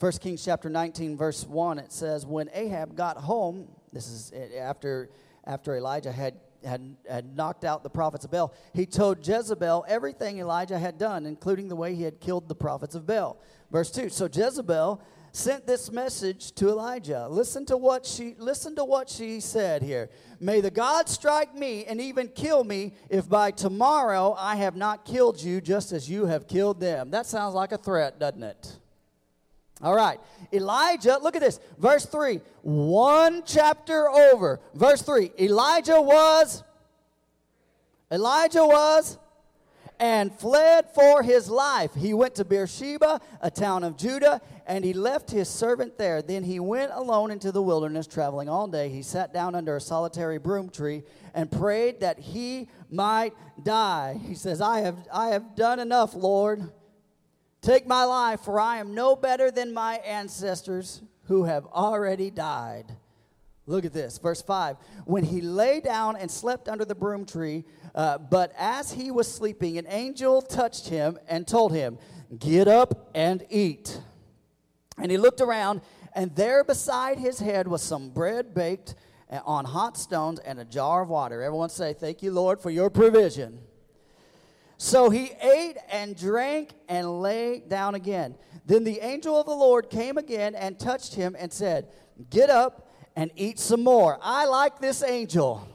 1 0.00 0.12
Kings 0.12 0.44
chapter 0.44 0.68
19, 0.68 1.16
verse 1.16 1.46
1, 1.46 1.78
it 1.78 1.92
says, 1.92 2.26
When 2.26 2.50
Ahab 2.52 2.96
got 2.96 3.16
home, 3.16 3.68
this 3.92 4.08
is 4.08 4.32
after, 4.58 5.08
after 5.44 5.76
Elijah 5.76 6.12
had, 6.12 6.34
had, 6.64 6.96
had 7.08 7.34
knocked 7.34 7.64
out 7.64 7.82
the 7.82 7.88
prophets 7.88 8.24
of 8.24 8.30
Baal, 8.30 8.52
he 8.74 8.84
told 8.84 9.26
Jezebel 9.26 9.86
everything 9.88 10.38
Elijah 10.38 10.78
had 10.78 10.98
done, 10.98 11.24
including 11.24 11.68
the 11.68 11.76
way 11.76 11.94
he 11.94 12.02
had 12.02 12.20
killed 12.20 12.48
the 12.48 12.54
prophets 12.54 12.94
of 12.94 13.06
Baal. 13.06 13.38
Verse 13.70 13.90
2 13.90 14.10
So 14.10 14.28
Jezebel 14.30 15.00
sent 15.32 15.66
this 15.66 15.90
message 15.90 16.52
to 16.52 16.68
Elijah. 16.68 17.26
Listen 17.28 17.64
to 17.66 17.76
what 17.76 18.06
she 18.06 18.34
listen 18.38 18.74
to 18.76 18.84
what 18.84 19.08
she 19.08 19.40
said 19.40 19.82
here. 19.82 20.10
May 20.40 20.60
the 20.60 20.70
God 20.70 21.08
strike 21.08 21.54
me 21.54 21.84
and 21.84 22.00
even 22.00 22.28
kill 22.28 22.64
me 22.64 22.94
if 23.08 23.28
by 23.28 23.50
tomorrow 23.50 24.34
I 24.38 24.56
have 24.56 24.76
not 24.76 25.04
killed 25.04 25.42
you 25.42 25.60
just 25.60 25.92
as 25.92 26.08
you 26.08 26.26
have 26.26 26.46
killed 26.46 26.80
them. 26.80 27.10
That 27.10 27.26
sounds 27.26 27.54
like 27.54 27.72
a 27.72 27.78
threat, 27.78 28.18
doesn't 28.18 28.42
it? 28.42 28.78
All 29.82 29.94
right. 29.94 30.18
Elijah, 30.52 31.18
look 31.22 31.36
at 31.36 31.42
this. 31.42 31.60
Verse 31.78 32.06
3. 32.06 32.40
One 32.62 33.42
chapter 33.44 34.08
over. 34.08 34.60
Verse 34.74 35.02
3. 35.02 35.32
Elijah 35.38 36.00
was 36.00 36.62
Elijah 38.10 38.64
was 38.64 39.18
and 39.98 40.32
fled 40.32 40.88
for 40.94 41.22
his 41.22 41.48
life. 41.48 41.94
He 41.94 42.12
went 42.14 42.34
to 42.36 42.44
Beersheba, 42.44 43.20
a 43.40 43.50
town 43.50 43.84
of 43.84 43.96
Judah, 43.96 44.40
and 44.66 44.84
he 44.84 44.92
left 44.92 45.30
his 45.30 45.48
servant 45.48 45.96
there. 45.96 46.22
Then 46.22 46.44
he 46.44 46.60
went 46.60 46.92
alone 46.92 47.30
into 47.30 47.52
the 47.52 47.62
wilderness, 47.62 48.06
traveling 48.06 48.48
all 48.48 48.66
day. 48.66 48.88
He 48.88 49.02
sat 49.02 49.32
down 49.32 49.54
under 49.54 49.76
a 49.76 49.80
solitary 49.80 50.38
broom 50.38 50.68
tree 50.68 51.02
and 51.34 51.50
prayed 51.50 52.00
that 52.00 52.18
he 52.18 52.68
might 52.90 53.32
die. 53.62 54.20
He 54.26 54.34
says, 54.34 54.60
I 54.60 54.80
have, 54.80 54.96
I 55.12 55.28
have 55.28 55.54
done 55.54 55.80
enough, 55.80 56.14
Lord. 56.14 56.70
Take 57.62 57.86
my 57.86 58.04
life, 58.04 58.40
for 58.40 58.60
I 58.60 58.78
am 58.78 58.94
no 58.94 59.16
better 59.16 59.50
than 59.50 59.72
my 59.72 59.96
ancestors 59.96 61.02
who 61.24 61.44
have 61.44 61.66
already 61.66 62.30
died. 62.30 62.96
Look 63.68 63.84
at 63.84 63.92
this, 63.92 64.18
verse 64.18 64.40
5. 64.42 64.76
When 65.06 65.24
he 65.24 65.40
lay 65.40 65.80
down 65.80 66.16
and 66.16 66.30
slept 66.30 66.68
under 66.68 66.84
the 66.84 66.94
broom 66.94 67.24
tree, 67.24 67.64
uh, 67.94 68.18
but 68.18 68.52
as 68.56 68.92
he 68.92 69.10
was 69.10 69.32
sleeping, 69.32 69.76
an 69.76 69.86
angel 69.88 70.40
touched 70.40 70.88
him 70.88 71.18
and 71.28 71.46
told 71.46 71.72
him, 71.72 71.98
Get 72.38 72.68
up 72.68 73.10
and 73.14 73.44
eat. 73.50 74.00
And 74.98 75.10
he 75.10 75.18
looked 75.18 75.40
around, 75.40 75.80
and 76.14 76.34
there 76.36 76.62
beside 76.62 77.18
his 77.18 77.40
head 77.40 77.66
was 77.66 77.82
some 77.82 78.10
bread 78.10 78.54
baked 78.54 78.94
uh, 79.30 79.40
on 79.44 79.64
hot 79.64 79.96
stones 79.96 80.38
and 80.40 80.60
a 80.60 80.64
jar 80.64 81.02
of 81.02 81.08
water. 81.08 81.42
Everyone 81.42 81.68
say, 81.68 81.92
Thank 81.92 82.22
you, 82.22 82.30
Lord, 82.30 82.60
for 82.60 82.70
your 82.70 82.88
provision. 82.88 83.58
So 84.78 85.10
he 85.10 85.32
ate 85.42 85.78
and 85.90 86.16
drank 86.16 86.74
and 86.88 87.20
lay 87.20 87.60
down 87.60 87.94
again. 87.94 88.36
Then 88.66 88.84
the 88.84 89.00
angel 89.00 89.40
of 89.40 89.46
the 89.46 89.54
Lord 89.54 89.90
came 89.90 90.18
again 90.18 90.54
and 90.54 90.78
touched 90.78 91.14
him 91.14 91.34
and 91.38 91.52
said, 91.52 91.88
Get 92.30 92.50
up 92.50 92.85
and 93.16 93.30
eat 93.34 93.58
some 93.58 93.82
more. 93.82 94.18
I 94.22 94.44
like 94.44 94.78
this 94.78 95.02
angel. 95.02 95.66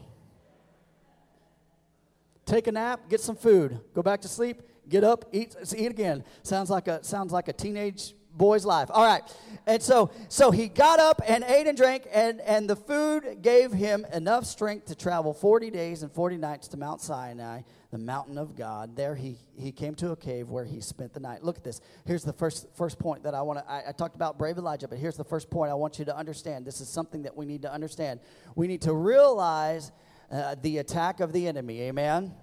Take 2.46 2.68
a 2.68 2.72
nap, 2.72 3.08
get 3.08 3.20
some 3.20 3.36
food, 3.36 3.80
go 3.94 4.02
back 4.02 4.20
to 4.22 4.28
sleep, 4.28 4.62
get 4.88 5.04
up, 5.04 5.26
eat, 5.32 5.54
eat 5.76 5.90
again. 5.90 6.24
Sounds 6.42 6.70
like 6.70 6.88
a 6.88 7.02
sounds 7.04 7.32
like 7.32 7.48
a 7.48 7.52
teenage 7.52 8.14
boy's 8.36 8.64
life. 8.64 8.88
All 8.92 9.04
right. 9.04 9.22
And 9.66 9.82
so 9.82 10.10
so 10.28 10.50
he 10.50 10.68
got 10.68 10.98
up 10.98 11.22
and 11.26 11.44
ate 11.44 11.66
and 11.66 11.76
drank 11.76 12.06
and 12.12 12.40
and 12.40 12.68
the 12.68 12.76
food 12.76 13.38
gave 13.42 13.72
him 13.72 14.04
enough 14.12 14.44
strength 14.44 14.86
to 14.86 14.94
travel 14.94 15.32
40 15.32 15.70
days 15.70 16.02
and 16.02 16.10
40 16.10 16.36
nights 16.36 16.68
to 16.68 16.76
Mount 16.76 17.00
Sinai, 17.00 17.62
the 17.90 17.98
mountain 17.98 18.38
of 18.38 18.56
God. 18.56 18.96
There 18.96 19.14
he 19.14 19.36
he 19.56 19.70
came 19.70 19.94
to 19.96 20.10
a 20.10 20.16
cave 20.16 20.50
where 20.50 20.64
he 20.64 20.80
spent 20.80 21.12
the 21.12 21.20
night. 21.20 21.44
Look 21.44 21.58
at 21.58 21.64
this. 21.64 21.80
Here's 22.04 22.24
the 22.24 22.32
first 22.32 22.66
first 22.74 22.98
point 22.98 23.22
that 23.22 23.34
I 23.34 23.42
want 23.42 23.60
to 23.60 23.70
I, 23.70 23.90
I 23.90 23.92
talked 23.92 24.16
about 24.16 24.38
brave 24.38 24.58
Elijah, 24.58 24.88
but 24.88 24.98
here's 24.98 25.16
the 25.16 25.24
first 25.24 25.48
point 25.48 25.70
I 25.70 25.74
want 25.74 25.98
you 25.98 26.04
to 26.06 26.16
understand. 26.16 26.64
This 26.66 26.80
is 26.80 26.88
something 26.88 27.22
that 27.22 27.36
we 27.36 27.46
need 27.46 27.62
to 27.62 27.72
understand. 27.72 28.20
We 28.56 28.66
need 28.66 28.82
to 28.82 28.94
realize 28.94 29.92
uh, 30.30 30.56
the 30.60 30.78
attack 30.78 31.20
of 31.20 31.32
the 31.32 31.46
enemy. 31.46 31.82
Amen. 31.82 32.34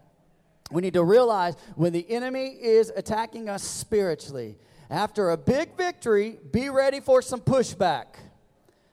We 0.72 0.82
need 0.82 0.94
to 0.94 1.04
realize 1.04 1.56
when 1.76 1.94
the 1.94 2.10
enemy 2.10 2.50
is 2.50 2.92
attacking 2.96 3.50
us 3.50 3.64
spiritually, 3.64 4.58
after 4.90 5.30
a 5.30 5.38
big 5.38 5.78
victory, 5.78 6.40
be 6.52 6.70
ready 6.70 7.00
for 7.00 7.22
some 7.22 7.40
pushback. 7.40 8.06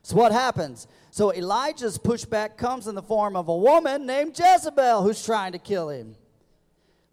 So, 0.02 0.16
what 0.16 0.32
happens? 0.32 0.86
So, 1.10 1.32
Elijah's 1.32 1.98
pushback 1.98 2.56
comes 2.56 2.86
in 2.86 2.94
the 2.94 3.02
form 3.02 3.34
of 3.34 3.48
a 3.48 3.56
woman 3.56 4.06
named 4.06 4.38
Jezebel 4.38 5.02
who's 5.02 5.24
trying 5.24 5.52
to 5.52 5.58
kill 5.58 5.88
him. 5.88 6.16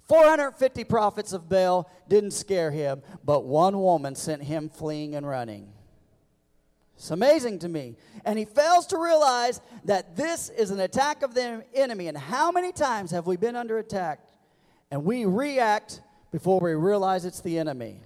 450 0.08 0.84
prophets 0.84 1.32
of 1.34 1.48
Baal 1.48 1.90
didn't 2.10 2.32
scare 2.32 2.72
him, 2.72 3.02
but 3.24 3.46
one 3.46 3.80
woman 3.80 4.16
sent 4.16 4.44
him 4.44 4.70
fleeing 4.70 5.16
and 5.16 5.26
running. 5.26 5.72
It's 6.98 7.10
amazing 7.12 7.60
to 7.60 7.70
me. 7.70 7.96
And 8.26 8.38
he 8.38 8.46
fails 8.46 8.86
to 8.88 8.98
realize 8.98 9.62
that 9.86 10.16
this 10.16 10.50
is 10.50 10.72
an 10.72 10.80
attack 10.80 11.24
of 11.24 11.34
the 11.34 11.64
enemy. 11.74 12.08
And 12.08 12.18
how 12.18 12.52
many 12.52 12.72
times 12.72 13.12
have 13.12 13.28
we 13.28 13.38
been 13.38 13.56
under 13.56 13.78
attack 13.78 14.20
and 14.92 15.04
we 15.04 15.26
react 15.26 16.02
before 16.32 16.60
we 16.60 16.74
realize 16.74 17.26
it's 17.26 17.42
the 17.42 17.58
enemy? 17.58 18.02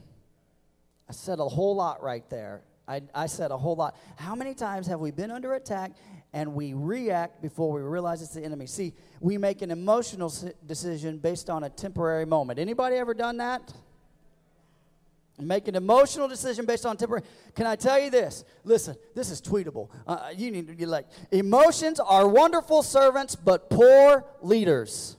I 1.09 1.13
said 1.13 1.39
a 1.39 1.47
whole 1.47 1.75
lot 1.75 2.03
right 2.03 2.27
there. 2.29 2.61
I, 2.87 3.01
I 3.13 3.25
said 3.25 3.51
a 3.51 3.57
whole 3.57 3.75
lot. 3.75 3.97
How 4.15 4.35
many 4.35 4.53
times 4.53 4.87
have 4.87 4.99
we 4.99 5.11
been 5.11 5.31
under 5.31 5.55
attack 5.55 5.91
and 6.33 6.53
we 6.53 6.73
react 6.73 7.41
before 7.41 7.71
we 7.71 7.81
realize 7.81 8.21
it's 8.21 8.33
the 8.33 8.43
enemy? 8.43 8.65
See, 8.65 8.93
we 9.19 9.37
make 9.37 9.61
an 9.61 9.71
emotional 9.71 10.33
decision 10.65 11.17
based 11.17 11.49
on 11.49 11.65
a 11.65 11.69
temporary 11.69 12.25
moment. 12.25 12.59
Anybody 12.59 12.95
ever 12.95 13.13
done 13.13 13.37
that? 13.37 13.73
Make 15.39 15.67
an 15.67 15.75
emotional 15.75 16.27
decision 16.27 16.65
based 16.65 16.85
on 16.85 16.97
temporary. 16.97 17.23
Can 17.55 17.67
I 17.67 17.75
tell 17.75 17.99
you 17.99 18.09
this? 18.09 18.43
Listen, 18.63 18.95
this 19.13 19.29
is 19.29 19.41
tweetable. 19.41 19.89
Uh, 20.07 20.29
you 20.35 20.49
need 20.49 20.67
to 20.67 20.73
be 20.73 20.85
like, 20.85 21.05
emotions 21.31 21.99
are 21.99 22.27
wonderful 22.27 22.81
servants, 22.81 23.35
but 23.35 23.69
poor 23.69 24.25
leaders. 24.41 25.16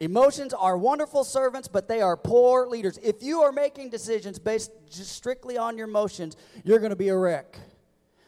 Emotions 0.00 0.54
are 0.54 0.78
wonderful 0.78 1.24
servants, 1.24 1.66
but 1.66 1.88
they 1.88 2.00
are 2.00 2.16
poor 2.16 2.66
leaders. 2.66 2.98
If 3.02 3.22
you 3.22 3.42
are 3.42 3.50
making 3.50 3.90
decisions 3.90 4.38
based 4.38 4.70
just 4.88 5.12
strictly 5.12 5.58
on 5.58 5.76
your 5.76 5.88
emotions, 5.88 6.36
you're 6.64 6.78
going 6.78 6.90
to 6.90 6.96
be 6.96 7.08
a 7.08 7.16
wreck. 7.16 7.58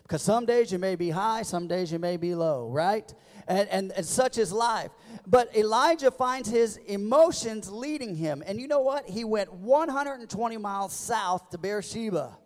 Because 0.03 0.23
some 0.23 0.45
days 0.45 0.73
you 0.73 0.81
may 0.81 0.97
be 0.97 1.11
high, 1.11 1.43
some 1.43 1.69
days 1.69 1.93
you 1.93 2.01
may 2.01 2.17
be 2.17 2.35
low, 2.35 2.69
right? 2.69 3.15
And, 3.47 3.69
and, 3.69 3.93
and 3.93 4.05
such 4.05 4.39
is 4.39 4.51
life. 4.51 4.91
But 5.25 5.57
Elijah 5.57 6.11
finds 6.11 6.49
his 6.51 6.79
emotions 6.79 7.71
leading 7.71 8.17
him. 8.17 8.43
And 8.45 8.61
you 8.61 8.67
know 8.67 8.81
what? 8.81 9.09
He 9.09 9.23
went 9.23 9.53
120 9.53 10.57
miles 10.57 10.93
south 10.93 11.51
to 11.51 11.59
Beersheba. 11.59 12.37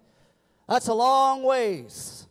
That's 0.68 0.88
a 0.88 0.94
long 0.94 1.42
ways. 1.42 2.26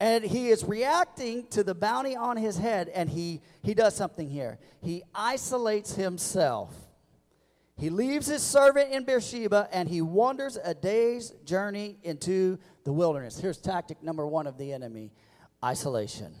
And 0.00 0.24
he 0.24 0.48
is 0.48 0.64
reacting 0.64 1.46
to 1.48 1.62
the 1.62 1.74
bounty 1.74 2.16
on 2.16 2.38
his 2.38 2.56
head, 2.56 2.88
and 2.88 3.08
he, 3.08 3.42
he 3.62 3.74
does 3.74 3.94
something 3.94 4.28
here. 4.28 4.58
He 4.82 5.02
isolates 5.14 5.94
himself. 5.94 6.74
He 7.80 7.88
leaves 7.88 8.26
his 8.26 8.42
servant 8.42 8.92
in 8.92 9.04
Beersheba 9.04 9.66
and 9.72 9.88
he 9.88 10.02
wanders 10.02 10.58
a 10.62 10.74
day's 10.74 11.30
journey 11.46 11.98
into 12.02 12.58
the 12.84 12.92
wilderness. 12.92 13.40
Here's 13.40 13.56
tactic 13.56 14.02
number 14.02 14.26
one 14.26 14.46
of 14.46 14.58
the 14.58 14.74
enemy 14.74 15.12
isolation. 15.64 16.34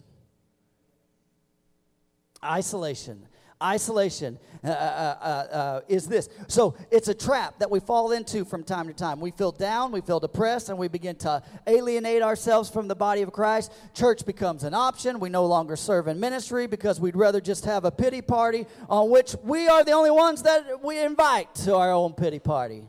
Isolation. 2.44 3.26
Isolation 3.62 4.38
uh, 4.64 4.68
uh, 4.68 4.72
uh, 4.72 5.24
uh, 5.24 5.80
is 5.88 6.06
this. 6.06 6.28
So 6.48 6.74
it's 6.90 7.08
a 7.08 7.14
trap 7.14 7.58
that 7.58 7.70
we 7.70 7.80
fall 7.80 8.12
into 8.12 8.44
from 8.44 8.62
time 8.62 8.86
to 8.88 8.92
time. 8.92 9.20
We 9.20 9.30
feel 9.30 9.52
down, 9.52 9.92
we 9.92 10.00
feel 10.00 10.20
depressed, 10.20 10.68
and 10.68 10.78
we 10.78 10.88
begin 10.88 11.16
to 11.16 11.42
alienate 11.66 12.22
ourselves 12.22 12.68
from 12.68 12.88
the 12.88 12.94
body 12.94 13.22
of 13.22 13.32
Christ. 13.32 13.72
Church 13.94 14.24
becomes 14.24 14.64
an 14.64 14.74
option. 14.74 15.20
We 15.20 15.28
no 15.28 15.46
longer 15.46 15.76
serve 15.76 16.08
in 16.08 16.20
ministry 16.20 16.66
because 16.66 17.00
we'd 17.00 17.16
rather 17.16 17.40
just 17.40 17.64
have 17.64 17.84
a 17.84 17.90
pity 17.90 18.22
party 18.22 18.66
on 18.88 19.10
which 19.10 19.34
we 19.42 19.68
are 19.68 19.84
the 19.84 19.92
only 19.92 20.10
ones 20.10 20.42
that 20.42 20.82
we 20.82 20.98
invite 20.98 21.54
to 21.56 21.76
our 21.76 21.92
own 21.92 22.12
pity 22.12 22.38
party. 22.38 22.84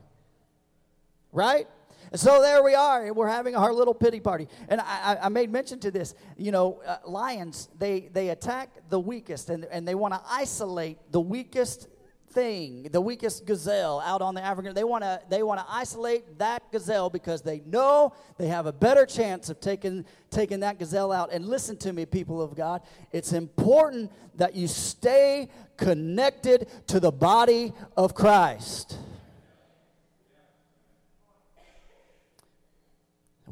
Right? 1.32 1.66
So 2.14 2.42
there 2.42 2.62
we 2.62 2.74
are. 2.74 3.06
And 3.06 3.16
we're 3.16 3.28
having 3.28 3.56
our 3.56 3.72
little 3.72 3.94
pity 3.94 4.20
party. 4.20 4.48
And 4.68 4.80
I, 4.80 5.18
I 5.22 5.28
made 5.28 5.50
mention 5.50 5.80
to 5.80 5.90
this. 5.90 6.14
You 6.36 6.52
know, 6.52 6.82
uh, 6.86 6.98
lions, 7.06 7.68
they, 7.78 8.10
they 8.12 8.28
attack 8.28 8.70
the 8.90 9.00
weakest 9.00 9.48
and, 9.50 9.64
and 9.66 9.88
they 9.88 9.94
want 9.94 10.14
to 10.14 10.20
isolate 10.28 10.98
the 11.10 11.20
weakest 11.20 11.88
thing, 12.32 12.88
the 12.90 13.00
weakest 13.00 13.46
gazelle 13.46 14.00
out 14.00 14.22
on 14.22 14.34
the 14.34 14.42
African. 14.42 14.74
They 14.74 14.84
want 14.84 15.04
to 15.04 15.20
they 15.28 15.42
want 15.42 15.60
to 15.60 15.66
isolate 15.68 16.38
that 16.38 16.62
gazelle 16.72 17.10
because 17.10 17.42
they 17.42 17.60
know 17.60 18.14
they 18.38 18.48
have 18.48 18.66
a 18.66 18.72
better 18.72 19.06
chance 19.06 19.50
of 19.50 19.60
taking 19.60 20.04
taking 20.30 20.60
that 20.60 20.78
gazelle 20.78 21.12
out. 21.12 21.30
And 21.32 21.46
listen 21.46 21.76
to 21.78 21.92
me, 21.92 22.06
people 22.06 22.40
of 22.40 22.56
God. 22.56 22.82
It's 23.12 23.32
important 23.32 24.10
that 24.36 24.54
you 24.54 24.66
stay 24.66 25.48
connected 25.76 26.68
to 26.88 27.00
the 27.00 27.12
body 27.12 27.72
of 27.96 28.14
Christ. 28.14 28.96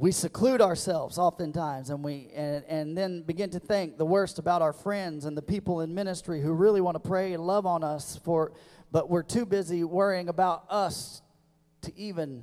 We 0.01 0.11
seclude 0.11 0.62
ourselves 0.62 1.18
oftentimes 1.18 1.90
and 1.90 2.03
we 2.03 2.30
and, 2.34 2.64
and 2.68 2.96
then 2.96 3.20
begin 3.20 3.51
to 3.51 3.61
think 3.61 3.98
the 3.98 4.05
worst 4.05 4.38
about 4.38 4.62
our 4.62 4.72
friends 4.72 5.26
and 5.26 5.36
the 5.36 5.42
people 5.42 5.82
in 5.82 5.94
ministry 5.94 6.40
who 6.40 6.55
really 6.55 6.80
want 6.80 6.94
to 6.94 7.07
pray 7.07 7.34
and 7.34 7.46
love 7.46 7.66
on 7.66 7.84
us 7.84 8.18
for 8.24 8.53
but 8.90 9.11
we're 9.11 9.22
too 9.22 9.44
busy 9.44 9.84
worrying 9.84 10.30
about 10.30 10.64
us 10.70 11.20
to 11.82 11.94
even 11.96 12.42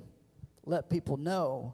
let 0.66 0.88
people 0.90 1.18
know. 1.18 1.74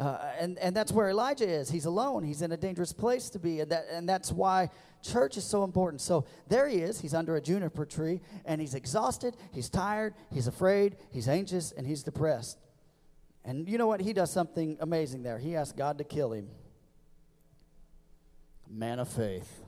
Uh, 0.00 0.18
and, 0.40 0.58
and 0.58 0.74
that's 0.74 0.90
where 0.90 1.08
elijah 1.08 1.48
is. 1.48 1.70
He's 1.70 1.84
alone. 1.84 2.24
He's 2.24 2.42
in 2.42 2.50
a 2.50 2.56
dangerous 2.56 2.92
place 2.92 3.30
to 3.30 3.38
be 3.38 3.60
and, 3.60 3.70
that, 3.70 3.86
and 3.92 4.08
that's 4.08 4.32
why 4.32 4.68
church 5.00 5.36
is 5.36 5.44
so 5.44 5.62
important. 5.62 6.00
So 6.00 6.24
there 6.48 6.66
he 6.66 6.78
is. 6.78 7.00
He's 7.00 7.14
under 7.14 7.36
a 7.36 7.40
juniper 7.40 7.86
tree 7.86 8.20
and 8.44 8.60
he's 8.60 8.74
exhausted 8.74 9.36
he's 9.52 9.70
tired 9.70 10.14
he's 10.32 10.48
afraid 10.48 10.96
he's 11.12 11.28
anxious 11.28 11.70
and 11.70 11.86
he's 11.86 12.02
depressed 12.02 12.58
and 13.44 13.68
you 13.68 13.78
know 13.78 13.86
what? 13.86 14.00
He 14.00 14.12
does 14.12 14.32
something 14.32 14.76
amazing 14.80 15.22
there. 15.22 15.38
He 15.38 15.56
asks 15.56 15.76
God 15.76 15.98
to 15.98 16.04
kill 16.04 16.32
him. 16.32 16.48
Man 18.70 18.98
of 18.98 19.08
faith. 19.08 19.62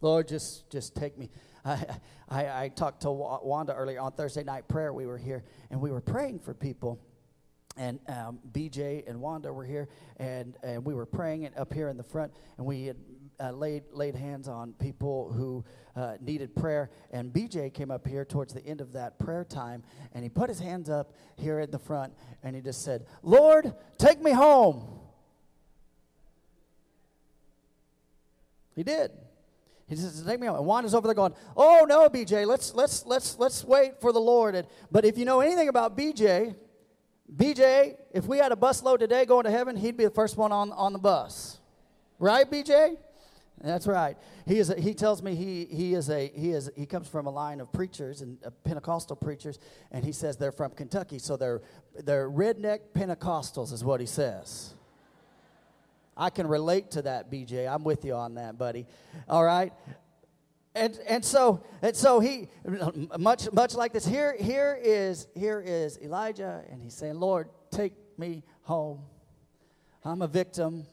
Lord, 0.00 0.28
just 0.28 0.70
just 0.70 0.94
take 0.94 1.18
me. 1.18 1.30
I, 1.64 1.84
I, 2.28 2.64
I 2.64 2.68
talked 2.68 3.02
to 3.02 3.10
Wanda 3.10 3.74
earlier 3.74 4.00
on 4.00 4.12
Thursday 4.12 4.44
night 4.44 4.68
prayer. 4.68 4.92
We 4.92 5.06
were 5.06 5.18
here 5.18 5.44
and 5.70 5.80
we 5.80 5.90
were 5.90 6.00
praying 6.00 6.40
for 6.40 6.54
people. 6.54 7.00
And 7.76 8.00
um, 8.08 8.38
BJ 8.52 9.06
and 9.06 9.20
Wanda 9.20 9.52
were 9.52 9.64
here, 9.64 9.88
and, 10.16 10.56
and 10.62 10.82
we 10.82 10.94
were 10.94 11.04
praying 11.04 11.46
up 11.58 11.74
here 11.74 11.90
in 11.90 11.98
the 11.98 12.02
front, 12.02 12.32
and 12.56 12.66
we 12.66 12.86
had 12.86 12.96
uh, 13.40 13.50
laid, 13.50 13.84
laid 13.92 14.14
hands 14.14 14.48
on 14.48 14.72
people 14.74 15.32
who 15.32 15.64
uh, 15.94 16.16
needed 16.20 16.54
prayer. 16.54 16.90
And 17.10 17.32
BJ 17.32 17.72
came 17.72 17.90
up 17.90 18.06
here 18.06 18.24
towards 18.24 18.52
the 18.52 18.64
end 18.64 18.80
of 18.80 18.92
that 18.92 19.18
prayer 19.18 19.44
time, 19.44 19.82
and 20.12 20.22
he 20.22 20.28
put 20.28 20.48
his 20.48 20.58
hands 20.58 20.88
up 20.88 21.12
here 21.36 21.58
at 21.58 21.72
the 21.72 21.78
front, 21.78 22.12
and 22.42 22.56
he 22.56 22.62
just 22.62 22.82
said, 22.82 23.06
Lord, 23.22 23.74
take 23.98 24.22
me 24.22 24.32
home. 24.32 25.00
He 28.74 28.82
did. 28.82 29.10
He 29.88 29.96
says, 29.96 30.22
"Take 30.22 30.40
me 30.40 30.48
home." 30.48 30.56
And 30.56 30.66
Wanda's 30.66 30.94
over 30.94 31.06
there 31.06 31.14
going, 31.14 31.32
"Oh 31.56 31.86
no, 31.88 32.08
BJ, 32.08 32.44
let's 32.46 32.74
let's 32.74 33.06
let's 33.06 33.38
let's 33.38 33.64
wait 33.64 34.00
for 34.00 34.12
the 34.12 34.20
Lord." 34.20 34.54
And, 34.54 34.66
but 34.90 35.04
if 35.04 35.16
you 35.16 35.24
know 35.24 35.40
anything 35.40 35.68
about 35.68 35.96
BJ, 35.96 36.56
BJ, 37.34 37.96
if 38.12 38.26
we 38.26 38.38
had 38.38 38.52
a 38.52 38.56
bus 38.56 38.82
load 38.82 39.00
today 39.00 39.24
going 39.24 39.44
to 39.44 39.50
heaven, 39.50 39.76
he'd 39.76 39.96
be 39.96 40.04
the 40.04 40.10
first 40.10 40.36
one 40.36 40.52
on 40.52 40.72
on 40.72 40.92
the 40.92 40.98
bus, 40.98 41.58
right, 42.18 42.50
BJ? 42.50 42.96
That's 43.62 43.86
right. 43.86 44.16
He 44.46 44.58
is. 44.58 44.70
A, 44.70 44.78
he 44.78 44.92
tells 44.92 45.22
me 45.22 45.34
he 45.34 45.64
he 45.64 45.94
is 45.94 46.10
a 46.10 46.30
he 46.34 46.52
is 46.52 46.70
he 46.76 46.84
comes 46.84 47.08
from 47.08 47.26
a 47.26 47.30
line 47.30 47.60
of 47.60 47.72
preachers 47.72 48.20
and 48.20 48.38
uh, 48.44 48.50
Pentecostal 48.64 49.16
preachers, 49.16 49.58
and 49.90 50.04
he 50.04 50.12
says 50.12 50.36
they're 50.36 50.52
from 50.52 50.72
Kentucky, 50.72 51.18
so 51.18 51.36
they're 51.36 51.62
they're 52.04 52.30
redneck 52.30 52.80
Pentecostals, 52.94 53.72
is 53.72 53.82
what 53.82 54.00
he 54.00 54.06
says. 54.06 54.74
I 56.16 56.30
can 56.30 56.46
relate 56.46 56.90
to 56.92 57.02
that, 57.02 57.30
BJ. 57.30 57.70
I'm 57.72 57.84
with 57.84 58.04
you 58.04 58.14
on 58.14 58.34
that, 58.34 58.56
buddy. 58.58 58.86
All 59.28 59.44
right. 59.44 59.72
And, 60.74 60.98
and 61.08 61.24
so 61.24 61.64
and 61.80 61.96
so 61.96 62.20
he 62.20 62.48
much 63.18 63.50
much 63.52 63.74
like 63.74 63.94
this 63.94 64.06
here 64.06 64.36
here 64.38 64.78
is 64.82 65.26
here 65.34 65.62
is 65.64 65.98
Elijah 66.02 66.62
and 66.70 66.82
he's 66.82 66.92
saying 66.92 67.18
Lord 67.18 67.48
take 67.70 67.94
me 68.18 68.42
home 68.60 69.00
I'm 70.04 70.20
a 70.20 70.28
victim 70.28 70.86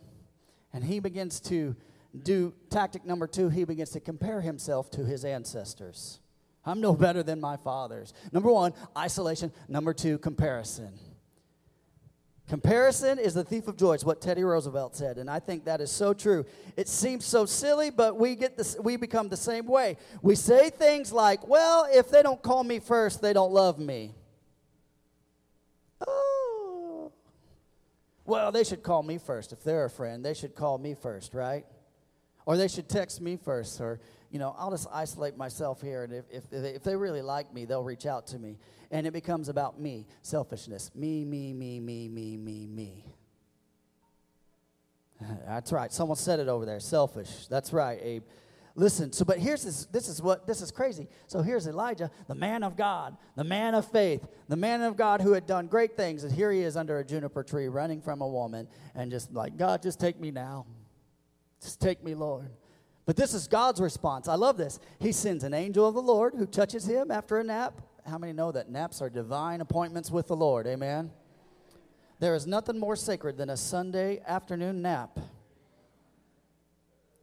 and 0.72 0.86
he 0.86 1.02
begins 1.02 1.42
to 1.42 1.76
do 2.22 2.54
tactic 2.70 3.06
number 3.06 3.28
two, 3.28 3.50
he 3.50 3.64
begins 3.64 3.90
to 3.92 4.00
compare 4.00 4.42
himself 4.42 4.92
to 4.92 5.06
his 5.06 5.26
ancestors. 5.26 6.20
I'm 6.66 6.80
no 6.80 6.94
better 6.94 7.24
than 7.24 7.42
my 7.42 7.58
fathers. 7.58 8.14
Number 8.32 8.52
one, 8.52 8.74
isolation. 8.98 9.52
Number 9.68 9.94
two, 9.94 10.18
comparison. 10.18 10.94
Comparison 12.48 13.20
is 13.20 13.34
the 13.34 13.44
thief 13.44 13.68
of 13.68 13.78
joy. 13.78 13.94
It's 13.94 14.04
what 14.04 14.22
Teddy 14.22 14.44
Roosevelt 14.44 14.96
said, 14.96 15.18
and 15.18 15.30
I 15.30 15.40
think 15.40 15.66
that 15.66 15.80
is 15.80 15.90
so 15.90 16.14
true. 16.14 16.46
It 16.76 16.90
seems 16.90 17.26
so 17.26 17.46
silly, 17.46 17.90
but 17.90 18.18
we 18.18 18.36
get 18.36 18.58
this. 18.58 18.78
We 18.82 18.98
become 18.98 19.30
the 19.30 19.38
same 19.38 19.66
way. 19.66 19.98
We 20.22 20.36
say 20.36 20.70
things 20.70 21.14
like, 21.14 21.48
"Well, 21.48 21.88
if 21.90 22.10
they 22.10 22.22
don't 22.22 22.42
call 22.42 22.64
me 22.66 22.80
first, 22.80 23.22
they 23.22 23.32
don't 23.32 23.54
love 23.54 23.80
me." 23.80 24.14
Oh, 26.06 27.14
well, 28.26 28.52
they 28.52 28.66
should 28.66 28.84
call 28.84 29.04
me 29.04 29.18
first. 29.18 29.54
If 29.54 29.64
they're 29.64 29.86
a 29.86 29.90
friend, 29.90 30.24
they 30.24 30.34
should 30.34 30.54
call 30.54 30.78
me 30.78 30.96
first, 30.96 31.34
right? 31.34 31.66
Or 32.46 32.58
they 32.58 32.68
should 32.68 32.90
text 32.90 33.22
me 33.22 33.38
first, 33.38 33.80
or, 33.80 34.00
you 34.30 34.40
know, 34.40 34.56
I'll 34.58 34.72
just 34.72 34.88
isolate 34.92 35.38
myself 35.38 35.82
here, 35.82 36.04
and 36.04 36.14
if, 36.14 36.26
if, 36.30 36.44
if 36.52 36.84
they 36.84 36.96
really 36.96 37.22
like 37.22 37.54
me, 37.54 37.66
they'll 37.66 37.84
reach 37.84 38.06
out 38.06 38.28
to 38.28 38.40
me. 38.40 38.58
And 38.92 39.08
it 39.08 39.12
becomes 39.12 39.50
about 39.50 39.80
me, 39.80 40.06
selfishness. 40.22 40.92
Me, 40.94 41.24
me, 41.24 41.54
me, 41.54 41.80
me, 41.80 42.10
me, 42.10 42.38
me, 42.38 42.68
me. 42.68 43.06
That's 45.48 45.72
right. 45.72 45.92
Someone 45.92 46.18
said 46.18 46.40
it 46.40 46.48
over 46.48 46.66
there. 46.66 46.80
Selfish. 46.80 47.48
That's 47.48 47.74
right, 47.74 48.00
Abe. 48.02 48.24
Listen, 48.76 49.14
so 49.14 49.24
but 49.24 49.38
here's 49.38 49.64
this 49.64 49.86
this 49.86 50.08
is 50.08 50.20
what 50.20 50.48
this 50.48 50.60
is 50.62 50.72
crazy. 50.72 51.08
So 51.28 51.44
here's 51.44 51.68
Elijah, 51.68 52.10
the 52.28 52.34
man 52.34 52.64
of 52.64 52.76
God, 52.76 53.16
the 53.36 53.44
man 53.44 53.76
of 53.76 53.88
faith, 53.92 54.28
the 54.48 54.56
man 54.56 54.82
of 54.82 54.98
God 54.98 55.22
who 55.22 55.34
had 55.34 55.46
done 55.46 55.68
great 55.68 55.96
things, 55.96 56.24
and 56.24 56.34
here 56.34 56.52
he 56.52 56.62
is 56.62 56.76
under 56.76 56.98
a 56.98 57.06
juniper 57.06 57.44
tree 57.44 57.68
running 57.68 58.02
from 58.02 58.22
a 58.22 58.28
woman 58.28 58.68
and 58.96 59.12
just 59.12 59.32
like, 59.32 59.58
God, 59.58 59.84
just 59.84 60.00
take 60.00 60.20
me 60.20 60.32
now. 60.32 60.66
Just 61.64 61.80
take 61.80 62.04
me, 62.04 62.14
Lord. 62.14 62.50
But 63.06 63.16
this 63.16 63.34
is 63.34 63.48
God's 63.48 63.82
response. 63.82 64.28
I 64.28 64.36
love 64.36 64.58
this. 64.58 64.80
He 65.00 65.12
sends 65.12 65.44
an 65.44 65.54
angel 65.54 65.88
of 65.88 65.96
the 65.96 66.02
Lord 66.02 66.36
who 66.36 66.46
touches 66.46 66.86
him 66.86 67.10
after 67.12 67.40
a 67.40 67.44
nap. 67.44 67.82
How 68.06 68.18
many 68.18 68.34
know 68.34 68.52
that 68.52 68.70
naps 68.70 69.02
are 69.02 69.10
divine 69.10 69.62
appointments 69.62 70.12
with 70.12 70.28
the 70.28 70.36
Lord? 70.36 70.68
Amen. 70.68 71.12
There 72.20 72.36
is 72.36 72.48
nothing 72.48 72.80
more 72.80 72.96
sacred 72.96 73.38
than 73.38 73.50
a 73.50 73.58
Sunday 73.58 74.22
afternoon 74.26 74.82
nap. 74.82 75.20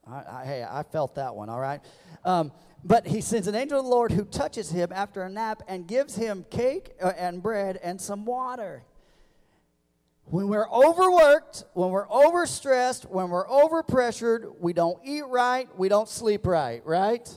I, 0.06 0.22
I, 0.40 0.44
hey, 0.44 0.66
I 0.68 0.82
felt 0.82 1.14
that 1.14 1.34
one, 1.34 1.48
all 1.48 1.60
right? 1.60 1.80
Um, 2.24 2.52
but 2.84 3.06
he 3.06 3.20
sends 3.20 3.46
an 3.46 3.54
angel 3.54 3.78
of 3.78 3.84
the 3.84 3.90
Lord 3.90 4.12
who 4.12 4.24
touches 4.24 4.70
him 4.70 4.90
after 4.92 5.22
a 5.22 5.30
nap 5.30 5.62
and 5.68 5.86
gives 5.86 6.16
him 6.16 6.44
cake 6.50 6.92
uh, 7.02 7.12
and 7.16 7.42
bread 7.42 7.78
and 7.82 8.00
some 8.00 8.24
water. 8.24 8.82
When 10.30 10.46
we're 10.46 10.70
overworked, 10.70 11.64
when 11.72 11.90
we're 11.90 12.06
overstressed, 12.06 13.04
when 13.10 13.30
we're 13.30 13.48
overpressured, 13.48 14.60
we 14.60 14.72
don't 14.72 15.00
eat 15.04 15.24
right, 15.26 15.68
we 15.76 15.88
don't 15.88 16.08
sleep 16.08 16.46
right, 16.46 16.86
right? 16.86 17.28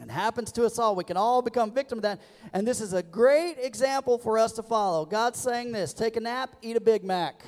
It 0.00 0.10
happens 0.10 0.50
to 0.52 0.64
us 0.64 0.78
all. 0.78 0.96
We 0.96 1.04
can 1.04 1.18
all 1.18 1.42
become 1.42 1.70
victim 1.70 1.98
of 1.98 2.02
that. 2.02 2.20
And 2.54 2.66
this 2.66 2.80
is 2.80 2.94
a 2.94 3.02
great 3.02 3.56
example 3.58 4.16
for 4.16 4.38
us 4.38 4.52
to 4.52 4.62
follow. 4.62 5.04
God's 5.04 5.38
saying 5.38 5.72
this 5.72 5.92
take 5.92 6.16
a 6.16 6.20
nap, 6.20 6.56
eat 6.62 6.76
a 6.76 6.80
Big 6.80 7.04
Mac. 7.04 7.44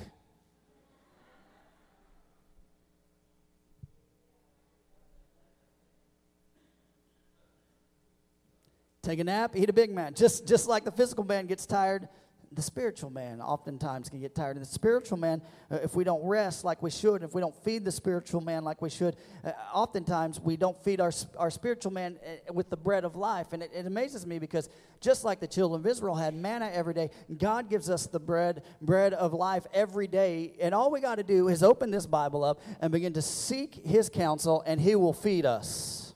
Take 9.01 9.19
a 9.19 9.25
nap, 9.25 9.53
eat 9.57 9.71
a 9.71 9.73
Big 9.73 9.91
Mac. 9.91 10.15
Just, 10.15 10.47
just 10.47 10.69
like 10.69 10.85
the 10.85 10.93
physical 10.93 11.25
man 11.25 11.47
gets 11.47 11.65
tired, 11.65 12.07
the 12.53 12.63
spiritual 12.63 13.11
man 13.11 13.41
oftentimes 13.41 14.09
can 14.09 14.21
get 14.21 14.35
tired. 14.35 14.57
And 14.57 14.65
the 14.65 14.71
spiritual 14.71 15.19
man, 15.19 15.41
uh, 15.71 15.77
if 15.85 15.95
we 15.95 16.03
don't 16.03 16.25
rest 16.27 16.65
like 16.65 16.83
we 16.83 16.91
should, 16.91 17.23
if 17.23 17.33
we 17.33 17.41
don't 17.41 17.55
feed 17.65 17.85
the 17.85 17.93
spiritual 17.93 18.41
man 18.41 18.65
like 18.65 18.83
we 18.83 18.91
should, 18.91 19.17
uh, 19.45 19.53
oftentimes 19.73 20.41
we 20.41 20.57
don't 20.57 20.77
feed 20.83 21.01
our, 21.01 21.13
our 21.39 21.51
spiritual 21.51 21.93
man 21.93 22.19
uh, 22.27 22.53
with 22.53 22.69
the 22.69 22.77
bread 22.77 23.05
of 23.05 23.15
life. 23.15 23.53
And 23.53 23.63
it, 23.63 23.71
it 23.73 23.87
amazes 23.87 24.27
me 24.27 24.41
because 24.41 24.69
just 25.01 25.25
like 25.25 25.39
the 25.39 25.47
children 25.47 25.81
of 25.81 25.87
Israel 25.87 26.17
had 26.17 26.35
manna 26.35 26.69
every 26.73 26.95
day, 26.95 27.11
God 27.39 27.71
gives 27.71 27.89
us 27.89 28.07
the 28.07 28.21
bread, 28.21 28.65
bread 28.83 29.15
of 29.15 29.33
life 29.33 29.65
every 29.73 30.09
day. 30.09 30.55
And 30.61 30.75
all 30.75 30.91
we 30.91 31.01
got 31.01 31.17
to 31.17 31.23
do 31.23 31.49
is 31.49 31.63
open 31.63 31.93
this 31.93 32.07
Bible 32.07 32.43
up 32.43 32.61
and 32.81 32.91
begin 32.91 33.13
to 33.13 33.23
seek 33.23 33.75
his 33.87 34.09
counsel, 34.09 34.63
and 34.67 34.81
he 34.81 34.97
will 34.97 35.13
feed 35.13 35.47
us. 35.47 36.10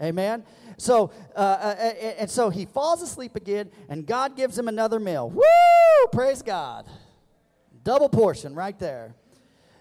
Amen. 0.00 0.44
So, 0.76 1.10
uh, 1.34 1.38
uh, 1.38 1.94
and 2.18 2.30
so 2.30 2.50
he 2.50 2.66
falls 2.66 3.00
asleep 3.00 3.34
again, 3.34 3.70
and 3.88 4.06
God 4.06 4.36
gives 4.36 4.58
him 4.58 4.68
another 4.68 5.00
meal. 5.00 5.30
Woo! 5.30 6.06
Praise 6.12 6.42
God. 6.42 6.86
Double 7.82 8.08
portion 8.08 8.54
right 8.54 8.78
there. 8.78 9.14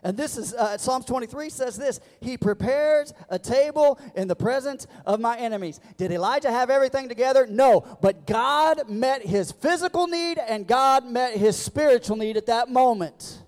And 0.03 0.15
this 0.15 0.37
is 0.37 0.53
uh, 0.53 0.77
Psalms 0.77 1.05
23 1.05 1.49
says 1.49 1.75
this 1.75 1.99
He 2.21 2.37
prepares 2.37 3.11
a 3.27 3.39
table 3.39 3.99
in 4.15 4.27
the 4.27 4.35
presence 4.35 4.85
of 5.03 5.19
my 5.19 5.35
enemies. 5.35 5.79
Did 5.97 6.11
Elijah 6.11 6.51
have 6.51 6.69
everything 6.69 7.09
together? 7.09 7.47
No. 7.47 7.97
But 8.01 8.27
God 8.27 8.87
met 8.87 9.25
his 9.25 9.51
physical 9.51 10.05
need 10.05 10.37
and 10.37 10.67
God 10.67 11.05
met 11.05 11.35
his 11.35 11.57
spiritual 11.57 12.17
need 12.17 12.37
at 12.37 12.45
that 12.45 12.69
moment. 12.69 13.41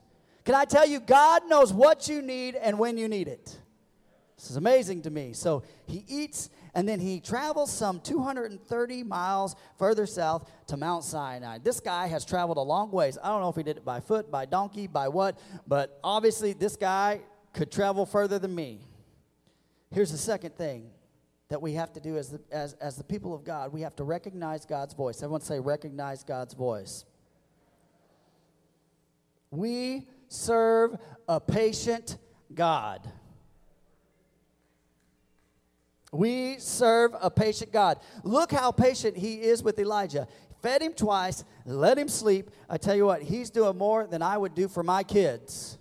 Can 0.45 0.55
I 0.55 0.65
tell 0.65 0.87
you, 0.87 0.99
God 0.99 1.43
knows 1.47 1.71
what 1.71 2.09
you 2.09 2.23
need 2.23 2.55
and 2.55 2.79
when 2.79 2.97
you 2.97 3.07
need 3.07 3.27
it. 3.27 3.59
This 4.37 4.51
is 4.51 4.57
amazing 4.57 5.01
to 5.01 5.09
me. 5.09 5.33
So 5.33 5.63
he 5.87 6.03
eats 6.07 6.49
and 6.75 6.87
then 6.87 6.99
he 6.99 7.19
travels 7.19 7.71
some 7.71 7.99
230 7.99 9.03
miles 9.03 9.55
further 9.79 10.05
south 10.05 10.47
to 10.67 10.77
Mount 10.77 11.03
Sinai. 11.03 11.57
This 11.57 11.79
guy 11.79 12.05
has 12.07 12.23
traveled 12.23 12.57
a 12.57 12.61
long 12.61 12.91
ways. 12.91 13.17
I 13.21 13.29
don't 13.29 13.41
know 13.41 13.49
if 13.49 13.55
he 13.55 13.63
did 13.63 13.77
it 13.77 13.85
by 13.85 13.99
foot, 13.99 14.29
by 14.29 14.45
donkey, 14.45 14.85
by 14.85 15.07
what, 15.07 15.39
but 15.65 15.99
obviously 16.03 16.53
this 16.53 16.75
guy 16.75 17.21
could 17.53 17.71
travel 17.71 18.05
further 18.05 18.37
than 18.37 18.53
me. 18.53 18.81
Here's 19.89 20.11
the 20.11 20.19
second 20.19 20.55
thing 20.55 20.91
that 21.49 21.61
we 21.61 21.73
have 21.73 21.93
to 21.93 21.99
do 21.99 22.17
as 22.17 22.29
the, 22.29 22.41
as, 22.51 22.73
as 22.73 22.95
the 22.95 23.03
people 23.03 23.33
of 23.33 23.43
God 23.43 23.73
we 23.73 23.81
have 23.81 23.95
to 23.95 24.03
recognize 24.03 24.65
God's 24.65 24.93
voice. 24.93 25.23
Everyone 25.23 25.41
say, 25.41 25.59
recognize 25.59 26.23
God's 26.23 26.53
voice. 26.53 27.05
We 29.49 30.07
serve 30.27 30.97
a 31.27 31.39
patient 31.39 32.17
God. 32.53 33.09
We 36.11 36.57
serve 36.59 37.15
a 37.19 37.29
patient 37.29 37.71
God. 37.71 37.99
Look 38.23 38.51
how 38.51 38.71
patient 38.71 39.17
he 39.17 39.35
is 39.41 39.61
with 39.61 39.77
Elijah. 39.77 40.27
Fed 40.61 40.81
him 40.81 40.93
twice, 40.93 41.43
let 41.65 41.97
him 41.97 42.07
sleep. 42.07 42.49
I 42.69 42.77
tell 42.77 42.95
you 42.95 43.05
what, 43.05 43.21
he's 43.21 43.49
doing 43.49 43.77
more 43.77 44.07
than 44.07 44.21
I 44.21 44.37
would 44.37 44.55
do 44.55 44.67
for 44.67 44.83
my 44.83 45.03
kids. 45.03 45.77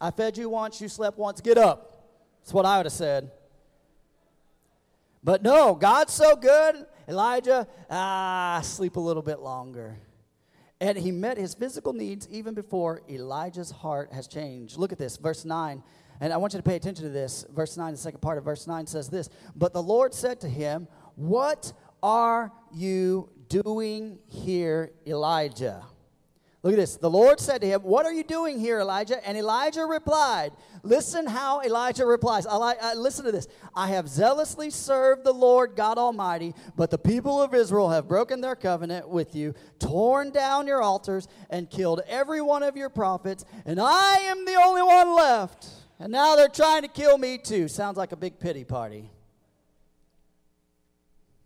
I 0.00 0.10
fed 0.10 0.36
you 0.36 0.48
once, 0.48 0.80
you 0.80 0.88
slept 0.88 1.18
once, 1.18 1.40
get 1.40 1.56
up. 1.56 2.10
That's 2.40 2.52
what 2.52 2.66
I 2.66 2.76
would 2.76 2.86
have 2.86 2.92
said. 2.92 3.30
But 5.24 5.42
no, 5.42 5.74
God's 5.74 6.12
so 6.12 6.36
good. 6.36 6.86
Elijah, 7.08 7.66
ah, 7.90 8.60
sleep 8.62 8.96
a 8.96 9.00
little 9.00 9.22
bit 9.22 9.40
longer. 9.40 9.98
And 10.80 10.98
he 10.98 11.10
met 11.10 11.38
his 11.38 11.54
physical 11.54 11.92
needs 11.92 12.28
even 12.30 12.54
before 12.54 13.02
Elijah's 13.08 13.70
heart 13.70 14.12
has 14.12 14.28
changed. 14.28 14.76
Look 14.76 14.92
at 14.92 14.98
this, 14.98 15.16
verse 15.16 15.44
9. 15.44 15.82
And 16.20 16.32
I 16.32 16.36
want 16.36 16.52
you 16.52 16.58
to 16.58 16.62
pay 16.62 16.76
attention 16.76 17.04
to 17.04 17.10
this. 17.10 17.44
Verse 17.54 17.76
9, 17.76 17.92
the 17.92 17.98
second 17.98 18.20
part 18.20 18.38
of 18.38 18.44
verse 18.44 18.66
9 18.66 18.86
says 18.86 19.08
this 19.08 19.28
But 19.54 19.72
the 19.72 19.82
Lord 19.82 20.14
said 20.14 20.40
to 20.40 20.48
him, 20.48 20.88
What 21.14 21.72
are 22.02 22.52
you 22.72 23.30
doing 23.48 24.18
here, 24.28 24.92
Elijah? 25.06 25.84
Look 26.66 26.72
at 26.72 26.80
this. 26.80 26.96
The 26.96 27.08
Lord 27.08 27.38
said 27.38 27.60
to 27.60 27.66
him, 27.68 27.82
What 27.82 28.06
are 28.06 28.12
you 28.12 28.24
doing 28.24 28.58
here, 28.58 28.80
Elijah? 28.80 29.24
And 29.24 29.38
Elijah 29.38 29.84
replied, 29.84 30.50
Listen 30.82 31.24
how 31.24 31.60
Elijah 31.62 32.04
replies. 32.04 32.44
I 32.44 32.56
like, 32.56 32.78
uh, 32.82 32.94
listen 32.96 33.24
to 33.24 33.30
this. 33.30 33.46
I 33.72 33.86
have 33.88 34.08
zealously 34.08 34.70
served 34.70 35.22
the 35.22 35.32
Lord 35.32 35.76
God 35.76 35.96
Almighty, 35.96 36.54
but 36.76 36.90
the 36.90 36.98
people 36.98 37.40
of 37.40 37.54
Israel 37.54 37.90
have 37.90 38.08
broken 38.08 38.40
their 38.40 38.56
covenant 38.56 39.08
with 39.08 39.36
you, 39.36 39.54
torn 39.78 40.30
down 40.30 40.66
your 40.66 40.82
altars, 40.82 41.28
and 41.50 41.70
killed 41.70 42.00
every 42.08 42.40
one 42.40 42.64
of 42.64 42.76
your 42.76 42.90
prophets, 42.90 43.44
and 43.64 43.78
I 43.80 44.16
am 44.24 44.44
the 44.44 44.54
only 44.54 44.82
one 44.82 45.14
left. 45.14 45.68
And 45.98 46.12
now 46.12 46.36
they're 46.36 46.48
trying 46.48 46.82
to 46.82 46.88
kill 46.88 47.16
me 47.16 47.38
too. 47.38 47.68
Sounds 47.68 47.96
like 47.96 48.12
a 48.12 48.16
big 48.16 48.38
pity 48.38 48.64
party. 48.64 49.10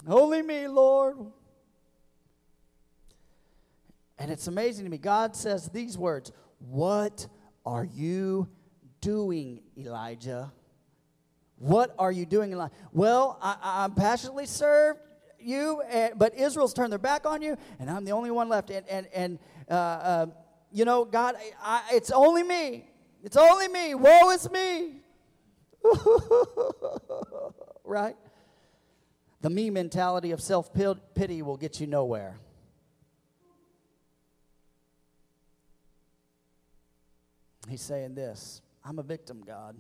Only 0.09 0.43
me, 0.43 0.66
Lord. 0.66 1.18
And 4.18 4.31
it's 4.31 4.48
amazing 4.48 4.85
to 4.85 4.90
me. 4.90 4.98
God 4.98 5.36
says 5.36 5.68
these 5.68 5.97
words 5.97 6.32
What 6.59 7.27
are 7.64 7.85
you 7.85 8.48
doing, 9.01 9.60
Elijah? 9.78 10.52
What 11.56 11.94
are 11.98 12.10
you 12.10 12.27
doing, 12.27 12.52
Elijah? 12.52 12.72
Well, 12.93 13.39
I, 13.40 13.85
am 13.85 13.94
passionately 13.94 14.47
served 14.47 15.01
you, 15.39 15.82
and, 15.82 16.18
but 16.18 16.35
Israel's 16.35 16.74
turned 16.74 16.90
their 16.90 16.98
back 16.98 17.27
on 17.27 17.40
you, 17.40 17.56
and 17.78 17.89
I'm 17.90 18.05
the 18.05 18.12
only 18.12 18.31
one 18.31 18.48
left. 18.48 18.70
And, 18.70 18.86
and, 18.89 19.06
and 19.14 19.39
uh, 19.70 19.74
uh, 19.74 20.27
you 20.72 20.85
know, 20.85 21.05
God, 21.05 21.36
I, 21.62 21.82
it's 21.93 22.10
only 22.10 22.43
me. 22.43 22.89
It's 23.22 23.36
only 23.36 23.68
me. 23.68 23.94
Woe 23.94 24.30
is 24.30 24.51
me. 24.51 25.01
right? 27.84 28.16
The 29.40 29.51
me 29.51 29.70
mentality 29.70 30.32
of 30.32 30.40
self 30.40 30.70
pity 30.72 31.42
will 31.42 31.56
get 31.56 31.80
you 31.80 31.86
nowhere. 31.86 32.38
He's 37.68 37.82
saying 37.82 38.14
this 38.14 38.60
I'm 38.84 38.98
a 38.98 39.02
victim, 39.02 39.42
God. 39.47 39.76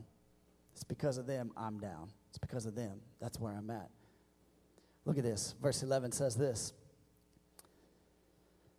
It's 0.72 0.84
because 0.84 1.18
of 1.18 1.26
them 1.26 1.50
I'm 1.56 1.78
down. 1.78 2.10
It's 2.30 2.38
because 2.38 2.64
of 2.64 2.74
them. 2.74 3.00
That's 3.20 3.38
where 3.38 3.52
I'm 3.52 3.70
at. 3.70 3.90
Look 5.04 5.18
at 5.18 5.24
this. 5.24 5.54
Verse 5.60 5.82
11 5.82 6.12
says 6.12 6.36
this. 6.36 6.72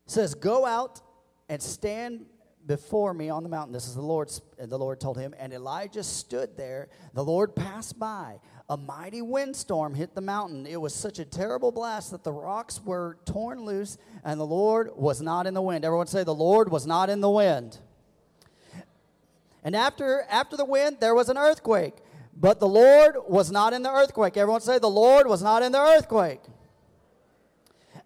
It 0.05 0.11
says, 0.11 0.33
Go 0.33 0.65
out 0.65 1.01
and 1.49 1.61
stand 1.61 2.25
before 2.65 3.13
me 3.13 3.29
on 3.29 3.43
the 3.43 3.49
mountain. 3.49 3.73
This 3.73 3.87
is 3.87 3.95
the 3.95 4.01
Lord's, 4.01 4.41
uh, 4.61 4.65
the 4.65 4.77
Lord 4.77 4.99
told 4.99 5.17
him. 5.17 5.33
And 5.39 5.53
Elijah 5.53 6.03
stood 6.03 6.55
there. 6.57 6.89
The 7.13 7.23
Lord 7.23 7.55
passed 7.55 7.99
by. 7.99 8.39
A 8.69 8.77
mighty 8.77 9.21
windstorm 9.21 9.93
hit 9.93 10.15
the 10.15 10.21
mountain. 10.21 10.65
It 10.65 10.79
was 10.79 10.93
such 10.93 11.19
a 11.19 11.25
terrible 11.25 11.71
blast 11.71 12.11
that 12.11 12.23
the 12.23 12.31
rocks 12.31 12.81
were 12.81 13.17
torn 13.25 13.65
loose, 13.65 13.97
and 14.23 14.39
the 14.39 14.45
Lord 14.45 14.91
was 14.95 15.21
not 15.21 15.45
in 15.45 15.53
the 15.53 15.61
wind. 15.61 15.83
Everyone 15.83 16.07
say, 16.07 16.23
The 16.23 16.33
Lord 16.33 16.71
was 16.71 16.87
not 16.87 17.09
in 17.09 17.19
the 17.19 17.29
wind. 17.29 17.79
And 19.63 19.75
after, 19.75 20.25
after 20.29 20.57
the 20.57 20.65
wind, 20.65 20.97
there 20.99 21.13
was 21.13 21.29
an 21.29 21.37
earthquake. 21.37 21.95
But 22.35 22.59
the 22.59 22.67
Lord 22.67 23.17
was 23.27 23.51
not 23.51 23.73
in 23.73 23.83
the 23.83 23.91
earthquake. 23.91 24.37
Everyone 24.37 24.61
say, 24.61 24.79
The 24.79 24.89
Lord 24.89 25.27
was 25.27 25.43
not 25.43 25.63
in 25.63 25.71
the 25.71 25.81
earthquake. 25.81 26.41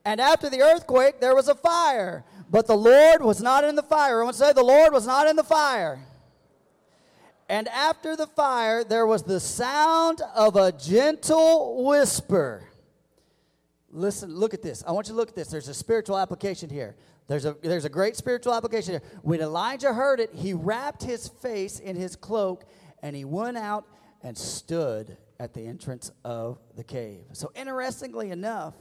And 0.03 0.21
after 0.21 0.49
the 0.49 0.61
earthquake, 0.61 1.19
there 1.19 1.35
was 1.35 1.47
a 1.47 1.55
fire. 1.55 2.23
But 2.49 2.67
the 2.67 2.75
Lord 2.75 3.21
was 3.21 3.41
not 3.41 3.63
in 3.63 3.75
the 3.75 3.83
fire. 3.83 4.13
Everyone 4.13 4.33
say, 4.33 4.53
The 4.53 4.63
Lord 4.63 4.93
was 4.93 5.07
not 5.07 5.27
in 5.27 5.35
the 5.35 5.43
fire. 5.43 5.99
And 7.47 7.67
after 7.67 8.15
the 8.15 8.27
fire, 8.27 8.83
there 8.83 9.05
was 9.05 9.23
the 9.23 9.39
sound 9.39 10.21
of 10.35 10.55
a 10.55 10.71
gentle 10.71 11.85
whisper. 11.85 12.63
Listen, 13.91 14.35
look 14.35 14.53
at 14.53 14.61
this. 14.61 14.83
I 14.85 14.91
want 14.91 15.07
you 15.07 15.13
to 15.13 15.17
look 15.17 15.29
at 15.29 15.35
this. 15.35 15.49
There's 15.49 15.67
a 15.67 15.73
spiritual 15.73 16.17
application 16.17 16.69
here. 16.69 16.95
There's 17.27 17.45
a, 17.45 17.55
there's 17.61 17.85
a 17.85 17.89
great 17.89 18.15
spiritual 18.15 18.53
application 18.53 18.93
here. 18.93 19.01
When 19.21 19.41
Elijah 19.41 19.93
heard 19.93 20.19
it, 20.19 20.31
he 20.33 20.53
wrapped 20.53 21.03
his 21.03 21.27
face 21.27 21.79
in 21.79 21.95
his 21.95 22.15
cloak 22.15 22.65
and 23.01 23.15
he 23.15 23.25
went 23.25 23.57
out 23.57 23.85
and 24.23 24.37
stood 24.37 25.17
at 25.39 25.53
the 25.53 25.65
entrance 25.65 26.11
of 26.23 26.59
the 26.75 26.83
cave. 26.83 27.23
So, 27.33 27.51
interestingly 27.55 28.31
enough, 28.31 28.73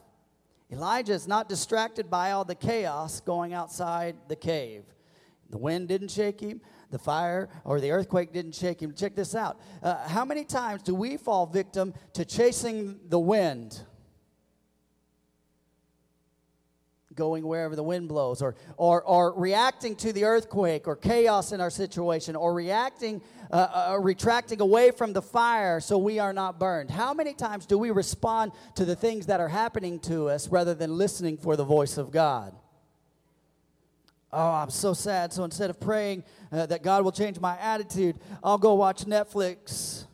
Elijah 0.70 1.12
is 1.12 1.28
not 1.28 1.48
distracted 1.48 2.10
by 2.10 2.32
all 2.32 2.44
the 2.44 2.54
chaos 2.54 3.20
going 3.20 3.52
outside 3.52 4.16
the 4.28 4.36
cave. 4.36 4.84
The 5.50 5.58
wind 5.58 5.88
didn't 5.88 6.10
shake 6.10 6.40
him, 6.40 6.60
the 6.90 6.98
fire 6.98 7.48
or 7.64 7.80
the 7.80 7.90
earthquake 7.90 8.32
didn't 8.32 8.54
shake 8.54 8.80
him. 8.80 8.94
Check 8.94 9.14
this 9.14 9.34
out. 9.34 9.60
Uh, 9.82 10.08
how 10.08 10.24
many 10.24 10.44
times 10.44 10.82
do 10.82 10.94
we 10.94 11.16
fall 11.16 11.46
victim 11.46 11.94
to 12.14 12.24
chasing 12.24 12.98
the 13.08 13.20
wind? 13.20 13.80
Going 17.14 17.46
wherever 17.46 17.76
the 17.76 17.82
wind 17.82 18.08
blows, 18.08 18.42
or, 18.42 18.54
or, 18.76 19.02
or 19.02 19.32
reacting 19.38 19.96
to 19.96 20.12
the 20.12 20.24
earthquake 20.24 20.86
or 20.88 20.96
chaos 20.96 21.52
in 21.52 21.60
our 21.60 21.70
situation, 21.70 22.36
or 22.36 22.54
reacting, 22.54 23.22
uh, 23.50 23.92
uh, 23.92 23.98
retracting 24.00 24.60
away 24.60 24.90
from 24.90 25.12
the 25.12 25.22
fire 25.22 25.80
so 25.80 25.98
we 25.98 26.18
are 26.18 26.32
not 26.32 26.58
burned. 26.58 26.90
How 26.90 27.14
many 27.14 27.34
times 27.34 27.66
do 27.66 27.78
we 27.78 27.90
respond 27.90 28.52
to 28.74 28.84
the 28.84 28.96
things 28.96 29.26
that 29.26 29.40
are 29.40 29.48
happening 29.48 29.98
to 30.00 30.28
us 30.28 30.48
rather 30.48 30.74
than 30.74 30.96
listening 30.96 31.36
for 31.36 31.56
the 31.56 31.64
voice 31.64 31.98
of 31.98 32.10
God? 32.10 32.54
Oh, 34.32 34.50
I'm 34.50 34.70
so 34.70 34.94
sad. 34.94 35.32
So 35.32 35.44
instead 35.44 35.70
of 35.70 35.78
praying 35.78 36.24
uh, 36.50 36.66
that 36.66 36.82
God 36.82 37.04
will 37.04 37.12
change 37.12 37.38
my 37.38 37.56
attitude, 37.58 38.18
I'll 38.42 38.58
go 38.58 38.74
watch 38.74 39.04
Netflix. 39.04 40.06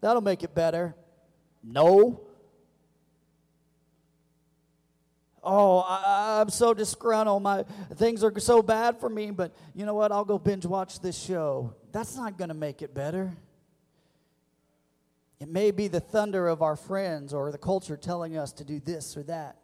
That'll 0.00 0.20
make 0.20 0.42
it 0.42 0.54
better. 0.54 0.94
No. 1.64 2.27
Oh, 5.50 5.78
I, 5.78 6.42
I'm 6.42 6.50
so 6.50 6.74
disgruntled. 6.74 7.42
My 7.42 7.62
things 7.94 8.22
are 8.22 8.38
so 8.38 8.60
bad 8.60 9.00
for 9.00 9.08
me, 9.08 9.30
but 9.30 9.56
you 9.74 9.86
know 9.86 9.94
what? 9.94 10.12
I'll 10.12 10.26
go 10.26 10.38
binge 10.38 10.66
watch 10.66 11.00
this 11.00 11.18
show. 11.18 11.72
That's 11.90 12.16
not 12.16 12.36
going 12.36 12.48
to 12.48 12.54
make 12.54 12.82
it 12.82 12.94
better. 12.94 13.34
It 15.40 15.48
may 15.48 15.70
be 15.70 15.88
the 15.88 16.00
thunder 16.00 16.48
of 16.48 16.60
our 16.60 16.76
friends 16.76 17.32
or 17.32 17.50
the 17.50 17.56
culture 17.56 17.96
telling 17.96 18.36
us 18.36 18.52
to 18.54 18.64
do 18.64 18.78
this 18.78 19.16
or 19.16 19.22
that. 19.22 19.56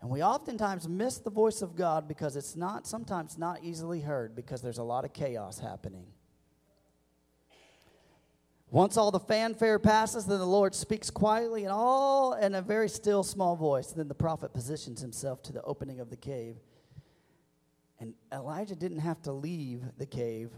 And 0.00 0.10
we 0.10 0.20
oftentimes 0.20 0.88
miss 0.88 1.18
the 1.18 1.30
voice 1.30 1.62
of 1.62 1.76
God 1.76 2.08
because 2.08 2.34
it's 2.34 2.56
not 2.56 2.84
sometimes 2.84 3.38
not 3.38 3.62
easily 3.62 4.00
heard 4.00 4.34
because 4.34 4.62
there's 4.62 4.78
a 4.78 4.82
lot 4.82 5.04
of 5.04 5.12
chaos 5.12 5.60
happening. 5.60 6.06
Once 8.70 8.96
all 8.96 9.10
the 9.10 9.18
fanfare 9.18 9.80
passes, 9.80 10.26
then 10.26 10.38
the 10.38 10.46
Lord 10.46 10.74
speaks 10.74 11.10
quietly 11.10 11.64
and 11.64 11.72
all 11.72 12.34
in 12.34 12.54
a 12.54 12.62
very 12.62 12.88
still 12.88 13.24
small 13.24 13.56
voice. 13.56 13.88
Then 13.92 14.06
the 14.06 14.14
prophet 14.14 14.52
positions 14.52 15.00
himself 15.00 15.42
to 15.44 15.52
the 15.52 15.62
opening 15.62 15.98
of 15.98 16.08
the 16.08 16.16
cave. 16.16 16.56
And 17.98 18.14
Elijah 18.32 18.76
didn't 18.76 19.00
have 19.00 19.20
to 19.22 19.32
leave 19.32 19.82
the 19.98 20.06
cave 20.06 20.50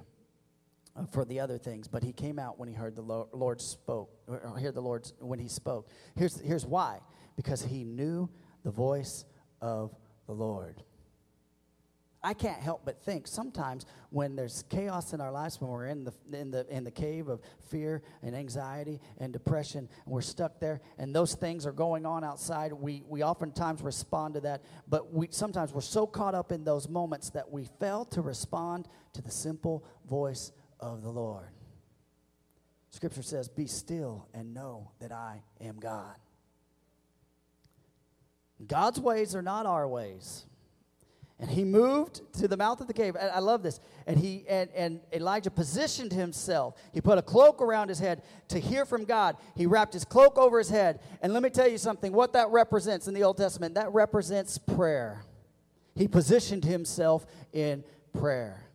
uh, 0.94 1.06
for 1.06 1.24
the 1.24 1.40
other 1.40 1.56
things, 1.56 1.89
but 1.89 2.02
he 2.02 2.12
came 2.12 2.39
out 2.39 2.59
when 2.59 2.68
he 2.68 2.74
heard 2.74 2.94
the 2.94 3.02
Lord 3.32 3.60
spoke, 3.62 4.10
or 4.26 4.39
heard 4.60 4.74
the 4.74 4.82
Lord 4.82 5.10
when 5.18 5.39
he 5.39 5.48
spoke. 5.48 5.89
Here's, 6.14 6.39
here's 6.40 6.66
why 6.66 7.01
because 7.34 7.62
he 7.62 7.82
knew 7.82 8.28
the 8.62 8.70
voice 8.70 9.24
of 9.62 9.94
the 10.26 10.32
Lord. 10.32 10.82
I 12.24 12.35
can't 12.35 12.61
help 12.61 12.82
but 12.85 13.03
think 13.03 13.27
sometimes 13.27 13.85
when 14.11 14.36
there's 14.36 14.62
chaos 14.69 15.12
in 15.12 15.20
our 15.20 15.32
lives, 15.32 15.61
when 15.61 15.70
we're 15.70 15.86
in 15.86 16.05
the, 16.05 16.12
in 16.32 16.53
the, 16.53 16.65
in 16.70 16.85
the 16.85 16.90
cave 16.90 17.28
of 17.28 17.40
fear 17.69 18.03
and 18.23 18.36
anxiety 18.36 19.01
and 19.19 19.32
depression, 19.32 19.89
and 20.05 20.15
we're 20.15 20.20
stuck 20.20 20.61
there, 20.61 20.81
and 20.99 21.12
those 21.12 21.35
things 21.35 21.66
are 21.66 21.73
going 21.73 22.07
on 22.07 22.23
outside, 22.23 22.73
we, 22.73 23.03
we 23.09 23.24
oftentimes 23.24 23.82
respond 23.82 24.35
to 24.35 24.40
that. 24.43 24.62
But 24.89 25.12
we, 25.12 25.28
sometimes 25.31 25.73
we're 25.73 25.81
so 25.81 26.07
caught 26.07 26.36
up 26.36 26.53
in 26.53 26.62
those 26.62 26.89
moments 26.89 27.31
that 27.31 27.51
we 27.51 27.65
fail 27.81 28.05
to 28.07 28.23
respond 28.23 28.86
to 29.15 29.23
the 29.23 29.31
simple 29.31 29.85
voice 30.09 30.53
of 30.78 31.03
the 31.03 31.11
Lord. 31.11 31.49
Scripture 32.90 33.23
says, 33.23 33.49
Be 33.49 33.66
still 33.66 34.28
and 34.32 34.55
know 34.55 34.93
that 35.01 35.11
I 35.11 35.43
am 35.61 35.81
God. 35.81 36.15
God's 38.65 39.01
ways 39.01 39.35
are 39.35 39.43
not 39.43 39.66
our 39.66 39.89
ways. 39.89 40.44
And 41.43 41.51
he 41.51 41.64
moved 41.64 42.20
to 42.35 42.47
the 42.47 42.56
mouth 42.56 42.81
of 42.81 42.86
the 42.86 42.94
cave. 42.94 43.16
I 43.20 43.40
love 43.40 43.64
this. 43.64 43.81
And 44.06 44.16
he 44.16 44.44
and, 44.48 44.70
and 44.77 45.01
Elijah 45.12 45.51
positioned 45.51 46.12
himself. 46.12 46.77
He 46.94 47.01
put 47.01 47.19
a 47.19 47.23
cloak 47.23 47.60
around 47.60 47.89
his 47.89 47.98
head 47.98 48.23
to 48.47 48.60
hear 48.60 48.86
from 48.86 49.05
God. 49.05 49.36
He 49.56 49.66
wrapped 49.66 49.93
his 49.93 50.05
cloak 50.05 50.39
over 50.39 50.59
his 50.59 50.69
head. 50.69 51.01
And 51.20 51.32
let 51.32 51.43
me 51.43 51.51
tell 51.51 51.66
you 51.66 51.78
something, 51.78 52.12
what 52.12 52.32
that 52.35 52.48
represents 52.51 53.09
in 53.09 53.14
the 53.14 53.24
Old 53.24 53.39
Testament, 53.39 53.74
that 53.74 53.93
represents 53.93 54.56
prayer. 54.56 55.24
He 55.97 56.06
positioned 56.06 56.64
himself 56.64 57.27
in 57.52 57.82
prayer. 58.16 58.69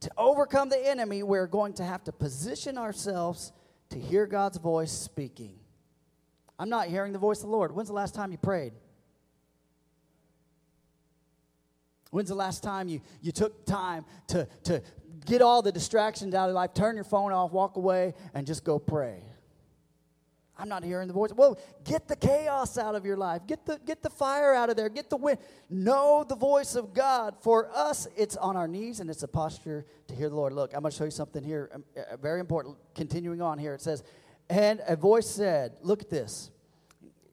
To 0.00 0.10
overcome 0.18 0.70
the 0.70 0.88
enemy, 0.88 1.22
we're 1.22 1.46
going 1.46 1.74
to 1.74 1.84
have 1.84 2.02
to 2.04 2.12
position 2.12 2.76
ourselves 2.76 3.52
to 3.90 3.98
hear 3.98 4.26
God's 4.26 4.58
voice 4.58 4.90
speaking. 4.90 5.54
I'm 6.58 6.68
not 6.68 6.88
hearing 6.88 7.12
the 7.12 7.18
voice 7.20 7.38
of 7.38 7.44
the 7.44 7.52
Lord. 7.52 7.70
When's 7.70 7.88
the 7.88 7.94
last 7.94 8.16
time 8.16 8.32
you 8.32 8.38
prayed? 8.38 8.72
When's 12.10 12.28
the 12.28 12.34
last 12.34 12.62
time 12.62 12.88
you, 12.88 13.00
you 13.20 13.32
took 13.32 13.66
time 13.66 14.04
to, 14.28 14.48
to 14.64 14.82
get 15.26 15.42
all 15.42 15.62
the 15.62 15.72
distractions 15.72 16.34
out 16.34 16.48
of 16.48 16.54
life, 16.54 16.72
turn 16.74 16.94
your 16.94 17.04
phone 17.04 17.32
off, 17.32 17.52
walk 17.52 17.76
away, 17.76 18.14
and 18.34 18.46
just 18.46 18.64
go 18.64 18.78
pray? 18.78 19.22
I'm 20.60 20.68
not 20.68 20.82
hearing 20.82 21.06
the 21.06 21.14
voice. 21.14 21.30
Well, 21.32 21.56
get 21.84 22.08
the 22.08 22.16
chaos 22.16 22.78
out 22.78 22.96
of 22.96 23.06
your 23.06 23.16
life. 23.16 23.42
Get 23.46 23.64
the, 23.64 23.78
get 23.86 24.02
the 24.02 24.10
fire 24.10 24.52
out 24.54 24.70
of 24.70 24.76
there. 24.76 24.88
Get 24.88 25.08
the 25.08 25.16
wind. 25.16 25.38
Know 25.70 26.24
the 26.28 26.34
voice 26.34 26.74
of 26.74 26.92
God. 26.92 27.36
For 27.40 27.70
us, 27.72 28.08
it's 28.16 28.36
on 28.36 28.56
our 28.56 28.66
knees 28.66 28.98
and 28.98 29.08
it's 29.08 29.22
a 29.22 29.28
posture 29.28 29.86
to 30.08 30.14
hear 30.16 30.28
the 30.28 30.34
Lord. 30.34 30.52
Look, 30.52 30.74
I'm 30.74 30.80
going 30.80 30.90
to 30.90 30.96
show 30.96 31.04
you 31.04 31.12
something 31.12 31.44
here, 31.44 31.70
um, 31.72 31.84
uh, 31.96 32.16
very 32.16 32.40
important. 32.40 32.76
Continuing 32.96 33.40
on 33.40 33.56
here, 33.56 33.72
it 33.72 33.80
says, 33.80 34.02
And 34.50 34.82
a 34.88 34.96
voice 34.96 35.28
said, 35.28 35.76
Look 35.80 36.02
at 36.02 36.10
this. 36.10 36.50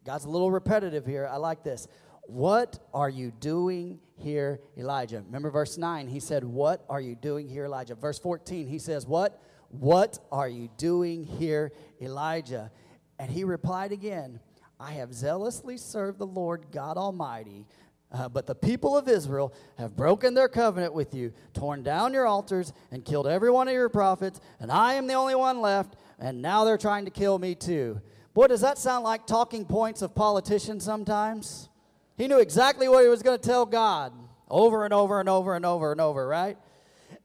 God's 0.05 0.25
a 0.25 0.29
little 0.29 0.51
repetitive 0.51 1.07
here. 1.07 1.27
I 1.27 1.37
like 1.37 1.63
this. 1.63 1.87
What 2.27 2.79
are 2.93 3.09
you 3.09 3.31
doing 3.39 3.99
here, 4.17 4.59
Elijah? 4.77 5.23
Remember 5.25 5.51
verse 5.51 5.77
9, 5.77 6.07
he 6.07 6.19
said, 6.19 6.43
What 6.43 6.85
are 6.89 7.01
you 7.01 7.15
doing 7.15 7.47
here, 7.47 7.65
Elijah? 7.65 7.95
Verse 7.95 8.19
14, 8.19 8.67
he 8.67 8.79
says, 8.79 9.05
What? 9.05 9.41
What 9.69 10.19
are 10.31 10.47
you 10.47 10.69
doing 10.77 11.23
here, 11.23 11.71
Elijah? 12.01 12.71
And 13.19 13.29
he 13.31 13.43
replied 13.43 13.91
again, 13.91 14.39
I 14.79 14.93
have 14.93 15.13
zealously 15.13 15.77
served 15.77 16.19
the 16.19 16.27
Lord 16.27 16.67
God 16.71 16.97
Almighty. 16.97 17.65
Uh, 18.11 18.29
but 18.29 18.45
the 18.45 18.55
people 18.55 18.97
of 18.97 19.09
Israel 19.09 19.53
have 19.77 19.95
broken 19.95 20.33
their 20.33 20.47
covenant 20.47 20.93
with 20.93 21.13
you, 21.13 21.33
torn 21.53 21.83
down 21.83 22.13
your 22.13 22.25
altars, 22.25 22.71
and 22.91 23.03
killed 23.03 23.27
every 23.27 23.51
one 23.51 23.67
of 23.67 23.73
your 23.73 23.89
prophets, 23.89 24.39
and 24.59 24.71
I 24.71 24.93
am 24.93 25.07
the 25.07 25.15
only 25.15 25.35
one 25.35 25.59
left, 25.59 25.95
and 26.19 26.41
now 26.41 26.63
they're 26.63 26.77
trying 26.77 27.05
to 27.05 27.11
kill 27.11 27.39
me 27.39 27.55
too. 27.55 27.99
Boy, 28.33 28.47
does 28.47 28.61
that 28.61 28.77
sound 28.77 29.03
like 29.03 29.25
talking 29.25 29.65
points 29.65 30.01
of 30.01 30.15
politicians 30.15 30.83
sometimes? 30.83 31.69
He 32.17 32.27
knew 32.27 32.39
exactly 32.39 32.87
what 32.87 33.03
he 33.03 33.09
was 33.09 33.21
going 33.21 33.37
to 33.37 33.47
tell 33.47 33.65
God 33.65 34.13
over 34.49 34.85
and 34.85 34.93
over 34.93 35.19
and 35.19 35.27
over 35.27 35.55
and 35.55 35.65
over 35.65 35.91
and 35.91 35.99
over, 35.99 36.27
right? 36.27 36.57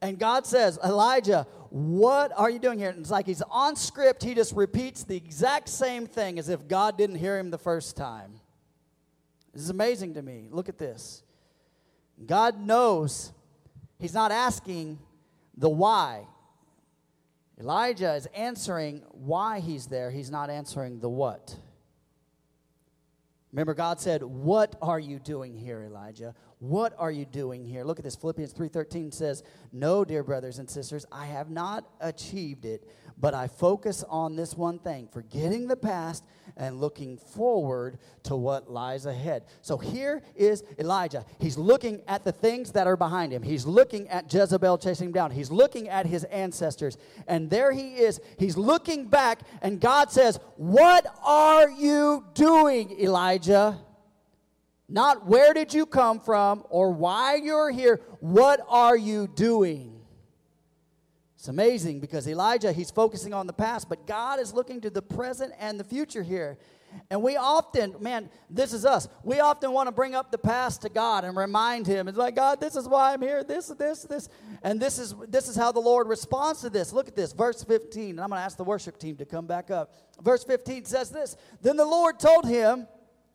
And 0.03 0.19
God 0.19 0.47
says, 0.47 0.79
Elijah, 0.85 1.47
what 1.71 2.33
are 2.37 2.51
you 2.51 2.59
doing 2.59 2.79
here? 2.79 2.91
And 2.91 2.99
it's 2.99 3.11
like 3.11 3.27
he's 3.27 3.43
on 3.43 3.77
script. 3.77 4.25
He 4.25 4.35
just 4.35 4.55
repeats 4.55 5.05
the 5.05 5.17
exact 5.17 5.69
same 5.69 6.07
thing 6.07 6.39
as 6.39 6.49
if 6.49 6.67
God 6.67 6.99
didn't 6.99 7.17
hear 7.17 7.39
him 7.39 7.51
the 7.51 7.59
first 7.59 7.97
time. 7.97 8.41
This 9.53 9.62
is 9.62 9.71
amazing 9.71 10.15
to 10.15 10.23
me. 10.23 10.49
Look 10.51 10.69
at 10.69 10.79
this. 10.79 11.23
God 12.27 12.61
knows 12.61 13.33
he's 13.99 14.15
not 14.15 14.33
asking 14.33 14.99
the 15.57 15.69
why. 15.69 16.27
Elijah 17.59 18.15
is 18.15 18.27
answering 18.35 19.03
why 19.11 19.61
he's 19.61 19.87
there, 19.87 20.11
he's 20.11 20.31
not 20.31 20.51
answering 20.51 20.99
the 21.01 21.09
what. 21.09 21.57
Remember, 23.52 23.74
God 23.74 24.01
said, 24.01 24.22
What 24.22 24.77
are 24.81 25.01
you 25.01 25.18
doing 25.18 25.56
here, 25.56 25.82
Elijah? 25.82 26.35
What 26.60 26.94
are 26.98 27.10
you 27.10 27.24
doing 27.24 27.64
here? 27.64 27.85
Look 27.85 27.98
at 27.98 28.05
this. 28.05 28.16
Philippians 28.16 28.52
3:13 28.55 29.12
says, 29.12 29.43
No, 29.72 30.05
dear 30.05 30.22
brothers 30.22 30.59
and 30.59 30.68
sisters, 30.68 31.06
I 31.10 31.27
have 31.27 31.51
not 31.51 31.89
achieved 32.01 32.64
it, 32.64 32.89
but 33.18 33.35
I 33.35 33.48
focus 33.48 34.05
on 34.09 34.36
this 34.36 34.55
one 34.55 34.78
thing, 34.78 35.09
forgetting 35.10 35.66
the 35.66 35.77
past 35.77 36.24
and 36.61 36.78
looking 36.78 37.16
forward 37.16 37.99
to 38.23 38.37
what 38.37 38.70
lies 38.70 39.07
ahead. 39.07 39.45
So 39.62 39.78
here 39.78 40.23
is 40.37 40.62
Elijah. 40.78 41.24
He's 41.41 41.57
looking 41.57 42.03
at 42.07 42.23
the 42.23 42.32
things 42.32 42.73
that 42.73 42.87
are 42.87 42.99
behind 42.99 43.32
him. 43.32 43.43
He's 43.43 43.65
looking 43.65 44.07
at 44.09 44.32
Jezebel 44.32 44.77
chasing 44.77 45.07
him 45.07 45.12
down. 45.12 45.31
He's 45.31 45.51
looking 45.51 45.89
at 45.89 46.05
his 46.05 46.24
ancestors. 46.24 46.99
And 47.27 47.49
there 47.49 47.73
he 47.73 47.95
is. 47.95 48.20
He's 48.39 48.59
looking 48.59 49.07
back, 49.07 49.41
and 49.62 49.81
God 49.81 50.12
says, 50.12 50.39
What 50.57 51.07
are 51.24 51.70
you 51.70 52.27
doing, 52.35 52.95
Elijah? 53.01 53.78
Not 54.87 55.27
where 55.27 55.55
did 55.55 55.73
you 55.73 55.87
come 55.87 56.20
from 56.20 56.65
or 56.69 56.91
why 56.91 57.37
you're 57.37 57.70
here. 57.70 58.01
What 58.19 58.61
are 58.69 58.97
you 58.97 59.28
doing? 59.28 59.99
It's 61.41 61.49
amazing 61.49 62.01
because 62.01 62.29
Elijah, 62.29 62.71
he's 62.71 62.91
focusing 62.91 63.33
on 63.33 63.47
the 63.47 63.55
past, 63.55 63.89
but 63.89 64.07
God 64.07 64.41
is 64.41 64.53
looking 64.53 64.83
to 64.83 64.91
the 64.91 65.01
present 65.01 65.55
and 65.59 65.81
the 65.81 65.85
future 65.85 66.23
here. 66.23 66.59
And 67.09 67.23
we 67.23 67.39
often, 67.39 67.95
man, 67.99 68.29
this 68.51 68.75
is 68.75 68.85
us. 68.85 69.09
We 69.25 69.41
often 69.41 69.73
want 69.73 69.87
to 69.87 69.93
bring 69.93 70.15
up 70.15 70.31
the 70.31 70.37
past 70.37 70.83
to 70.83 70.91
God 70.91 71.25
and 71.25 71.35
remind 71.35 71.87
him. 71.87 72.09
It's 72.09 72.19
like, 72.19 72.37
God, 72.37 72.61
this 72.61 72.77
is 72.77 72.87
why 72.87 73.15
I'm 73.15 73.23
here. 73.23 73.43
This, 73.43 73.69
this, 73.69 74.03
this. 74.03 74.29
And 74.62 74.79
this 74.79 74.99
is 74.99 75.15
this 75.29 75.49
is 75.49 75.57
how 75.57 75.73
the 75.73 75.81
Lord 75.81 76.09
responds 76.09 76.61
to 76.61 76.69
this. 76.69 76.93
Look 76.93 77.09
at 77.09 77.17
this, 77.17 77.33
verse 77.33 77.65
15. 77.65 78.11
And 78.11 78.21
I'm 78.21 78.29
going 78.29 78.39
to 78.39 78.45
ask 78.45 78.59
the 78.59 78.65
worship 78.65 78.99
team 78.99 79.17
to 79.17 79.25
come 79.25 79.47
back 79.47 79.71
up. 79.71 79.95
Verse 80.21 80.45
15 80.45 80.85
says 80.85 81.09
this. 81.09 81.39
Then 81.62 81.79
the 81.79 81.87
Lord 81.87 82.21
told 82.21 82.45
him, 82.45 82.87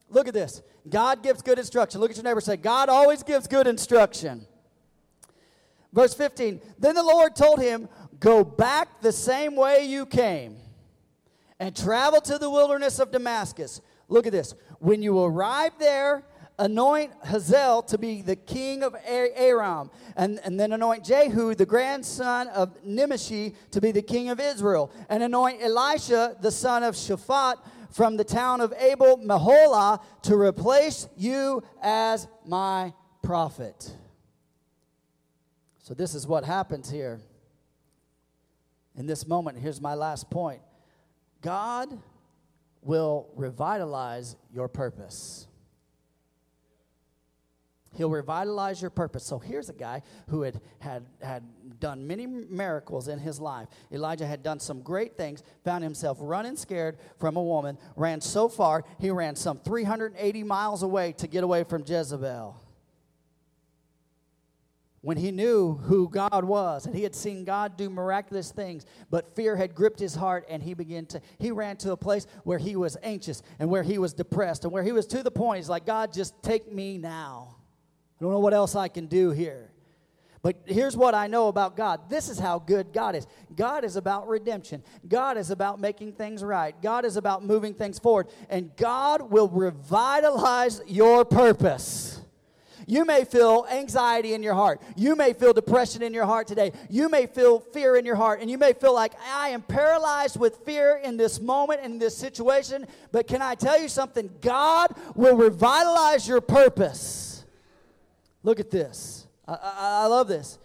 Look 0.10 0.28
at 0.28 0.36
this. 0.36 0.62
God 0.88 1.24
gives 1.24 1.42
good 1.42 1.58
instruction. 1.58 2.02
Look 2.02 2.12
at 2.12 2.18
your 2.18 2.24
neighbor 2.24 2.40
say, 2.40 2.58
God 2.58 2.88
always 2.88 3.24
gives 3.24 3.48
good 3.48 3.66
instruction. 3.66 4.46
Verse 5.96 6.14
15 6.14 6.62
Then 6.78 6.94
the 6.94 7.04
Lord 7.04 7.36
told 7.36 7.60
him, 7.60 7.88
Go 8.20 8.44
back 8.44 9.02
the 9.02 9.14
same 9.14 9.56
way 9.56 9.86
you 9.86 10.06
came 10.06 10.58
and 11.60 11.76
travel 11.76 12.22
to 12.22 12.38
the 12.38 12.50
wilderness 12.50 13.00
of 13.00 13.12
Damascus. 13.12 13.82
Look 14.10 14.28
at 14.28 14.34
this. 14.34 14.54
When 14.80 15.02
you 15.02 15.20
arrive 15.20 15.72
there, 15.80 16.24
anoint 16.60 17.12
Hazael 17.24 17.82
to 17.84 17.98
be 17.98 18.22
the 18.22 18.36
king 18.36 18.84
of 18.84 18.96
Aram, 19.06 19.90
and, 20.16 20.40
and 20.44 20.60
then 20.60 20.74
anoint 20.74 21.04
Jehu, 21.04 21.56
the 21.56 21.66
grandson 21.66 22.48
of 22.50 22.84
Nimshi, 22.84 23.56
to 23.72 23.82
be 23.82 23.92
the 23.92 24.02
king 24.02 24.30
of 24.30 24.40
Israel, 24.40 24.92
and 25.10 25.24
anoint 25.24 25.62
Elisha, 25.62 26.36
the 26.42 26.52
son 26.52 26.84
of 26.84 26.96
Shaphat, 26.96 27.56
from 27.90 28.18
the 28.18 28.24
town 28.24 28.60
of 28.60 28.74
Abel 28.78 29.18
Meholah 29.18 30.04
to 30.24 30.36
replace 30.36 31.08
you 31.16 31.64
as 31.82 32.28
my 32.46 32.94
prophet. 33.22 33.96
So, 35.86 35.94
this 35.94 36.16
is 36.16 36.26
what 36.26 36.44
happens 36.44 36.90
here. 36.90 37.20
In 38.98 39.06
this 39.06 39.28
moment, 39.28 39.60
here's 39.60 39.80
my 39.80 39.94
last 39.94 40.32
point 40.32 40.64
God 41.42 41.96
will 42.82 43.28
revitalize 43.36 44.36
your 44.52 44.68
purpose. 44.68 45.46
He'll 47.94 48.10
revitalize 48.10 48.82
your 48.82 48.90
purpose. 48.90 49.24
So 49.24 49.38
here's 49.38 49.70
a 49.70 49.74
guy 49.74 50.02
who 50.28 50.42
had, 50.42 50.60
had, 50.80 51.06
had 51.22 51.44
done 51.80 52.08
many 52.08 52.26
miracles 52.26 53.08
in 53.08 53.20
his 53.20 53.40
life. 53.40 53.68
Elijah 53.92 54.26
had 54.26 54.42
done 54.42 54.60
some 54.60 54.82
great 54.82 55.16
things, 55.16 55.44
found 55.64 55.84
himself 55.84 56.18
running 56.20 56.58
scared 56.58 56.98
from 57.20 57.38
a 57.38 57.44
woman, 57.44 57.78
ran 57.96 58.22
so 58.22 58.50
far, 58.50 58.84
he 59.00 59.12
ran 59.12 59.36
some 59.36 59.60
380 59.60 60.44
miles 60.44 60.82
away 60.82 61.14
to 61.14 61.28
get 61.28 61.44
away 61.44 61.64
from 61.64 61.84
Jezebel. 61.88 62.60
When 65.06 65.18
he 65.18 65.30
knew 65.30 65.76
who 65.76 66.10
God 66.10 66.46
was 66.46 66.88
and 66.88 66.96
he 66.96 67.04
had 67.04 67.14
seen 67.14 67.44
God 67.44 67.78
do 67.78 67.92
miraculous 67.92 68.52
things, 68.52 68.88
but 69.12 69.36
fear 69.36 69.56
had 69.56 69.76
gripped 69.76 70.00
his 70.00 70.16
heart 70.16 70.48
and 70.50 70.64
he 70.64 70.74
began 70.74 71.06
to, 71.06 71.22
he 71.38 71.52
ran 71.52 71.78
to 71.78 71.92
a 71.92 71.98
place 71.98 72.26
where 72.44 72.58
he 72.58 72.76
was 72.76 72.98
anxious 73.04 73.44
and 73.60 73.70
where 73.70 73.84
he 73.84 74.00
was 74.00 74.14
depressed 74.14 74.64
and 74.64 74.74
where 74.74 74.82
he 74.82 74.92
was 74.92 75.06
to 75.06 75.22
the 75.22 75.30
point, 75.30 75.58
he's 75.58 75.70
like, 75.70 75.86
God, 75.86 76.12
just 76.12 76.42
take 76.42 76.74
me 76.74 76.98
now. 76.98 77.56
I 78.20 78.24
don't 78.24 78.32
know 78.32 78.40
what 78.40 78.56
else 78.56 78.76
I 78.76 78.88
can 78.88 79.06
do 79.06 79.30
here. 79.30 79.70
But 80.42 80.56
here's 80.66 80.98
what 80.98 81.14
I 81.14 81.28
know 81.28 81.50
about 81.50 81.78
God. 81.78 82.10
This 82.10 82.28
is 82.28 82.40
how 82.40 82.58
good 82.58 82.92
God 82.92 83.16
is. 83.16 83.28
God 83.56 83.84
is 83.84 83.98
about 83.98 84.28
redemption. 84.28 84.82
God 85.08 85.38
is 85.38 85.52
about 85.52 85.80
making 85.80 86.14
things 86.14 86.44
right. 86.44 86.74
God 86.82 87.06
is 87.06 87.16
about 87.16 87.46
moving 87.46 87.76
things 87.76 88.00
forward. 88.00 88.30
And 88.50 88.76
God 88.76 89.30
will 89.30 89.50
revitalize 89.50 90.82
your 90.88 91.26
purpose. 91.26 92.22
You 92.88 93.04
may 93.04 93.26
feel 93.26 93.66
anxiety 93.72 94.34
in 94.34 94.44
your 94.44 94.54
heart. 94.54 94.82
You 94.96 95.16
may 95.16 95.34
feel 95.34 95.54
depression 95.54 96.04
in 96.04 96.14
your 96.14 96.26
heart 96.26 96.48
today. 96.48 96.72
You 96.90 97.10
may 97.10 97.26
feel 97.26 97.60
fear 97.60 97.96
in 97.96 98.06
your 98.06 98.16
heart. 98.16 98.42
And 98.42 98.50
you 98.50 98.58
may 98.58 98.74
feel 98.74 98.94
like, 98.94 99.14
I 99.34 99.50
am 99.50 99.64
paralyzed 99.64 100.40
with 100.40 100.58
fear 100.58 101.02
in 101.04 101.18
this 101.18 101.40
moment, 101.40 101.82
in 101.82 101.98
this 101.98 102.16
situation. 102.16 102.86
But 103.12 103.28
can 103.28 103.42
I 103.42 103.56
tell 103.56 103.80
you 103.82 103.90
something? 103.90 104.30
God 104.42 104.96
will 105.16 105.36
revitalize 105.36 106.28
your 106.28 106.42
purpose. 106.42 107.44
Look 108.44 108.60
at 108.60 108.70
this. 108.70 109.26
I, 109.48 109.54
I, 109.54 110.04
I 110.04 110.06
love 110.06 110.28
this. 110.28 110.60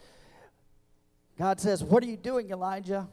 God 1.39 1.59
says, 1.59 1.83
What 1.83 2.03
are 2.03 2.07
you 2.07 2.19
doing, 2.19 2.51
Elijah? 2.51 3.09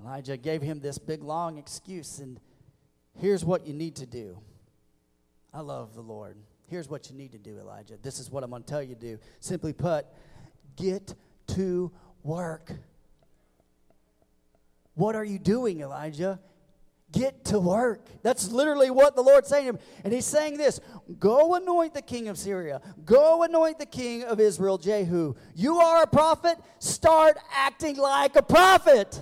Elijah 0.00 0.36
gave 0.36 0.60
him 0.60 0.80
this 0.80 0.98
big 0.98 1.22
long 1.22 1.56
excuse, 1.56 2.18
and 2.18 2.38
here's 3.18 3.44
what 3.44 3.66
you 3.66 3.72
need 3.72 3.94
to 3.96 4.06
do. 4.06 4.38
I 5.52 5.60
love 5.60 5.94
the 5.94 6.02
Lord. 6.02 6.36
Here's 6.66 6.88
what 6.88 7.10
you 7.10 7.16
need 7.16 7.32
to 7.32 7.38
do, 7.38 7.58
Elijah. 7.58 7.94
This 8.02 8.18
is 8.18 8.30
what 8.30 8.42
I'm 8.42 8.50
going 8.50 8.62
to 8.62 8.68
tell 8.68 8.82
you 8.82 8.94
to 8.94 9.00
do. 9.00 9.18
Simply 9.40 9.72
put, 9.72 10.06
get 10.76 11.14
to 11.48 11.90
work. 12.22 12.72
What 14.94 15.14
are 15.14 15.24
you 15.24 15.38
doing, 15.38 15.80
Elijah? 15.80 16.40
Get 17.12 17.44
to 17.46 17.60
work. 17.60 18.06
That's 18.22 18.50
literally 18.50 18.90
what 18.90 19.14
the 19.14 19.22
Lord's 19.22 19.48
saying 19.48 19.64
to 19.64 19.70
him. 19.70 19.78
And 20.02 20.12
he's 20.12 20.24
saying 20.24 20.56
this 20.56 20.80
Go 21.18 21.54
anoint 21.54 21.94
the 21.94 22.02
king 22.02 22.28
of 22.28 22.38
Syria. 22.38 22.80
Go 23.04 23.42
anoint 23.42 23.78
the 23.78 23.86
king 23.86 24.24
of 24.24 24.40
Israel, 24.40 24.78
Jehu. 24.78 25.34
You 25.54 25.76
are 25.76 26.02
a 26.02 26.06
prophet. 26.06 26.58
Start 26.80 27.36
acting 27.54 27.96
like 27.96 28.36
a 28.36 28.42
prophet. 28.42 29.20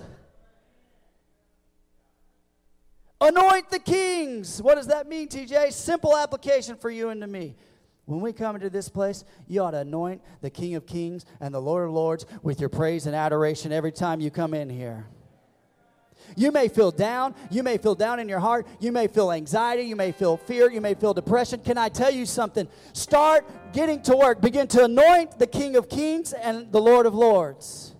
Anoint 3.23 3.69
the 3.69 3.79
kings. 3.79 4.61
What 4.61 4.75
does 4.75 4.87
that 4.87 5.07
mean, 5.07 5.29
TJ? 5.29 5.71
Simple 5.71 6.17
application 6.17 6.75
for 6.75 6.89
you 6.89 7.07
and 7.07 7.21
to 7.21 7.27
me. 7.27 7.55
When 8.03 8.19
we 8.19 8.33
come 8.33 8.55
into 8.55 8.69
this 8.69 8.89
place, 8.89 9.23
you 9.47 9.61
ought 9.61 9.71
to 9.71 9.77
anoint 9.77 10.21
the 10.41 10.49
King 10.49 10.75
of 10.75 10.85
Kings 10.85 11.25
and 11.39 11.53
the 11.53 11.61
Lord 11.61 11.87
of 11.87 11.93
Lords 11.93 12.25
with 12.41 12.59
your 12.59 12.67
praise 12.67 13.05
and 13.05 13.15
adoration 13.15 13.71
every 13.71 13.93
time 13.93 14.19
you 14.19 14.29
come 14.29 14.53
in 14.53 14.69
here. 14.69 15.07
You 16.35 16.51
may 16.51 16.67
feel 16.67 16.91
down. 16.91 17.33
You 17.49 17.63
may 17.63 17.77
feel 17.77 17.95
down 17.95 18.19
in 18.19 18.27
your 18.27 18.41
heart. 18.41 18.67
You 18.81 18.91
may 18.91 19.07
feel 19.07 19.31
anxiety. 19.31 19.83
You 19.83 19.95
may 19.95 20.11
feel 20.11 20.35
fear. 20.35 20.69
You 20.69 20.81
may 20.81 20.93
feel 20.93 21.13
depression. 21.13 21.61
Can 21.61 21.77
I 21.77 21.87
tell 21.87 22.11
you 22.11 22.25
something? 22.25 22.67
Start 22.91 23.45
getting 23.71 24.01
to 24.03 24.17
work. 24.17 24.41
Begin 24.41 24.67
to 24.67 24.83
anoint 24.83 25.39
the 25.39 25.47
King 25.47 25.77
of 25.77 25.87
Kings 25.87 26.33
and 26.33 26.69
the 26.73 26.81
Lord 26.81 27.05
of 27.05 27.15
Lords. 27.15 27.95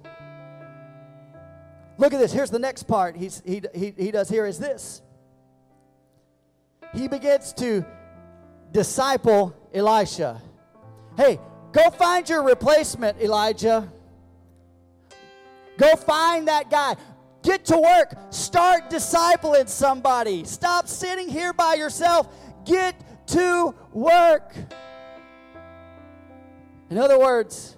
Look 1.97 2.13
at 2.13 2.19
this. 2.19 2.33
Here's 2.33 2.49
the 2.49 2.59
next 2.59 2.83
part 2.83 3.15
he, 3.15 3.29
he, 3.45 3.93
he 3.97 4.11
does 4.11 4.27
here 4.27 4.45
is 4.45 4.59
this. 4.59 5.01
He 6.93 7.07
begins 7.07 7.53
to 7.53 7.85
disciple 8.71 9.55
Elisha. 9.73 10.41
Hey, 11.17 11.39
go 11.71 11.89
find 11.89 12.27
your 12.27 12.43
replacement, 12.43 13.19
Elijah. 13.21 13.91
Go 15.77 15.95
find 15.95 16.47
that 16.47 16.69
guy. 16.69 16.95
Get 17.41 17.65
to 17.65 17.77
work. 17.77 18.15
Start 18.29 18.89
discipling 18.89 19.67
somebody. 19.67 20.45
Stop 20.45 20.87
sitting 20.87 21.27
here 21.27 21.51
by 21.51 21.73
yourself. 21.73 22.27
Get 22.65 22.95
to 23.27 23.75
work. 23.91 24.55
In 26.89 26.97
other 26.97 27.19
words, 27.19 27.75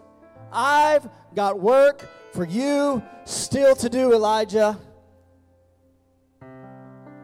I've 0.52 1.08
got 1.34 1.60
work 1.60 2.08
for 2.34 2.46
you 2.46 3.02
still 3.24 3.76
to 3.78 3.90
do, 3.90 4.14
Elijah. 4.14 4.78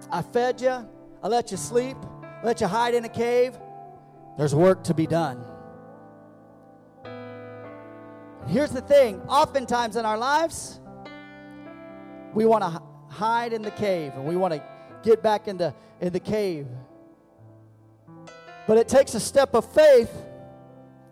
I 0.10 0.22
fed 0.22 0.62
you, 0.62 0.88
I 1.24 1.28
let 1.28 1.52
you 1.52 1.58
sleep, 1.58 1.98
I 2.24 2.46
let 2.46 2.62
you 2.62 2.68
hide 2.68 2.94
in 2.94 3.06
a 3.06 3.10
cave. 3.10 3.58
There's 4.38 4.56
work 4.56 4.84
to 4.86 4.94
be 4.94 5.06
done. 5.06 5.44
Here's 8.48 8.72
the 8.72 8.82
thing 8.82 9.22
oftentimes 9.28 9.96
in 9.96 10.06
our 10.06 10.18
lives, 10.18 10.80
we 12.34 12.46
want 12.46 12.64
to 12.64 12.82
hide 13.14 13.54
in 13.54 13.62
the 13.62 13.72
cave 13.72 14.14
and 14.16 14.26
we 14.26 14.36
want 14.36 14.54
to 14.54 14.64
get 15.04 15.22
back 15.22 15.48
into 15.48 15.74
in 16.00 16.12
the 16.12 16.20
cave. 16.20 16.68
But 18.68 18.78
it 18.78 18.88
takes 18.88 19.14
a 19.16 19.20
step 19.20 19.54
of 19.54 19.72
faith 19.72 20.12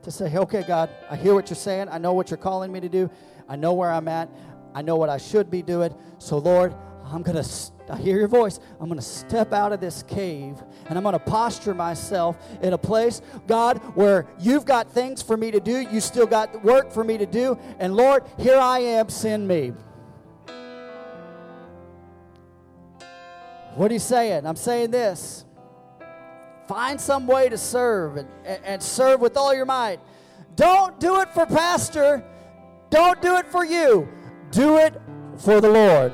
to 0.03 0.11
say, 0.11 0.35
okay, 0.35 0.63
God, 0.63 0.89
I 1.09 1.15
hear 1.15 1.33
what 1.33 1.49
you're 1.49 1.57
saying. 1.57 1.89
I 1.89 1.97
know 1.97 2.13
what 2.13 2.31
you're 2.31 2.37
calling 2.37 2.71
me 2.71 2.79
to 2.79 2.89
do. 2.89 3.09
I 3.47 3.55
know 3.55 3.73
where 3.73 3.91
I'm 3.91 4.07
at. 4.07 4.29
I 4.73 4.81
know 4.81 4.95
what 4.95 5.09
I 5.09 5.17
should 5.17 5.51
be 5.51 5.61
doing. 5.61 5.93
So, 6.19 6.37
Lord, 6.37 6.73
I'm 7.11 7.23
going 7.23 7.43
to, 7.43 7.49
I 7.89 7.97
hear 7.97 8.19
your 8.19 8.27
voice. 8.27 8.59
I'm 8.79 8.87
going 8.87 8.99
to 8.99 9.05
step 9.05 9.51
out 9.51 9.73
of 9.73 9.79
this 9.79 10.03
cave 10.03 10.61
and 10.87 10.97
I'm 10.97 11.03
going 11.03 11.13
to 11.13 11.19
posture 11.19 11.73
myself 11.73 12.37
in 12.61 12.73
a 12.73 12.77
place, 12.77 13.21
God, 13.47 13.77
where 13.95 14.27
you've 14.39 14.65
got 14.65 14.91
things 14.91 15.21
for 15.21 15.35
me 15.35 15.49
to 15.51 15.59
do. 15.59 15.79
You 15.79 15.99
still 16.01 16.27
got 16.27 16.63
work 16.63 16.91
for 16.91 17.03
me 17.03 17.17
to 17.17 17.25
do. 17.25 17.57
And 17.79 17.95
Lord, 17.95 18.23
here 18.37 18.57
I 18.57 18.79
am. 18.79 19.09
Send 19.09 19.47
me. 19.47 19.73
What 23.75 23.89
are 23.89 23.93
you 23.93 23.99
saying? 23.99 24.45
I'm 24.45 24.55
saying 24.55 24.91
this. 24.91 25.45
Find 26.67 27.01
some 27.01 27.25
way 27.25 27.49
to 27.49 27.57
serve 27.57 28.17
and, 28.17 28.27
and, 28.45 28.83
serve 28.83 29.21
with 29.21 29.35
all 29.35 29.55
your 29.55 29.65
might. 29.65 29.99
Don't 30.55 30.99
do 30.99 31.21
it 31.21 31.33
for 31.33 31.47
pastor. 31.47 32.23
Don't 32.91 33.19
do 33.21 33.37
it 33.37 33.47
for 33.47 33.65
you. 33.65 34.07
Do 34.51 34.77
it 34.77 34.93
for 35.37 35.61
the 35.61 35.69
Lord. 35.69 36.11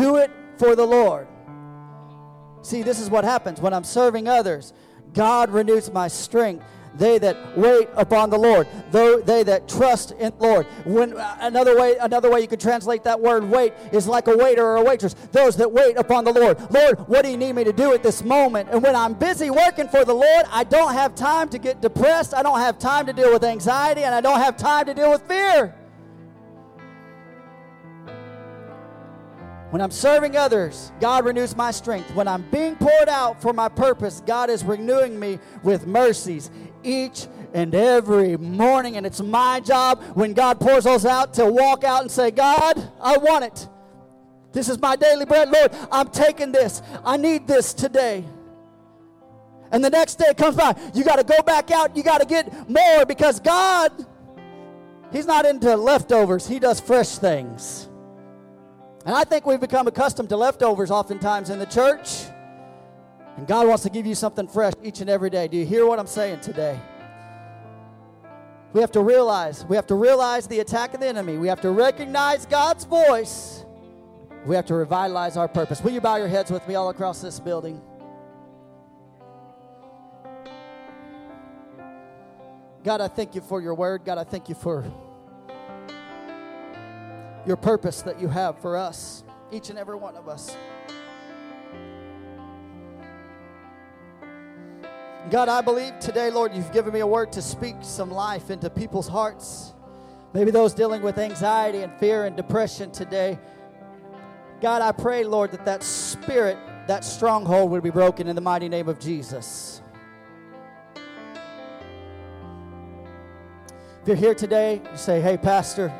Do 0.00 0.16
it 0.16 0.30
for 0.56 0.74
the 0.74 0.86
Lord. 0.86 1.28
See, 2.62 2.82
this 2.82 2.98
is 3.00 3.10
what 3.10 3.24
happens 3.24 3.60
when 3.60 3.74
I'm 3.74 3.84
serving 3.84 4.28
others. 4.28 4.72
God 5.12 5.50
renews 5.50 5.92
my 5.92 6.08
strength. 6.08 6.64
They 6.96 7.18
that 7.18 7.56
wait 7.56 7.88
upon 7.96 8.30
the 8.30 8.38
Lord, 8.38 8.66
though 8.90 9.20
they 9.20 9.44
that 9.44 9.68
trust 9.68 10.10
in 10.12 10.32
the 10.38 10.44
Lord. 10.44 10.66
When 10.84 11.16
uh, 11.16 11.36
another 11.40 11.78
way, 11.78 11.96
another 12.00 12.28
way 12.28 12.40
you 12.40 12.48
could 12.48 12.58
translate 12.58 13.04
that 13.04 13.20
word 13.20 13.48
"wait" 13.48 13.74
is 13.92 14.08
like 14.08 14.26
a 14.26 14.36
waiter 14.36 14.64
or 14.66 14.76
a 14.76 14.82
waitress. 14.82 15.14
Those 15.30 15.54
that 15.58 15.70
wait 15.70 15.96
upon 15.96 16.24
the 16.24 16.32
Lord. 16.32 16.58
Lord, 16.72 16.98
what 17.08 17.24
do 17.24 17.30
you 17.30 17.36
need 17.36 17.52
me 17.52 17.62
to 17.62 17.72
do 17.72 17.94
at 17.94 18.02
this 18.02 18.24
moment? 18.24 18.70
And 18.72 18.82
when 18.82 18.96
I'm 18.96 19.14
busy 19.14 19.50
working 19.50 19.86
for 19.86 20.04
the 20.04 20.14
Lord, 20.14 20.46
I 20.50 20.64
don't 20.64 20.92
have 20.92 21.14
time 21.14 21.48
to 21.50 21.58
get 21.58 21.80
depressed. 21.80 22.34
I 22.34 22.42
don't 22.42 22.58
have 22.58 22.76
time 22.78 23.06
to 23.06 23.12
deal 23.12 23.32
with 23.32 23.44
anxiety, 23.44 24.02
and 24.02 24.12
I 24.12 24.20
don't 24.20 24.40
have 24.40 24.56
time 24.56 24.86
to 24.86 24.94
deal 24.94 25.12
with 25.12 25.22
fear. 25.28 25.76
When 29.70 29.80
I'm 29.80 29.92
serving 29.92 30.36
others, 30.36 30.90
God 31.00 31.24
renews 31.24 31.56
my 31.56 31.70
strength. 31.70 32.12
When 32.14 32.26
I'm 32.26 32.42
being 32.50 32.74
poured 32.74 33.08
out 33.08 33.40
for 33.40 33.52
my 33.52 33.68
purpose, 33.68 34.20
God 34.26 34.50
is 34.50 34.64
renewing 34.64 35.18
me 35.18 35.38
with 35.62 35.86
mercies 35.86 36.50
each 36.82 37.28
and 37.54 37.72
every 37.72 38.36
morning. 38.36 38.96
And 38.96 39.06
it's 39.06 39.20
my 39.20 39.60
job 39.60 40.02
when 40.14 40.32
God 40.32 40.58
pours 40.58 40.84
those 40.84 41.06
out 41.06 41.34
to 41.34 41.46
walk 41.46 41.84
out 41.84 42.02
and 42.02 42.10
say, 42.10 42.32
God, 42.32 42.90
I 43.00 43.16
want 43.18 43.44
it. 43.44 43.68
This 44.52 44.68
is 44.68 44.80
my 44.80 44.96
daily 44.96 45.24
bread. 45.24 45.48
Lord, 45.50 45.72
I'm 45.92 46.08
taking 46.08 46.50
this. 46.50 46.82
I 47.04 47.16
need 47.16 47.46
this 47.46 47.72
today. 47.72 48.24
And 49.70 49.84
the 49.84 49.90
next 49.90 50.16
day 50.16 50.34
comes 50.34 50.56
by. 50.56 50.74
You 50.94 51.04
got 51.04 51.16
to 51.16 51.24
go 51.24 51.40
back 51.42 51.70
out. 51.70 51.96
You 51.96 52.02
got 52.02 52.20
to 52.20 52.26
get 52.26 52.68
more 52.68 53.06
because 53.06 53.38
God, 53.38 53.92
He's 55.12 55.26
not 55.26 55.46
into 55.46 55.76
leftovers, 55.76 56.48
He 56.48 56.58
does 56.58 56.80
fresh 56.80 57.18
things. 57.18 57.89
And 59.06 59.14
I 59.14 59.24
think 59.24 59.46
we've 59.46 59.60
become 59.60 59.86
accustomed 59.86 60.28
to 60.28 60.36
leftovers 60.36 60.90
oftentimes 60.90 61.50
in 61.50 61.58
the 61.58 61.66
church. 61.66 62.24
And 63.36 63.46
God 63.46 63.66
wants 63.66 63.82
to 63.84 63.90
give 63.90 64.06
you 64.06 64.14
something 64.14 64.46
fresh 64.46 64.74
each 64.82 65.00
and 65.00 65.08
every 65.08 65.30
day. 65.30 65.48
Do 65.48 65.56
you 65.56 65.64
hear 65.64 65.86
what 65.86 65.98
I'm 65.98 66.06
saying 66.06 66.40
today? 66.40 66.78
We 68.72 68.80
have 68.82 68.92
to 68.92 69.00
realize, 69.00 69.64
we 69.64 69.76
have 69.76 69.86
to 69.88 69.94
realize 69.94 70.46
the 70.46 70.60
attack 70.60 70.94
of 70.94 71.00
the 71.00 71.06
enemy. 71.06 71.38
We 71.38 71.48
have 71.48 71.60
to 71.62 71.70
recognize 71.70 72.46
God's 72.46 72.84
voice. 72.84 73.64
We 74.46 74.54
have 74.54 74.66
to 74.66 74.74
revitalize 74.74 75.36
our 75.36 75.48
purpose. 75.48 75.82
Will 75.82 75.92
you 75.92 76.00
bow 76.00 76.16
your 76.16 76.28
heads 76.28 76.50
with 76.50 76.66
me 76.68 76.74
all 76.74 76.90
across 76.90 77.20
this 77.20 77.40
building? 77.40 77.80
God, 82.84 83.00
I 83.00 83.08
thank 83.08 83.34
you 83.34 83.40
for 83.40 83.60
your 83.60 83.74
word. 83.74 84.04
God, 84.04 84.18
I 84.18 84.24
thank 84.24 84.48
you 84.48 84.54
for 84.54 84.84
your 87.46 87.56
purpose 87.56 88.02
that 88.02 88.20
you 88.20 88.28
have 88.28 88.58
for 88.60 88.76
us, 88.76 89.24
each 89.50 89.70
and 89.70 89.78
every 89.78 89.96
one 89.96 90.16
of 90.16 90.28
us. 90.28 90.56
God, 95.30 95.48
I 95.48 95.60
believe 95.60 95.98
today, 96.00 96.30
Lord, 96.30 96.54
you've 96.54 96.72
given 96.72 96.92
me 96.92 97.00
a 97.00 97.06
word 97.06 97.30
to 97.32 97.42
speak 97.42 97.76
some 97.82 98.10
life 98.10 98.50
into 98.50 98.68
people's 98.68 99.06
hearts. 99.06 99.74
Maybe 100.32 100.50
those 100.50 100.74
dealing 100.74 101.02
with 101.02 101.18
anxiety 101.18 101.82
and 101.82 101.92
fear 101.94 102.24
and 102.24 102.36
depression 102.36 102.90
today. 102.90 103.38
God, 104.60 104.82
I 104.82 104.92
pray, 104.92 105.24
Lord, 105.24 105.52
that 105.52 105.64
that 105.64 105.82
spirit, 105.82 106.58
that 106.86 107.04
stronghold 107.04 107.70
would 107.70 107.82
be 107.82 107.90
broken 107.90 108.28
in 108.28 108.34
the 108.34 108.42
mighty 108.42 108.68
name 108.68 108.88
of 108.88 108.98
Jesus. 108.98 109.82
If 114.02 114.08
you're 114.08 114.16
here 114.16 114.34
today, 114.34 114.80
you 114.90 114.96
say, 114.96 115.20
Hey, 115.20 115.36
Pastor, 115.36 115.92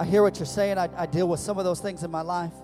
I 0.00 0.06
hear 0.06 0.22
what 0.22 0.38
you're 0.38 0.46
saying. 0.46 0.78
I, 0.78 0.88
I 0.96 1.04
deal 1.04 1.28
with 1.28 1.40
some 1.40 1.58
of 1.58 1.64
those 1.66 1.78
things 1.78 2.04
in 2.04 2.10
my 2.10 2.22
life, 2.22 2.54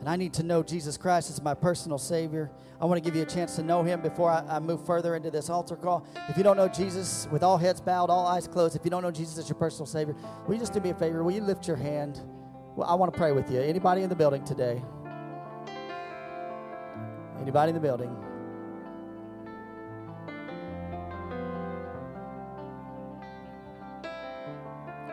and 0.00 0.08
I 0.08 0.16
need 0.16 0.32
to 0.34 0.42
know 0.42 0.62
Jesus 0.62 0.96
Christ 0.96 1.28
as 1.28 1.42
my 1.42 1.52
personal 1.52 1.98
Savior. 1.98 2.50
I 2.80 2.86
want 2.86 2.96
to 2.96 3.06
give 3.06 3.14
you 3.14 3.20
a 3.20 3.26
chance 3.26 3.56
to 3.56 3.62
know 3.62 3.82
Him 3.82 4.00
before 4.00 4.30
I, 4.30 4.42
I 4.48 4.58
move 4.58 4.86
further 4.86 5.14
into 5.14 5.30
this 5.30 5.50
altar 5.50 5.76
call. 5.76 6.06
If 6.30 6.38
you 6.38 6.42
don't 6.42 6.56
know 6.56 6.66
Jesus, 6.66 7.28
with 7.30 7.42
all 7.42 7.58
heads 7.58 7.82
bowed, 7.82 8.08
all 8.08 8.26
eyes 8.26 8.48
closed, 8.48 8.74
if 8.74 8.86
you 8.86 8.90
don't 8.90 9.02
know 9.02 9.10
Jesus 9.10 9.36
as 9.36 9.50
your 9.50 9.56
personal 9.56 9.84
Savior, 9.84 10.16
will 10.46 10.54
you 10.54 10.60
just 10.60 10.72
do 10.72 10.80
me 10.80 10.88
a 10.88 10.94
favor? 10.94 11.22
Will 11.22 11.32
you 11.32 11.42
lift 11.42 11.68
your 11.68 11.76
hand? 11.76 12.22
Well, 12.74 12.88
I 12.88 12.94
want 12.94 13.12
to 13.12 13.18
pray 13.18 13.32
with 13.32 13.50
you. 13.50 13.60
Anybody 13.60 14.00
in 14.00 14.08
the 14.08 14.16
building 14.16 14.42
today? 14.46 14.82
Anybody 17.38 17.68
in 17.68 17.74
the 17.74 17.82
building? 17.82 18.16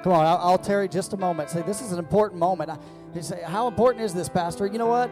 Come 0.05 0.13
on, 0.13 0.23
I'll, 0.23 0.37
I'll 0.37 0.57
tarry 0.59 0.87
just 0.87 1.13
a 1.13 1.17
moment. 1.17 1.49
Say, 1.49 1.63
this 1.63 1.81
is 1.81 1.91
an 1.91 1.97
important 1.97 2.39
moment. 2.39 2.69
I, 2.69 2.77
you 3.15 3.23
say, 3.23 3.41
how 3.41 3.67
important 3.67 4.03
is 4.03 4.13
this, 4.13 4.29
Pastor? 4.29 4.67
You 4.67 4.77
know 4.77 4.85
what? 4.85 5.09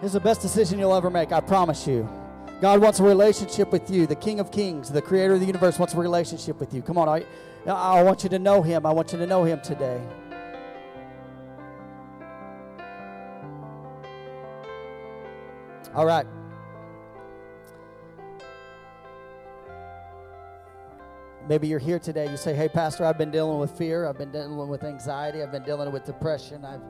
This 0.00 0.08
is 0.08 0.14
the 0.14 0.18
best 0.18 0.42
decision 0.42 0.80
you'll 0.80 0.96
ever 0.96 1.08
make. 1.08 1.30
I 1.30 1.38
promise 1.38 1.86
you. 1.86 2.08
God 2.60 2.80
wants 2.80 2.98
a 2.98 3.04
relationship 3.04 3.70
with 3.70 3.88
you. 3.88 4.08
The 4.08 4.16
King 4.16 4.40
of 4.40 4.50
Kings, 4.50 4.90
the 4.90 5.00
Creator 5.00 5.34
of 5.34 5.40
the 5.40 5.46
universe, 5.46 5.78
wants 5.78 5.94
a 5.94 5.98
relationship 5.98 6.58
with 6.58 6.74
you. 6.74 6.82
Come 6.82 6.98
on, 6.98 7.08
I, 7.08 7.24
I 7.64 8.02
want 8.02 8.24
you 8.24 8.28
to 8.30 8.40
know 8.40 8.60
Him. 8.60 8.86
I 8.86 8.90
want 8.90 9.12
you 9.12 9.18
to 9.18 9.26
know 9.28 9.44
Him 9.44 9.60
today. 9.60 10.02
All 15.94 16.06
right. 16.06 16.26
Maybe 21.48 21.66
you're 21.66 21.78
here 21.78 21.98
today. 21.98 22.30
You 22.30 22.36
say, 22.36 22.54
Hey, 22.54 22.68
Pastor, 22.68 23.06
I've 23.06 23.16
been 23.16 23.30
dealing 23.30 23.58
with 23.58 23.70
fear. 23.70 24.06
I've 24.06 24.18
been 24.18 24.30
dealing 24.30 24.68
with 24.68 24.84
anxiety. 24.84 25.42
I've 25.42 25.50
been 25.50 25.62
dealing 25.62 25.90
with 25.90 26.04
depression. 26.04 26.62
I've, 26.62 26.82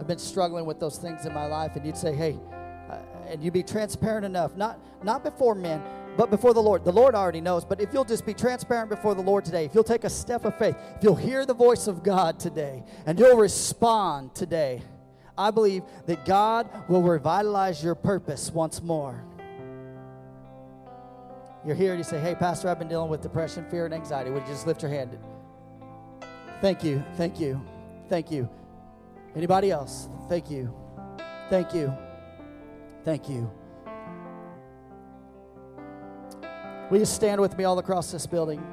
I've 0.00 0.06
been 0.06 0.18
struggling 0.18 0.64
with 0.64 0.80
those 0.80 0.96
things 0.96 1.26
in 1.26 1.34
my 1.34 1.44
life. 1.46 1.76
And 1.76 1.84
you'd 1.84 1.98
say, 1.98 2.14
Hey, 2.14 2.38
uh, 2.90 2.96
and 3.28 3.42
you'd 3.42 3.52
be 3.52 3.62
transparent 3.62 4.24
enough, 4.24 4.56
not, 4.56 4.80
not 5.04 5.22
before 5.22 5.54
men, 5.54 5.82
but 6.16 6.30
before 6.30 6.54
the 6.54 6.62
Lord. 6.62 6.82
The 6.82 6.92
Lord 6.92 7.14
already 7.14 7.42
knows. 7.42 7.66
But 7.66 7.78
if 7.78 7.92
you'll 7.92 8.06
just 8.06 8.24
be 8.24 8.32
transparent 8.32 8.88
before 8.88 9.14
the 9.14 9.22
Lord 9.22 9.44
today, 9.44 9.66
if 9.66 9.74
you'll 9.74 9.84
take 9.84 10.04
a 10.04 10.10
step 10.10 10.46
of 10.46 10.56
faith, 10.56 10.76
if 10.96 11.04
you'll 11.04 11.14
hear 11.14 11.44
the 11.44 11.54
voice 11.54 11.86
of 11.86 12.02
God 12.02 12.40
today, 12.40 12.84
and 13.04 13.18
you'll 13.18 13.36
respond 13.36 14.34
today, 14.34 14.80
I 15.36 15.50
believe 15.50 15.82
that 16.06 16.24
God 16.24 16.70
will 16.88 17.02
revitalize 17.02 17.84
your 17.84 17.94
purpose 17.94 18.50
once 18.50 18.82
more. 18.82 19.22
You're 21.66 21.74
here 21.74 21.90
and 21.90 21.98
you 21.98 22.04
say, 22.04 22.20
Hey, 22.20 22.36
Pastor, 22.36 22.68
I've 22.68 22.78
been 22.78 22.86
dealing 22.88 23.10
with 23.10 23.22
depression, 23.22 23.66
fear, 23.68 23.86
and 23.86 23.92
anxiety. 23.92 24.30
Would 24.30 24.42
you 24.42 24.48
just 24.48 24.68
lift 24.68 24.82
your 24.82 24.90
hand? 24.90 25.18
Thank 26.60 26.84
you. 26.84 27.04
Thank 27.16 27.40
you. 27.40 27.60
Thank 28.08 28.30
you. 28.30 28.48
Anybody 29.34 29.72
else? 29.72 30.08
Thank 30.28 30.48
you. 30.48 30.72
Thank 31.50 31.74
you. 31.74 31.92
Thank 33.04 33.28
you. 33.28 33.50
Will 36.88 37.00
you 37.00 37.04
stand 37.04 37.40
with 37.40 37.58
me 37.58 37.64
all 37.64 37.80
across 37.80 38.12
this 38.12 38.26
building? 38.26 38.64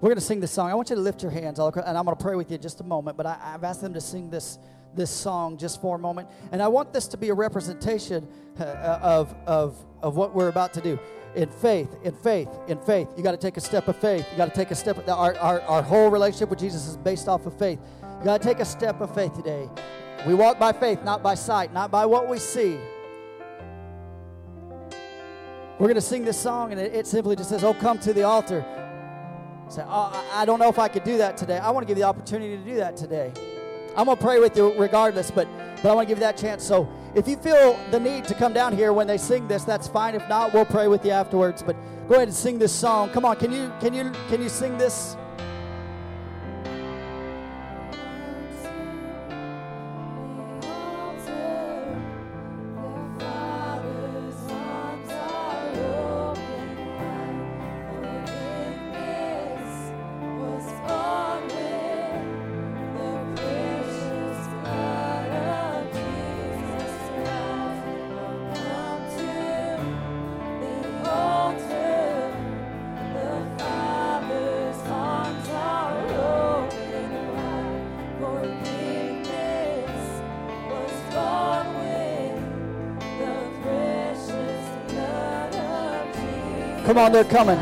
We're 0.00 0.10
going 0.10 0.18
to 0.18 0.24
sing 0.24 0.38
this 0.38 0.52
song. 0.52 0.70
I 0.70 0.74
want 0.74 0.90
you 0.90 0.96
to 0.96 1.02
lift 1.02 1.22
your 1.22 1.32
hands, 1.32 1.58
and 1.58 1.76
I'm 1.76 2.04
going 2.04 2.16
to 2.16 2.22
pray 2.22 2.36
with 2.36 2.52
you 2.52 2.58
just 2.58 2.80
a 2.80 2.84
moment. 2.84 3.16
But 3.16 3.26
I, 3.26 3.36
I've 3.42 3.64
asked 3.64 3.80
them 3.80 3.94
to 3.94 4.00
sing 4.00 4.30
this 4.30 4.58
this 4.94 5.10
song 5.10 5.58
just 5.58 5.80
for 5.80 5.96
a 5.96 5.98
moment, 5.98 6.28
and 6.50 6.62
I 6.62 6.68
want 6.68 6.92
this 6.92 7.08
to 7.08 7.16
be 7.16 7.28
a 7.30 7.34
representation 7.34 8.28
uh, 8.60 8.62
of 9.02 9.34
of 9.46 9.76
of 10.00 10.16
what 10.16 10.34
we're 10.34 10.48
about 10.48 10.72
to 10.74 10.80
do. 10.80 11.00
In 11.34 11.48
faith, 11.48 11.94
in 12.04 12.14
faith, 12.14 12.48
in 12.68 12.78
faith, 12.78 13.08
you 13.16 13.22
got 13.24 13.32
to 13.32 13.36
take 13.38 13.56
a 13.56 13.60
step 13.60 13.88
of 13.88 13.96
faith. 13.96 14.24
You 14.30 14.36
got 14.36 14.48
to 14.48 14.54
take 14.54 14.70
a 14.70 14.74
step. 14.76 15.08
Our, 15.08 15.36
our 15.36 15.60
our 15.62 15.82
whole 15.82 16.10
relationship 16.10 16.48
with 16.48 16.60
Jesus 16.60 16.86
is 16.86 16.96
based 16.96 17.26
off 17.26 17.46
of 17.46 17.58
faith. 17.58 17.80
You 18.20 18.24
got 18.24 18.40
to 18.40 18.48
take 18.48 18.60
a 18.60 18.64
step 18.64 19.00
of 19.00 19.12
faith 19.14 19.34
today. 19.34 19.68
We 20.26 20.34
walk 20.34 20.60
by 20.60 20.72
faith, 20.72 21.02
not 21.02 21.24
by 21.24 21.34
sight, 21.34 21.72
not 21.72 21.90
by 21.90 22.06
what 22.06 22.28
we 22.28 22.38
see. 22.38 22.78
We're 25.78 25.86
going 25.86 25.94
to 25.94 26.00
sing 26.00 26.24
this 26.24 26.40
song, 26.40 26.70
and 26.70 26.80
it, 26.80 26.94
it 26.94 27.06
simply 27.08 27.34
just 27.34 27.48
says, 27.48 27.64
"Oh, 27.64 27.74
come 27.74 27.98
to 28.00 28.12
the 28.12 28.22
altar." 28.22 28.64
Say, 29.68 29.84
oh, 29.86 30.26
I 30.32 30.44
don't 30.44 30.58
know 30.58 30.68
if 30.68 30.78
I 30.78 30.88
could 30.88 31.04
do 31.04 31.18
that 31.18 31.36
today. 31.36 31.58
I 31.58 31.70
want 31.70 31.86
to 31.86 31.88
give 31.88 31.98
you 31.98 32.04
the 32.04 32.08
opportunity 32.08 32.56
to 32.56 32.64
do 32.64 32.76
that 32.76 32.96
today. 32.96 33.32
I'm 33.96 34.06
going 34.06 34.16
to 34.16 34.22
pray 34.22 34.38
with 34.38 34.56
you 34.56 34.78
regardless, 34.78 35.30
but, 35.30 35.48
but 35.82 35.90
I 35.90 35.94
want 35.94 36.08
to 36.08 36.10
give 36.10 36.18
you 36.18 36.24
that 36.24 36.36
chance. 36.36 36.64
So 36.64 36.88
if 37.14 37.26
you 37.26 37.36
feel 37.36 37.78
the 37.90 38.00
need 38.00 38.24
to 38.24 38.34
come 38.34 38.52
down 38.52 38.76
here 38.76 38.92
when 38.92 39.06
they 39.06 39.18
sing 39.18 39.48
this, 39.48 39.64
that's 39.64 39.88
fine. 39.88 40.14
If 40.14 40.28
not, 40.28 40.54
we'll 40.54 40.64
pray 40.64 40.88
with 40.88 41.04
you 41.04 41.10
afterwards. 41.10 41.62
But 41.62 41.76
go 42.08 42.14
ahead 42.14 42.28
and 42.28 42.36
sing 42.36 42.58
this 42.58 42.72
song. 42.72 43.10
Come 43.10 43.24
on, 43.24 43.36
can 43.36 43.52
you 43.52 43.72
can 43.80 43.92
you 43.92 44.12
can 44.28 44.40
you 44.40 44.48
sing 44.48 44.78
this? 44.78 45.16
On, 87.08 87.12
they're 87.12 87.24
coming. 87.24 87.58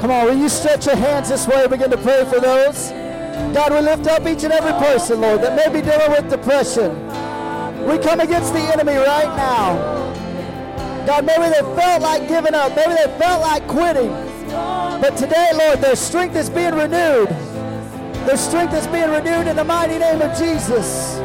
Come 0.00 0.12
on, 0.12 0.26
will 0.26 0.38
you 0.38 0.48
stretch 0.48 0.86
your 0.86 0.94
hands 0.96 1.28
this 1.28 1.46
way 1.48 1.62
and 1.62 1.70
begin 1.70 1.90
to 1.90 1.98
pray 1.98 2.24
for 2.24 2.40
those? 2.40 2.90
God, 3.52 3.72
we 3.72 3.80
lift 3.80 4.06
up 4.06 4.26
each 4.26 4.44
and 4.44 4.52
every 4.52 4.72
person, 4.72 5.20
Lord, 5.20 5.42
that 5.42 5.56
may 5.56 5.72
be 5.72 5.84
dealing 5.84 6.10
with 6.12 6.30
depression. 6.30 6.94
We 7.84 7.98
come 7.98 8.20
against 8.20 8.52
the 8.52 8.60
enemy 8.60 8.94
right 8.94 9.36
now. 9.36 10.07
God, 11.08 11.24
maybe 11.24 11.44
they 11.44 11.62
felt 11.74 12.02
like 12.02 12.28
giving 12.28 12.52
up. 12.52 12.76
Maybe 12.76 12.92
they 12.92 13.18
felt 13.18 13.40
like 13.40 13.66
quitting. 13.66 14.10
But 15.00 15.16
today, 15.16 15.52
Lord, 15.54 15.80
their 15.80 15.96
strength 15.96 16.36
is 16.36 16.50
being 16.50 16.74
renewed. 16.74 17.30
Their 18.26 18.36
strength 18.36 18.74
is 18.74 18.86
being 18.88 19.08
renewed 19.08 19.46
in 19.46 19.56
the 19.56 19.64
mighty 19.64 19.96
name 19.96 20.20
of 20.20 20.36
Jesus. 20.36 21.18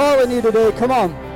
Calling 0.00 0.30
you 0.30 0.40
today. 0.40 0.72
Come 0.78 0.92
on. 0.92 1.29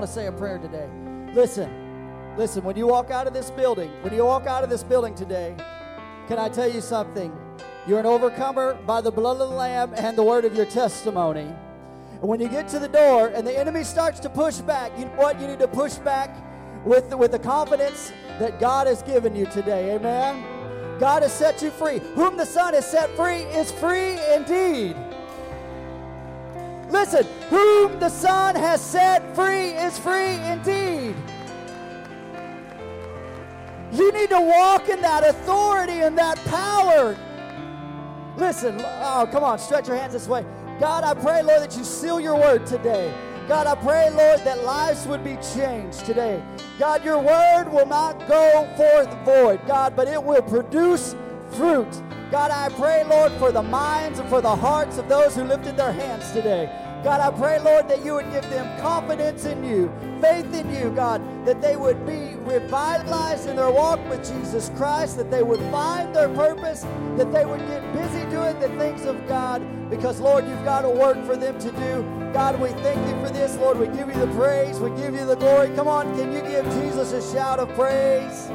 Want 0.00 0.08
to 0.08 0.18
say 0.18 0.28
a 0.28 0.32
prayer 0.32 0.56
today. 0.56 0.88
Listen, 1.34 2.34
listen. 2.38 2.64
When 2.64 2.74
you 2.74 2.86
walk 2.86 3.10
out 3.10 3.26
of 3.26 3.34
this 3.34 3.50
building, 3.50 3.90
when 4.00 4.14
you 4.14 4.24
walk 4.24 4.46
out 4.46 4.64
of 4.64 4.70
this 4.70 4.82
building 4.82 5.14
today, 5.14 5.54
can 6.26 6.38
I 6.38 6.48
tell 6.48 6.72
you 6.72 6.80
something? 6.80 7.30
You're 7.86 8.00
an 8.00 8.06
overcomer 8.06 8.78
by 8.86 9.02
the 9.02 9.10
blood 9.10 9.42
of 9.42 9.50
the 9.50 9.54
Lamb 9.54 9.92
and 9.98 10.16
the 10.16 10.22
word 10.22 10.46
of 10.46 10.56
your 10.56 10.64
testimony. 10.64 11.52
And 12.12 12.22
when 12.22 12.40
you 12.40 12.48
get 12.48 12.66
to 12.68 12.78
the 12.78 12.88
door 12.88 13.26
and 13.28 13.46
the 13.46 13.54
enemy 13.54 13.84
starts 13.84 14.20
to 14.20 14.30
push 14.30 14.56
back, 14.60 14.90
you 14.98 15.04
know 15.04 15.16
what? 15.16 15.38
You 15.38 15.46
need 15.46 15.58
to 15.58 15.68
push 15.68 15.96
back 15.96 16.34
with, 16.86 17.14
with 17.14 17.32
the 17.32 17.38
confidence 17.38 18.10
that 18.38 18.58
God 18.58 18.86
has 18.86 19.02
given 19.02 19.36
you 19.36 19.44
today. 19.44 19.96
Amen. 19.96 20.98
God 20.98 21.24
has 21.24 21.32
set 21.34 21.60
you 21.60 21.70
free. 21.70 21.98
Whom 22.14 22.38
the 22.38 22.46
Son 22.46 22.72
has 22.72 22.90
set 22.90 23.14
free 23.16 23.42
is 23.52 23.70
free 23.70 24.18
indeed. 24.34 24.96
Listen, 26.90 27.24
whom 27.48 27.98
the 28.00 28.08
Son 28.08 28.54
has 28.54 28.80
set 28.80 29.34
free 29.34 29.70
is 29.70 29.98
free 29.98 30.34
indeed. 30.34 31.14
You 33.92 34.12
need 34.12 34.30
to 34.30 34.40
walk 34.40 34.88
in 34.88 35.00
that 35.00 35.24
authority 35.24 36.00
and 36.00 36.16
that 36.18 36.38
power. 36.44 37.16
Listen, 38.36 38.76
oh, 38.80 39.28
come 39.30 39.44
on, 39.44 39.58
stretch 39.58 39.88
your 39.88 39.96
hands 39.96 40.12
this 40.12 40.28
way. 40.28 40.44
God, 40.78 41.04
I 41.04 41.14
pray, 41.14 41.42
Lord, 41.42 41.60
that 41.62 41.76
you 41.76 41.84
seal 41.84 42.20
your 42.20 42.36
word 42.36 42.66
today. 42.66 43.12
God, 43.48 43.66
I 43.66 43.74
pray, 43.74 44.10
Lord, 44.10 44.40
that 44.40 44.64
lives 44.64 45.06
would 45.06 45.24
be 45.24 45.36
changed 45.54 46.06
today. 46.06 46.42
God, 46.78 47.04
your 47.04 47.18
word 47.18 47.68
will 47.70 47.86
not 47.86 48.26
go 48.28 48.68
forth 48.76 49.12
void, 49.24 49.60
God, 49.66 49.96
but 49.96 50.06
it 50.08 50.22
will 50.22 50.42
produce 50.42 51.16
fruit. 51.52 51.90
God, 52.30 52.52
I 52.52 52.68
pray, 52.68 53.02
Lord, 53.02 53.32
for 53.32 53.50
the 53.50 53.62
minds 53.62 54.20
and 54.20 54.28
for 54.28 54.40
the 54.40 54.54
hearts 54.54 54.98
of 54.98 55.08
those 55.08 55.34
who 55.34 55.42
lifted 55.42 55.76
their 55.76 55.92
hands 55.92 56.30
today. 56.30 56.70
God, 57.02 57.20
I 57.20 57.30
pray, 57.36 57.58
Lord, 57.60 57.88
that 57.88 58.04
you 58.04 58.14
would 58.14 58.30
give 58.30 58.48
them 58.50 58.78
confidence 58.80 59.46
in 59.46 59.64
you, 59.64 59.90
faith 60.20 60.52
in 60.52 60.72
you, 60.74 60.90
God, 60.90 61.22
that 61.46 61.62
they 61.62 61.74
would 61.74 62.04
be 62.06 62.34
revitalized 62.44 63.48
in 63.48 63.56
their 63.56 63.70
walk 63.70 63.98
with 64.10 64.22
Jesus 64.28 64.70
Christ, 64.76 65.16
that 65.16 65.30
they 65.30 65.42
would 65.42 65.60
find 65.70 66.14
their 66.14 66.28
purpose, 66.28 66.82
that 67.16 67.32
they 67.32 67.46
would 67.46 67.60
get 67.60 67.80
busy 67.94 68.28
doing 68.30 68.58
the 68.60 68.68
things 68.78 69.06
of 69.06 69.26
God, 69.26 69.62
because, 69.88 70.20
Lord, 70.20 70.46
you've 70.46 70.64
got 70.64 70.84
a 70.84 70.90
work 70.90 71.24
for 71.24 71.36
them 71.36 71.58
to 71.58 71.70
do. 71.72 72.32
God, 72.34 72.60
we 72.60 72.68
thank 72.82 73.00
you 73.08 73.26
for 73.26 73.32
this, 73.32 73.56
Lord. 73.56 73.78
We 73.78 73.86
give 73.86 74.08
you 74.08 74.20
the 74.20 74.32
praise, 74.34 74.78
we 74.78 74.90
give 74.90 75.14
you 75.14 75.24
the 75.24 75.36
glory. 75.36 75.74
Come 75.74 75.88
on, 75.88 76.14
can 76.16 76.32
you 76.32 76.42
give 76.42 76.64
Jesus 76.74 77.12
a 77.12 77.32
shout 77.32 77.58
of 77.58 77.68
praise? 77.70 78.50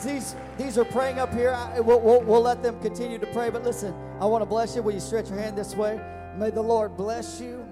As 0.00 0.06
these 0.06 0.36
these 0.56 0.78
are 0.78 0.84
praying 0.86 1.18
up 1.18 1.30
here, 1.34 1.50
I, 1.50 1.78
we'll, 1.80 2.00
we'll, 2.00 2.22
we'll 2.22 2.40
let 2.40 2.62
them 2.62 2.80
continue 2.80 3.18
to 3.18 3.26
pray. 3.26 3.50
But 3.50 3.64
listen, 3.64 3.94
I 4.18 4.24
want 4.24 4.40
to 4.40 4.46
bless 4.46 4.74
you. 4.74 4.80
Will 4.80 4.94
you 4.94 5.00
stretch 5.00 5.28
your 5.28 5.38
hand 5.38 5.58
this 5.58 5.74
way? 5.74 6.00
May 6.38 6.48
the 6.48 6.62
Lord 6.62 6.96
bless 6.96 7.38
you. 7.38 7.66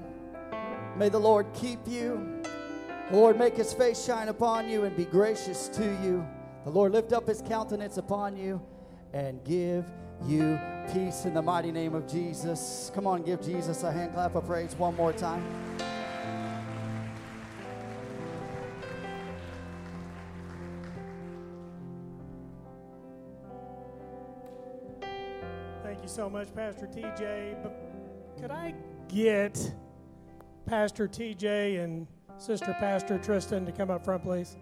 May 0.95 1.09
the 1.09 1.19
Lord 1.19 1.47
keep 1.55 1.79
you. 1.87 2.43
The 3.11 3.17
Lord 3.17 3.39
make 3.39 3.57
his 3.57 3.73
face 3.73 4.05
shine 4.05 4.29
upon 4.29 4.69
you 4.69 4.85
and 4.85 4.95
be 4.95 5.07
gracious 5.07 5.69
to 5.69 5.85
you. 6.03 6.27
The 6.65 6.71
Lord 6.71 6.93
lift 6.93 7.15
up 7.15 7.27
his 7.27 7.41
countenance 7.41 7.97
upon 7.97 8.37
you 8.37 8.61
and 9.15 9.43
give 9.43 9.87
you 10.27 10.61
peace 10.93 11.25
in 11.25 11.33
the 11.33 11.41
mighty 11.41 11.73
name 11.73 11.95
of 11.95 12.07
Jesus. 12.07 12.93
Come 12.95 13.07
on, 13.07 13.23
give 13.23 13.41
Jesus 13.41 13.85
a 13.85 13.91
hand 13.91 14.13
clap 14.13 14.35
of 14.35 14.47
praise 14.47 14.75
one 14.75 14.95
more 14.97 15.15
time. 15.15 15.43
So 26.19 26.29
much, 26.29 26.53
Pastor 26.53 26.89
TJ. 26.89 27.63
But 27.63 27.73
could 28.41 28.51
I 28.51 28.75
get 29.07 29.73
Pastor 30.67 31.07
TJ 31.07 31.79
and 31.85 32.09
Sister 32.39 32.75
Pastor 32.81 33.19
Tristan 33.19 33.65
to 33.67 33.71
come 33.71 33.89
up 33.89 34.05
front, 34.05 34.25
please? 34.25 34.57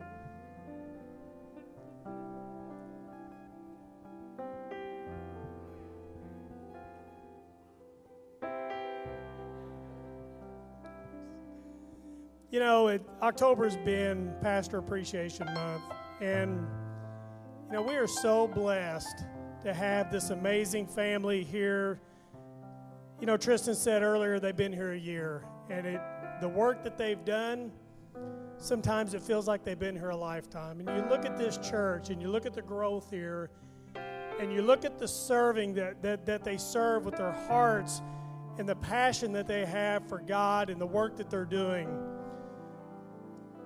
You 12.50 12.60
know, 12.60 12.88
it, 12.88 13.02
October's 13.22 13.78
been 13.78 14.34
Pastor 14.42 14.76
Appreciation 14.76 15.46
Month, 15.46 15.84
and 16.20 16.66
you 17.68 17.72
know 17.72 17.80
we 17.80 17.96
are 17.96 18.06
so 18.06 18.46
blessed 18.46 19.24
to 19.66 19.74
have 19.74 20.12
this 20.12 20.30
amazing 20.30 20.86
family 20.86 21.42
here. 21.42 22.00
You 23.20 23.26
know, 23.26 23.36
Tristan 23.36 23.74
said 23.74 24.02
earlier 24.02 24.38
they've 24.38 24.56
been 24.56 24.72
here 24.72 24.92
a 24.92 24.98
year, 24.98 25.44
and 25.68 25.84
it 25.84 26.00
the 26.40 26.48
work 26.48 26.84
that 26.84 26.96
they've 26.96 27.24
done. 27.24 27.72
Sometimes 28.58 29.12
it 29.12 29.22
feels 29.22 29.48
like 29.48 29.64
they've 29.64 29.78
been 29.78 29.96
here 29.96 30.10
a 30.10 30.16
lifetime. 30.16 30.80
And 30.80 30.88
you 30.88 31.10
look 31.10 31.24
at 31.24 31.36
this 31.36 31.58
church, 31.58 32.10
and 32.10 32.22
you 32.22 32.28
look 32.28 32.46
at 32.46 32.54
the 32.54 32.62
growth 32.62 33.10
here, 33.10 33.50
and 34.38 34.52
you 34.52 34.62
look 34.62 34.84
at 34.84 34.98
the 34.98 35.08
serving 35.08 35.74
that, 35.74 36.00
that, 36.00 36.24
that 36.26 36.44
they 36.44 36.58
serve 36.58 37.04
with 37.04 37.16
their 37.16 37.32
hearts 37.32 38.02
and 38.58 38.68
the 38.68 38.76
passion 38.76 39.32
that 39.32 39.48
they 39.48 39.64
have 39.64 40.08
for 40.08 40.20
God 40.20 40.70
and 40.70 40.80
the 40.80 40.86
work 40.86 41.16
that 41.16 41.28
they're 41.28 41.44
doing. 41.44 41.88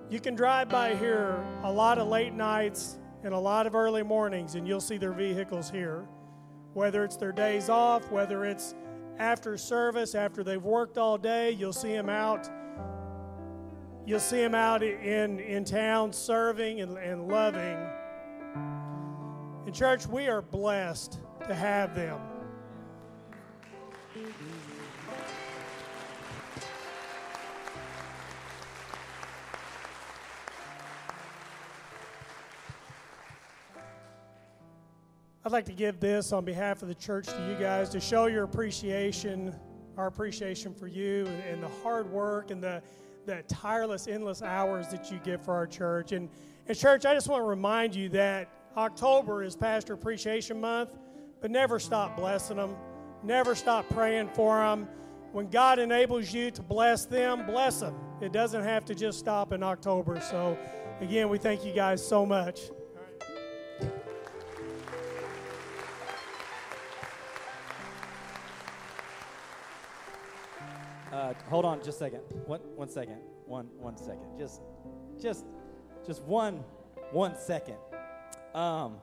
You 0.09 0.19
can 0.19 0.33
drive 0.33 0.67
by 0.67 0.95
here 0.95 1.45
a 1.63 1.71
lot 1.71 1.99
of 1.99 2.07
late 2.07 2.33
nights 2.33 2.97
and 3.23 3.33
a 3.33 3.39
lot 3.39 3.67
of 3.67 3.75
early 3.75 4.03
mornings, 4.03 4.55
and 4.55 4.67
you'll 4.67 4.81
see 4.81 4.97
their 4.97 5.13
vehicles 5.13 5.69
here. 5.69 6.05
Whether 6.73 7.03
it's 7.03 7.17
their 7.17 7.31
days 7.31 7.69
off, 7.69 8.11
whether 8.11 8.45
it's 8.45 8.75
after 9.17 9.57
service, 9.57 10.15
after 10.15 10.43
they've 10.43 10.63
worked 10.63 10.97
all 10.97 11.17
day, 11.17 11.51
you'll 11.51 11.73
see 11.73 11.93
them 11.93 12.09
out. 12.09 12.49
You'll 14.05 14.19
see 14.19 14.37
them 14.37 14.55
out 14.55 14.81
in, 14.81 15.39
in 15.39 15.63
town 15.63 16.11
serving 16.11 16.81
and, 16.81 16.97
and 16.97 17.27
loving. 17.27 17.77
In 19.67 19.73
church, 19.73 20.07
we 20.07 20.27
are 20.27 20.41
blessed 20.41 21.19
to 21.47 21.53
have 21.53 21.93
them. 21.93 22.19
I'd 35.43 35.51
like 35.51 35.65
to 35.65 35.73
give 35.73 35.99
this 35.99 36.31
on 36.31 36.45
behalf 36.45 36.81
of 36.81 36.87
the 36.87 36.95
church 36.95 37.25
to 37.25 37.47
you 37.49 37.55
guys 37.55 37.89
to 37.89 37.99
show 37.99 38.27
your 38.27 38.43
appreciation, 38.43 39.55
our 39.97 40.07
appreciation 40.07 40.73
for 40.73 40.87
you 40.87 41.25
and, 41.25 41.43
and 41.43 41.63
the 41.63 41.67
hard 41.83 42.09
work 42.11 42.51
and 42.51 42.61
the, 42.63 42.81
the 43.25 43.43
tireless, 43.47 44.07
endless 44.07 44.41
hours 44.41 44.87
that 44.89 45.11
you 45.11 45.19
give 45.23 45.43
for 45.43 45.55
our 45.55 45.65
church. 45.65 46.11
And, 46.11 46.29
and, 46.67 46.77
church, 46.77 47.05
I 47.05 47.15
just 47.15 47.27
want 47.27 47.41
to 47.41 47.47
remind 47.47 47.95
you 47.95 48.07
that 48.09 48.49
October 48.77 49.43
is 49.43 49.55
Pastor 49.55 49.93
Appreciation 49.93 50.61
Month, 50.61 50.91
but 51.41 51.49
never 51.49 51.79
stop 51.79 52.15
blessing 52.15 52.57
them, 52.57 52.75
never 53.23 53.55
stop 53.55 53.89
praying 53.89 54.29
for 54.35 54.59
them. 54.59 54.87
When 55.31 55.49
God 55.49 55.79
enables 55.79 56.31
you 56.33 56.51
to 56.51 56.61
bless 56.61 57.05
them, 57.05 57.45
bless 57.45 57.79
them. 57.79 57.95
It 58.21 58.31
doesn't 58.31 58.63
have 58.63 58.85
to 58.85 58.93
just 58.93 59.17
stop 59.17 59.53
in 59.53 59.63
October. 59.63 60.21
So, 60.21 60.57
Again, 61.01 61.29
we 61.29 61.39
thank 61.39 61.65
you 61.65 61.73
guys 61.73 62.07
so 62.07 62.27
much. 62.27 62.69
Uh, 71.11 71.33
hold 71.49 71.65
on, 71.65 71.79
just 71.79 71.97
a 71.97 72.05
second. 72.05 72.21
One, 72.45 72.61
one 72.75 72.87
second. 72.87 73.17
One, 73.45 73.67
one 73.77 73.97
second. 73.97 74.37
Just, 74.39 74.61
just, 75.21 75.43
just 76.07 76.21
one, 76.23 76.63
one 77.11 77.37
second. 77.37 77.75
Um, 78.55 78.95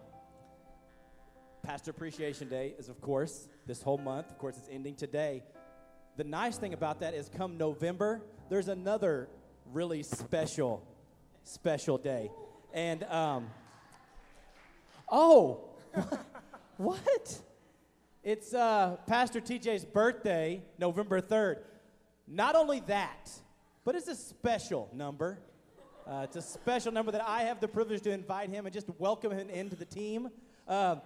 Pastor 1.62 1.90
Appreciation 1.90 2.48
Day 2.48 2.74
is, 2.78 2.88
of 2.88 2.98
course, 3.02 3.46
this 3.66 3.82
whole 3.82 3.98
month. 3.98 4.30
Of 4.30 4.38
course, 4.38 4.56
it's 4.56 4.70
ending 4.72 4.94
today. 4.94 5.42
The 6.16 6.24
nice 6.24 6.56
thing 6.56 6.72
about 6.72 7.00
that 7.00 7.12
is, 7.12 7.28
come 7.28 7.58
November, 7.58 8.22
there's 8.48 8.68
another 8.68 9.28
really 9.74 10.02
special, 10.02 10.82
special 11.44 11.98
day, 11.98 12.30
and 12.72 13.04
um, 13.04 13.50
oh, 15.10 15.60
what? 16.78 17.38
It's 18.24 18.54
uh, 18.54 18.96
Pastor 19.06 19.42
TJ's 19.42 19.84
birthday, 19.84 20.62
November 20.78 21.20
3rd. 21.20 21.58
Not 22.30 22.54
only 22.54 22.80
that, 22.80 23.30
but 23.84 23.94
it's 23.94 24.08
a 24.08 24.14
special 24.14 24.90
number. 24.92 25.38
Uh, 26.06 26.20
it's 26.24 26.36
a 26.36 26.42
special 26.42 26.92
number 26.92 27.10
that 27.10 27.26
I 27.26 27.44
have 27.44 27.58
the 27.58 27.68
privilege 27.68 28.02
to 28.02 28.10
invite 28.10 28.50
him 28.50 28.66
and 28.66 28.72
just 28.72 28.86
welcome 28.98 29.32
him 29.32 29.48
into 29.48 29.76
the 29.76 29.86
team. 29.86 30.28
Uh, 30.66 30.96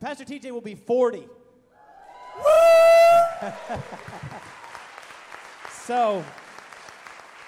Pastor 0.00 0.24
TJ 0.24 0.50
will 0.50 0.62
be 0.62 0.74
40. 0.74 1.28
so 5.84 6.24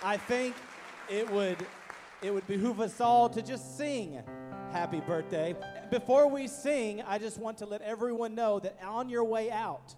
I 0.02 0.16
think 0.16 0.54
it 1.10 1.30
would 1.30 1.58
it 2.20 2.32
would 2.34 2.46
behoove 2.46 2.80
us 2.80 3.00
all 3.00 3.28
to 3.30 3.40
just 3.42 3.76
sing 3.78 4.22
happy 4.72 5.00
birthday. 5.00 5.54
Before 5.90 6.28
we 6.28 6.46
sing, 6.46 7.02
I 7.06 7.18
just 7.18 7.38
want 7.38 7.58
to 7.58 7.66
let 7.66 7.80
everyone 7.82 8.34
know 8.34 8.58
that 8.60 8.78
on 8.84 9.08
your 9.08 9.24
way 9.24 9.50
out, 9.50 9.94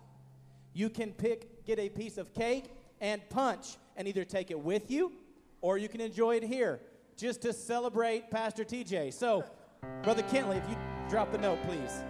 you 0.74 0.90
can 0.90 1.12
pick 1.12 1.64
get 1.64 1.78
a 1.78 1.88
piece 1.88 2.18
of 2.18 2.34
cake 2.34 2.66
and 3.00 3.26
punch 3.30 3.76
and 3.96 4.06
either 4.06 4.24
take 4.24 4.50
it 4.50 4.58
with 4.58 4.90
you 4.90 5.12
or 5.60 5.78
you 5.78 5.88
can 5.88 6.00
enjoy 6.00 6.36
it 6.36 6.42
here 6.42 6.80
just 7.16 7.42
to 7.42 7.52
celebrate 7.52 8.30
Pastor 8.30 8.64
TJ. 8.64 9.12
So, 9.12 9.44
Brother 10.02 10.22
Kentley, 10.24 10.56
if 10.56 10.68
you 10.68 10.76
drop 11.08 11.32
the 11.32 11.38
note, 11.38 11.58
please. 11.66 12.02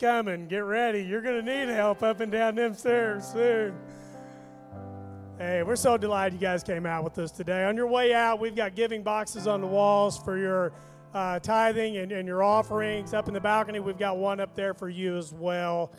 Coming. 0.00 0.48
Get 0.48 0.64
ready. 0.64 1.02
You're 1.02 1.20
going 1.20 1.44
to 1.44 1.56
need 1.56 1.70
help 1.70 2.02
up 2.02 2.20
and 2.20 2.32
down 2.32 2.54
them 2.54 2.72
stairs 2.72 3.26
soon. 3.26 3.74
Hey, 5.36 5.62
we're 5.62 5.76
so 5.76 5.98
delighted 5.98 6.32
you 6.32 6.40
guys 6.40 6.62
came 6.62 6.86
out 6.86 7.04
with 7.04 7.18
us 7.18 7.30
today. 7.30 7.64
On 7.64 7.76
your 7.76 7.86
way 7.86 8.14
out, 8.14 8.40
we've 8.40 8.56
got 8.56 8.74
giving 8.74 9.02
boxes 9.02 9.46
on 9.46 9.60
the 9.60 9.66
walls 9.66 10.16
for 10.16 10.38
your 10.38 10.72
uh, 11.12 11.38
tithing 11.40 11.98
and, 11.98 12.12
and 12.12 12.26
your 12.26 12.42
offerings. 12.42 13.12
Up 13.12 13.28
in 13.28 13.34
the 13.34 13.40
balcony, 13.40 13.78
we've 13.78 13.98
got 13.98 14.16
one 14.16 14.40
up 14.40 14.54
there 14.54 14.72
for 14.72 14.88
you 14.88 15.18
as 15.18 15.34
well. 15.34 15.92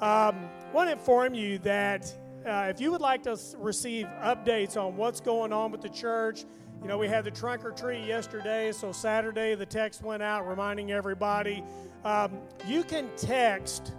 Um, 0.00 0.48
want 0.72 0.88
to 0.88 0.92
inform 0.92 1.34
you 1.34 1.58
that 1.58 2.10
uh, 2.46 2.68
if 2.70 2.80
you 2.80 2.90
would 2.90 3.02
like 3.02 3.22
to 3.24 3.38
receive 3.58 4.06
updates 4.22 4.82
on 4.82 4.96
what's 4.96 5.20
going 5.20 5.52
on 5.52 5.72
with 5.72 5.82
the 5.82 5.90
church, 5.90 6.46
you 6.82 6.88
know, 6.88 6.98
we 6.98 7.08
had 7.08 7.24
the 7.24 7.30
trunk 7.30 7.64
or 7.64 7.70
treat 7.72 8.04
yesterday, 8.04 8.70
so 8.72 8.92
Saturday 8.92 9.54
the 9.54 9.64
text 9.66 10.02
went 10.02 10.22
out 10.22 10.46
reminding 10.46 10.92
everybody. 10.92 11.64
Um, 12.04 12.38
you 12.66 12.84
can 12.84 13.08
text 13.16 13.94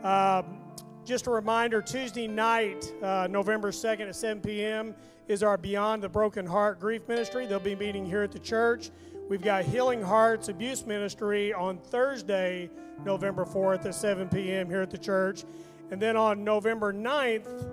Um, 0.07 0.61
just 1.05 1.27
a 1.27 1.31
reminder: 1.31 1.83
Tuesday 1.83 2.29
night, 2.29 2.93
uh, 3.03 3.27
November 3.29 3.73
second 3.73 4.09
at 4.09 4.15
7 4.17 4.41
p.m. 4.41 4.95
is 5.27 5.43
our 5.43 5.59
Beyond 5.59 6.03
the 6.03 6.09
Broken 6.09 6.47
Heart 6.47 6.79
Grief 6.79 7.07
Ministry. 7.09 7.47
They'll 7.47 7.59
be 7.59 7.75
meeting 7.75 8.07
here 8.07 8.23
at 8.23 8.31
the 8.31 8.39
church. 8.39 8.91
We've 9.29 9.43
got 9.43 9.65
Healing 9.65 10.01
Hearts 10.01 10.49
Abuse 10.49 10.87
Ministry 10.87 11.53
on 11.53 11.79
Thursday, 11.79 12.71
November 13.05 13.45
4th 13.45 13.85
at 13.85 13.95
7 13.95 14.29
p.m. 14.29 14.71
here 14.71 14.81
at 14.81 14.91
the 14.91 14.97
church. 14.97 15.45
And 15.91 16.01
then 16.01 16.17
on 16.17 16.45
November 16.45 16.95
9th, 16.95 17.71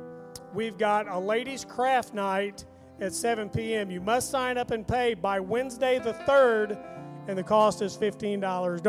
we've 0.53 0.77
got 0.77 1.07
a 1.07 1.17
ladies' 1.17 1.63
craft 1.63 2.13
night 2.13 2.65
at 2.99 3.13
7 3.13 3.49
p.m. 3.49 3.91
You 3.91 4.01
must 4.01 4.29
sign 4.29 4.57
up 4.57 4.71
and 4.71 4.87
pay 4.87 5.13
by 5.13 5.39
Wednesday 5.39 5.99
the 5.99 6.13
3rd, 6.13 6.77
and 7.27 7.37
the 7.37 7.43
cost 7.43 7.81
is 7.81 7.97
$15. 7.97 8.83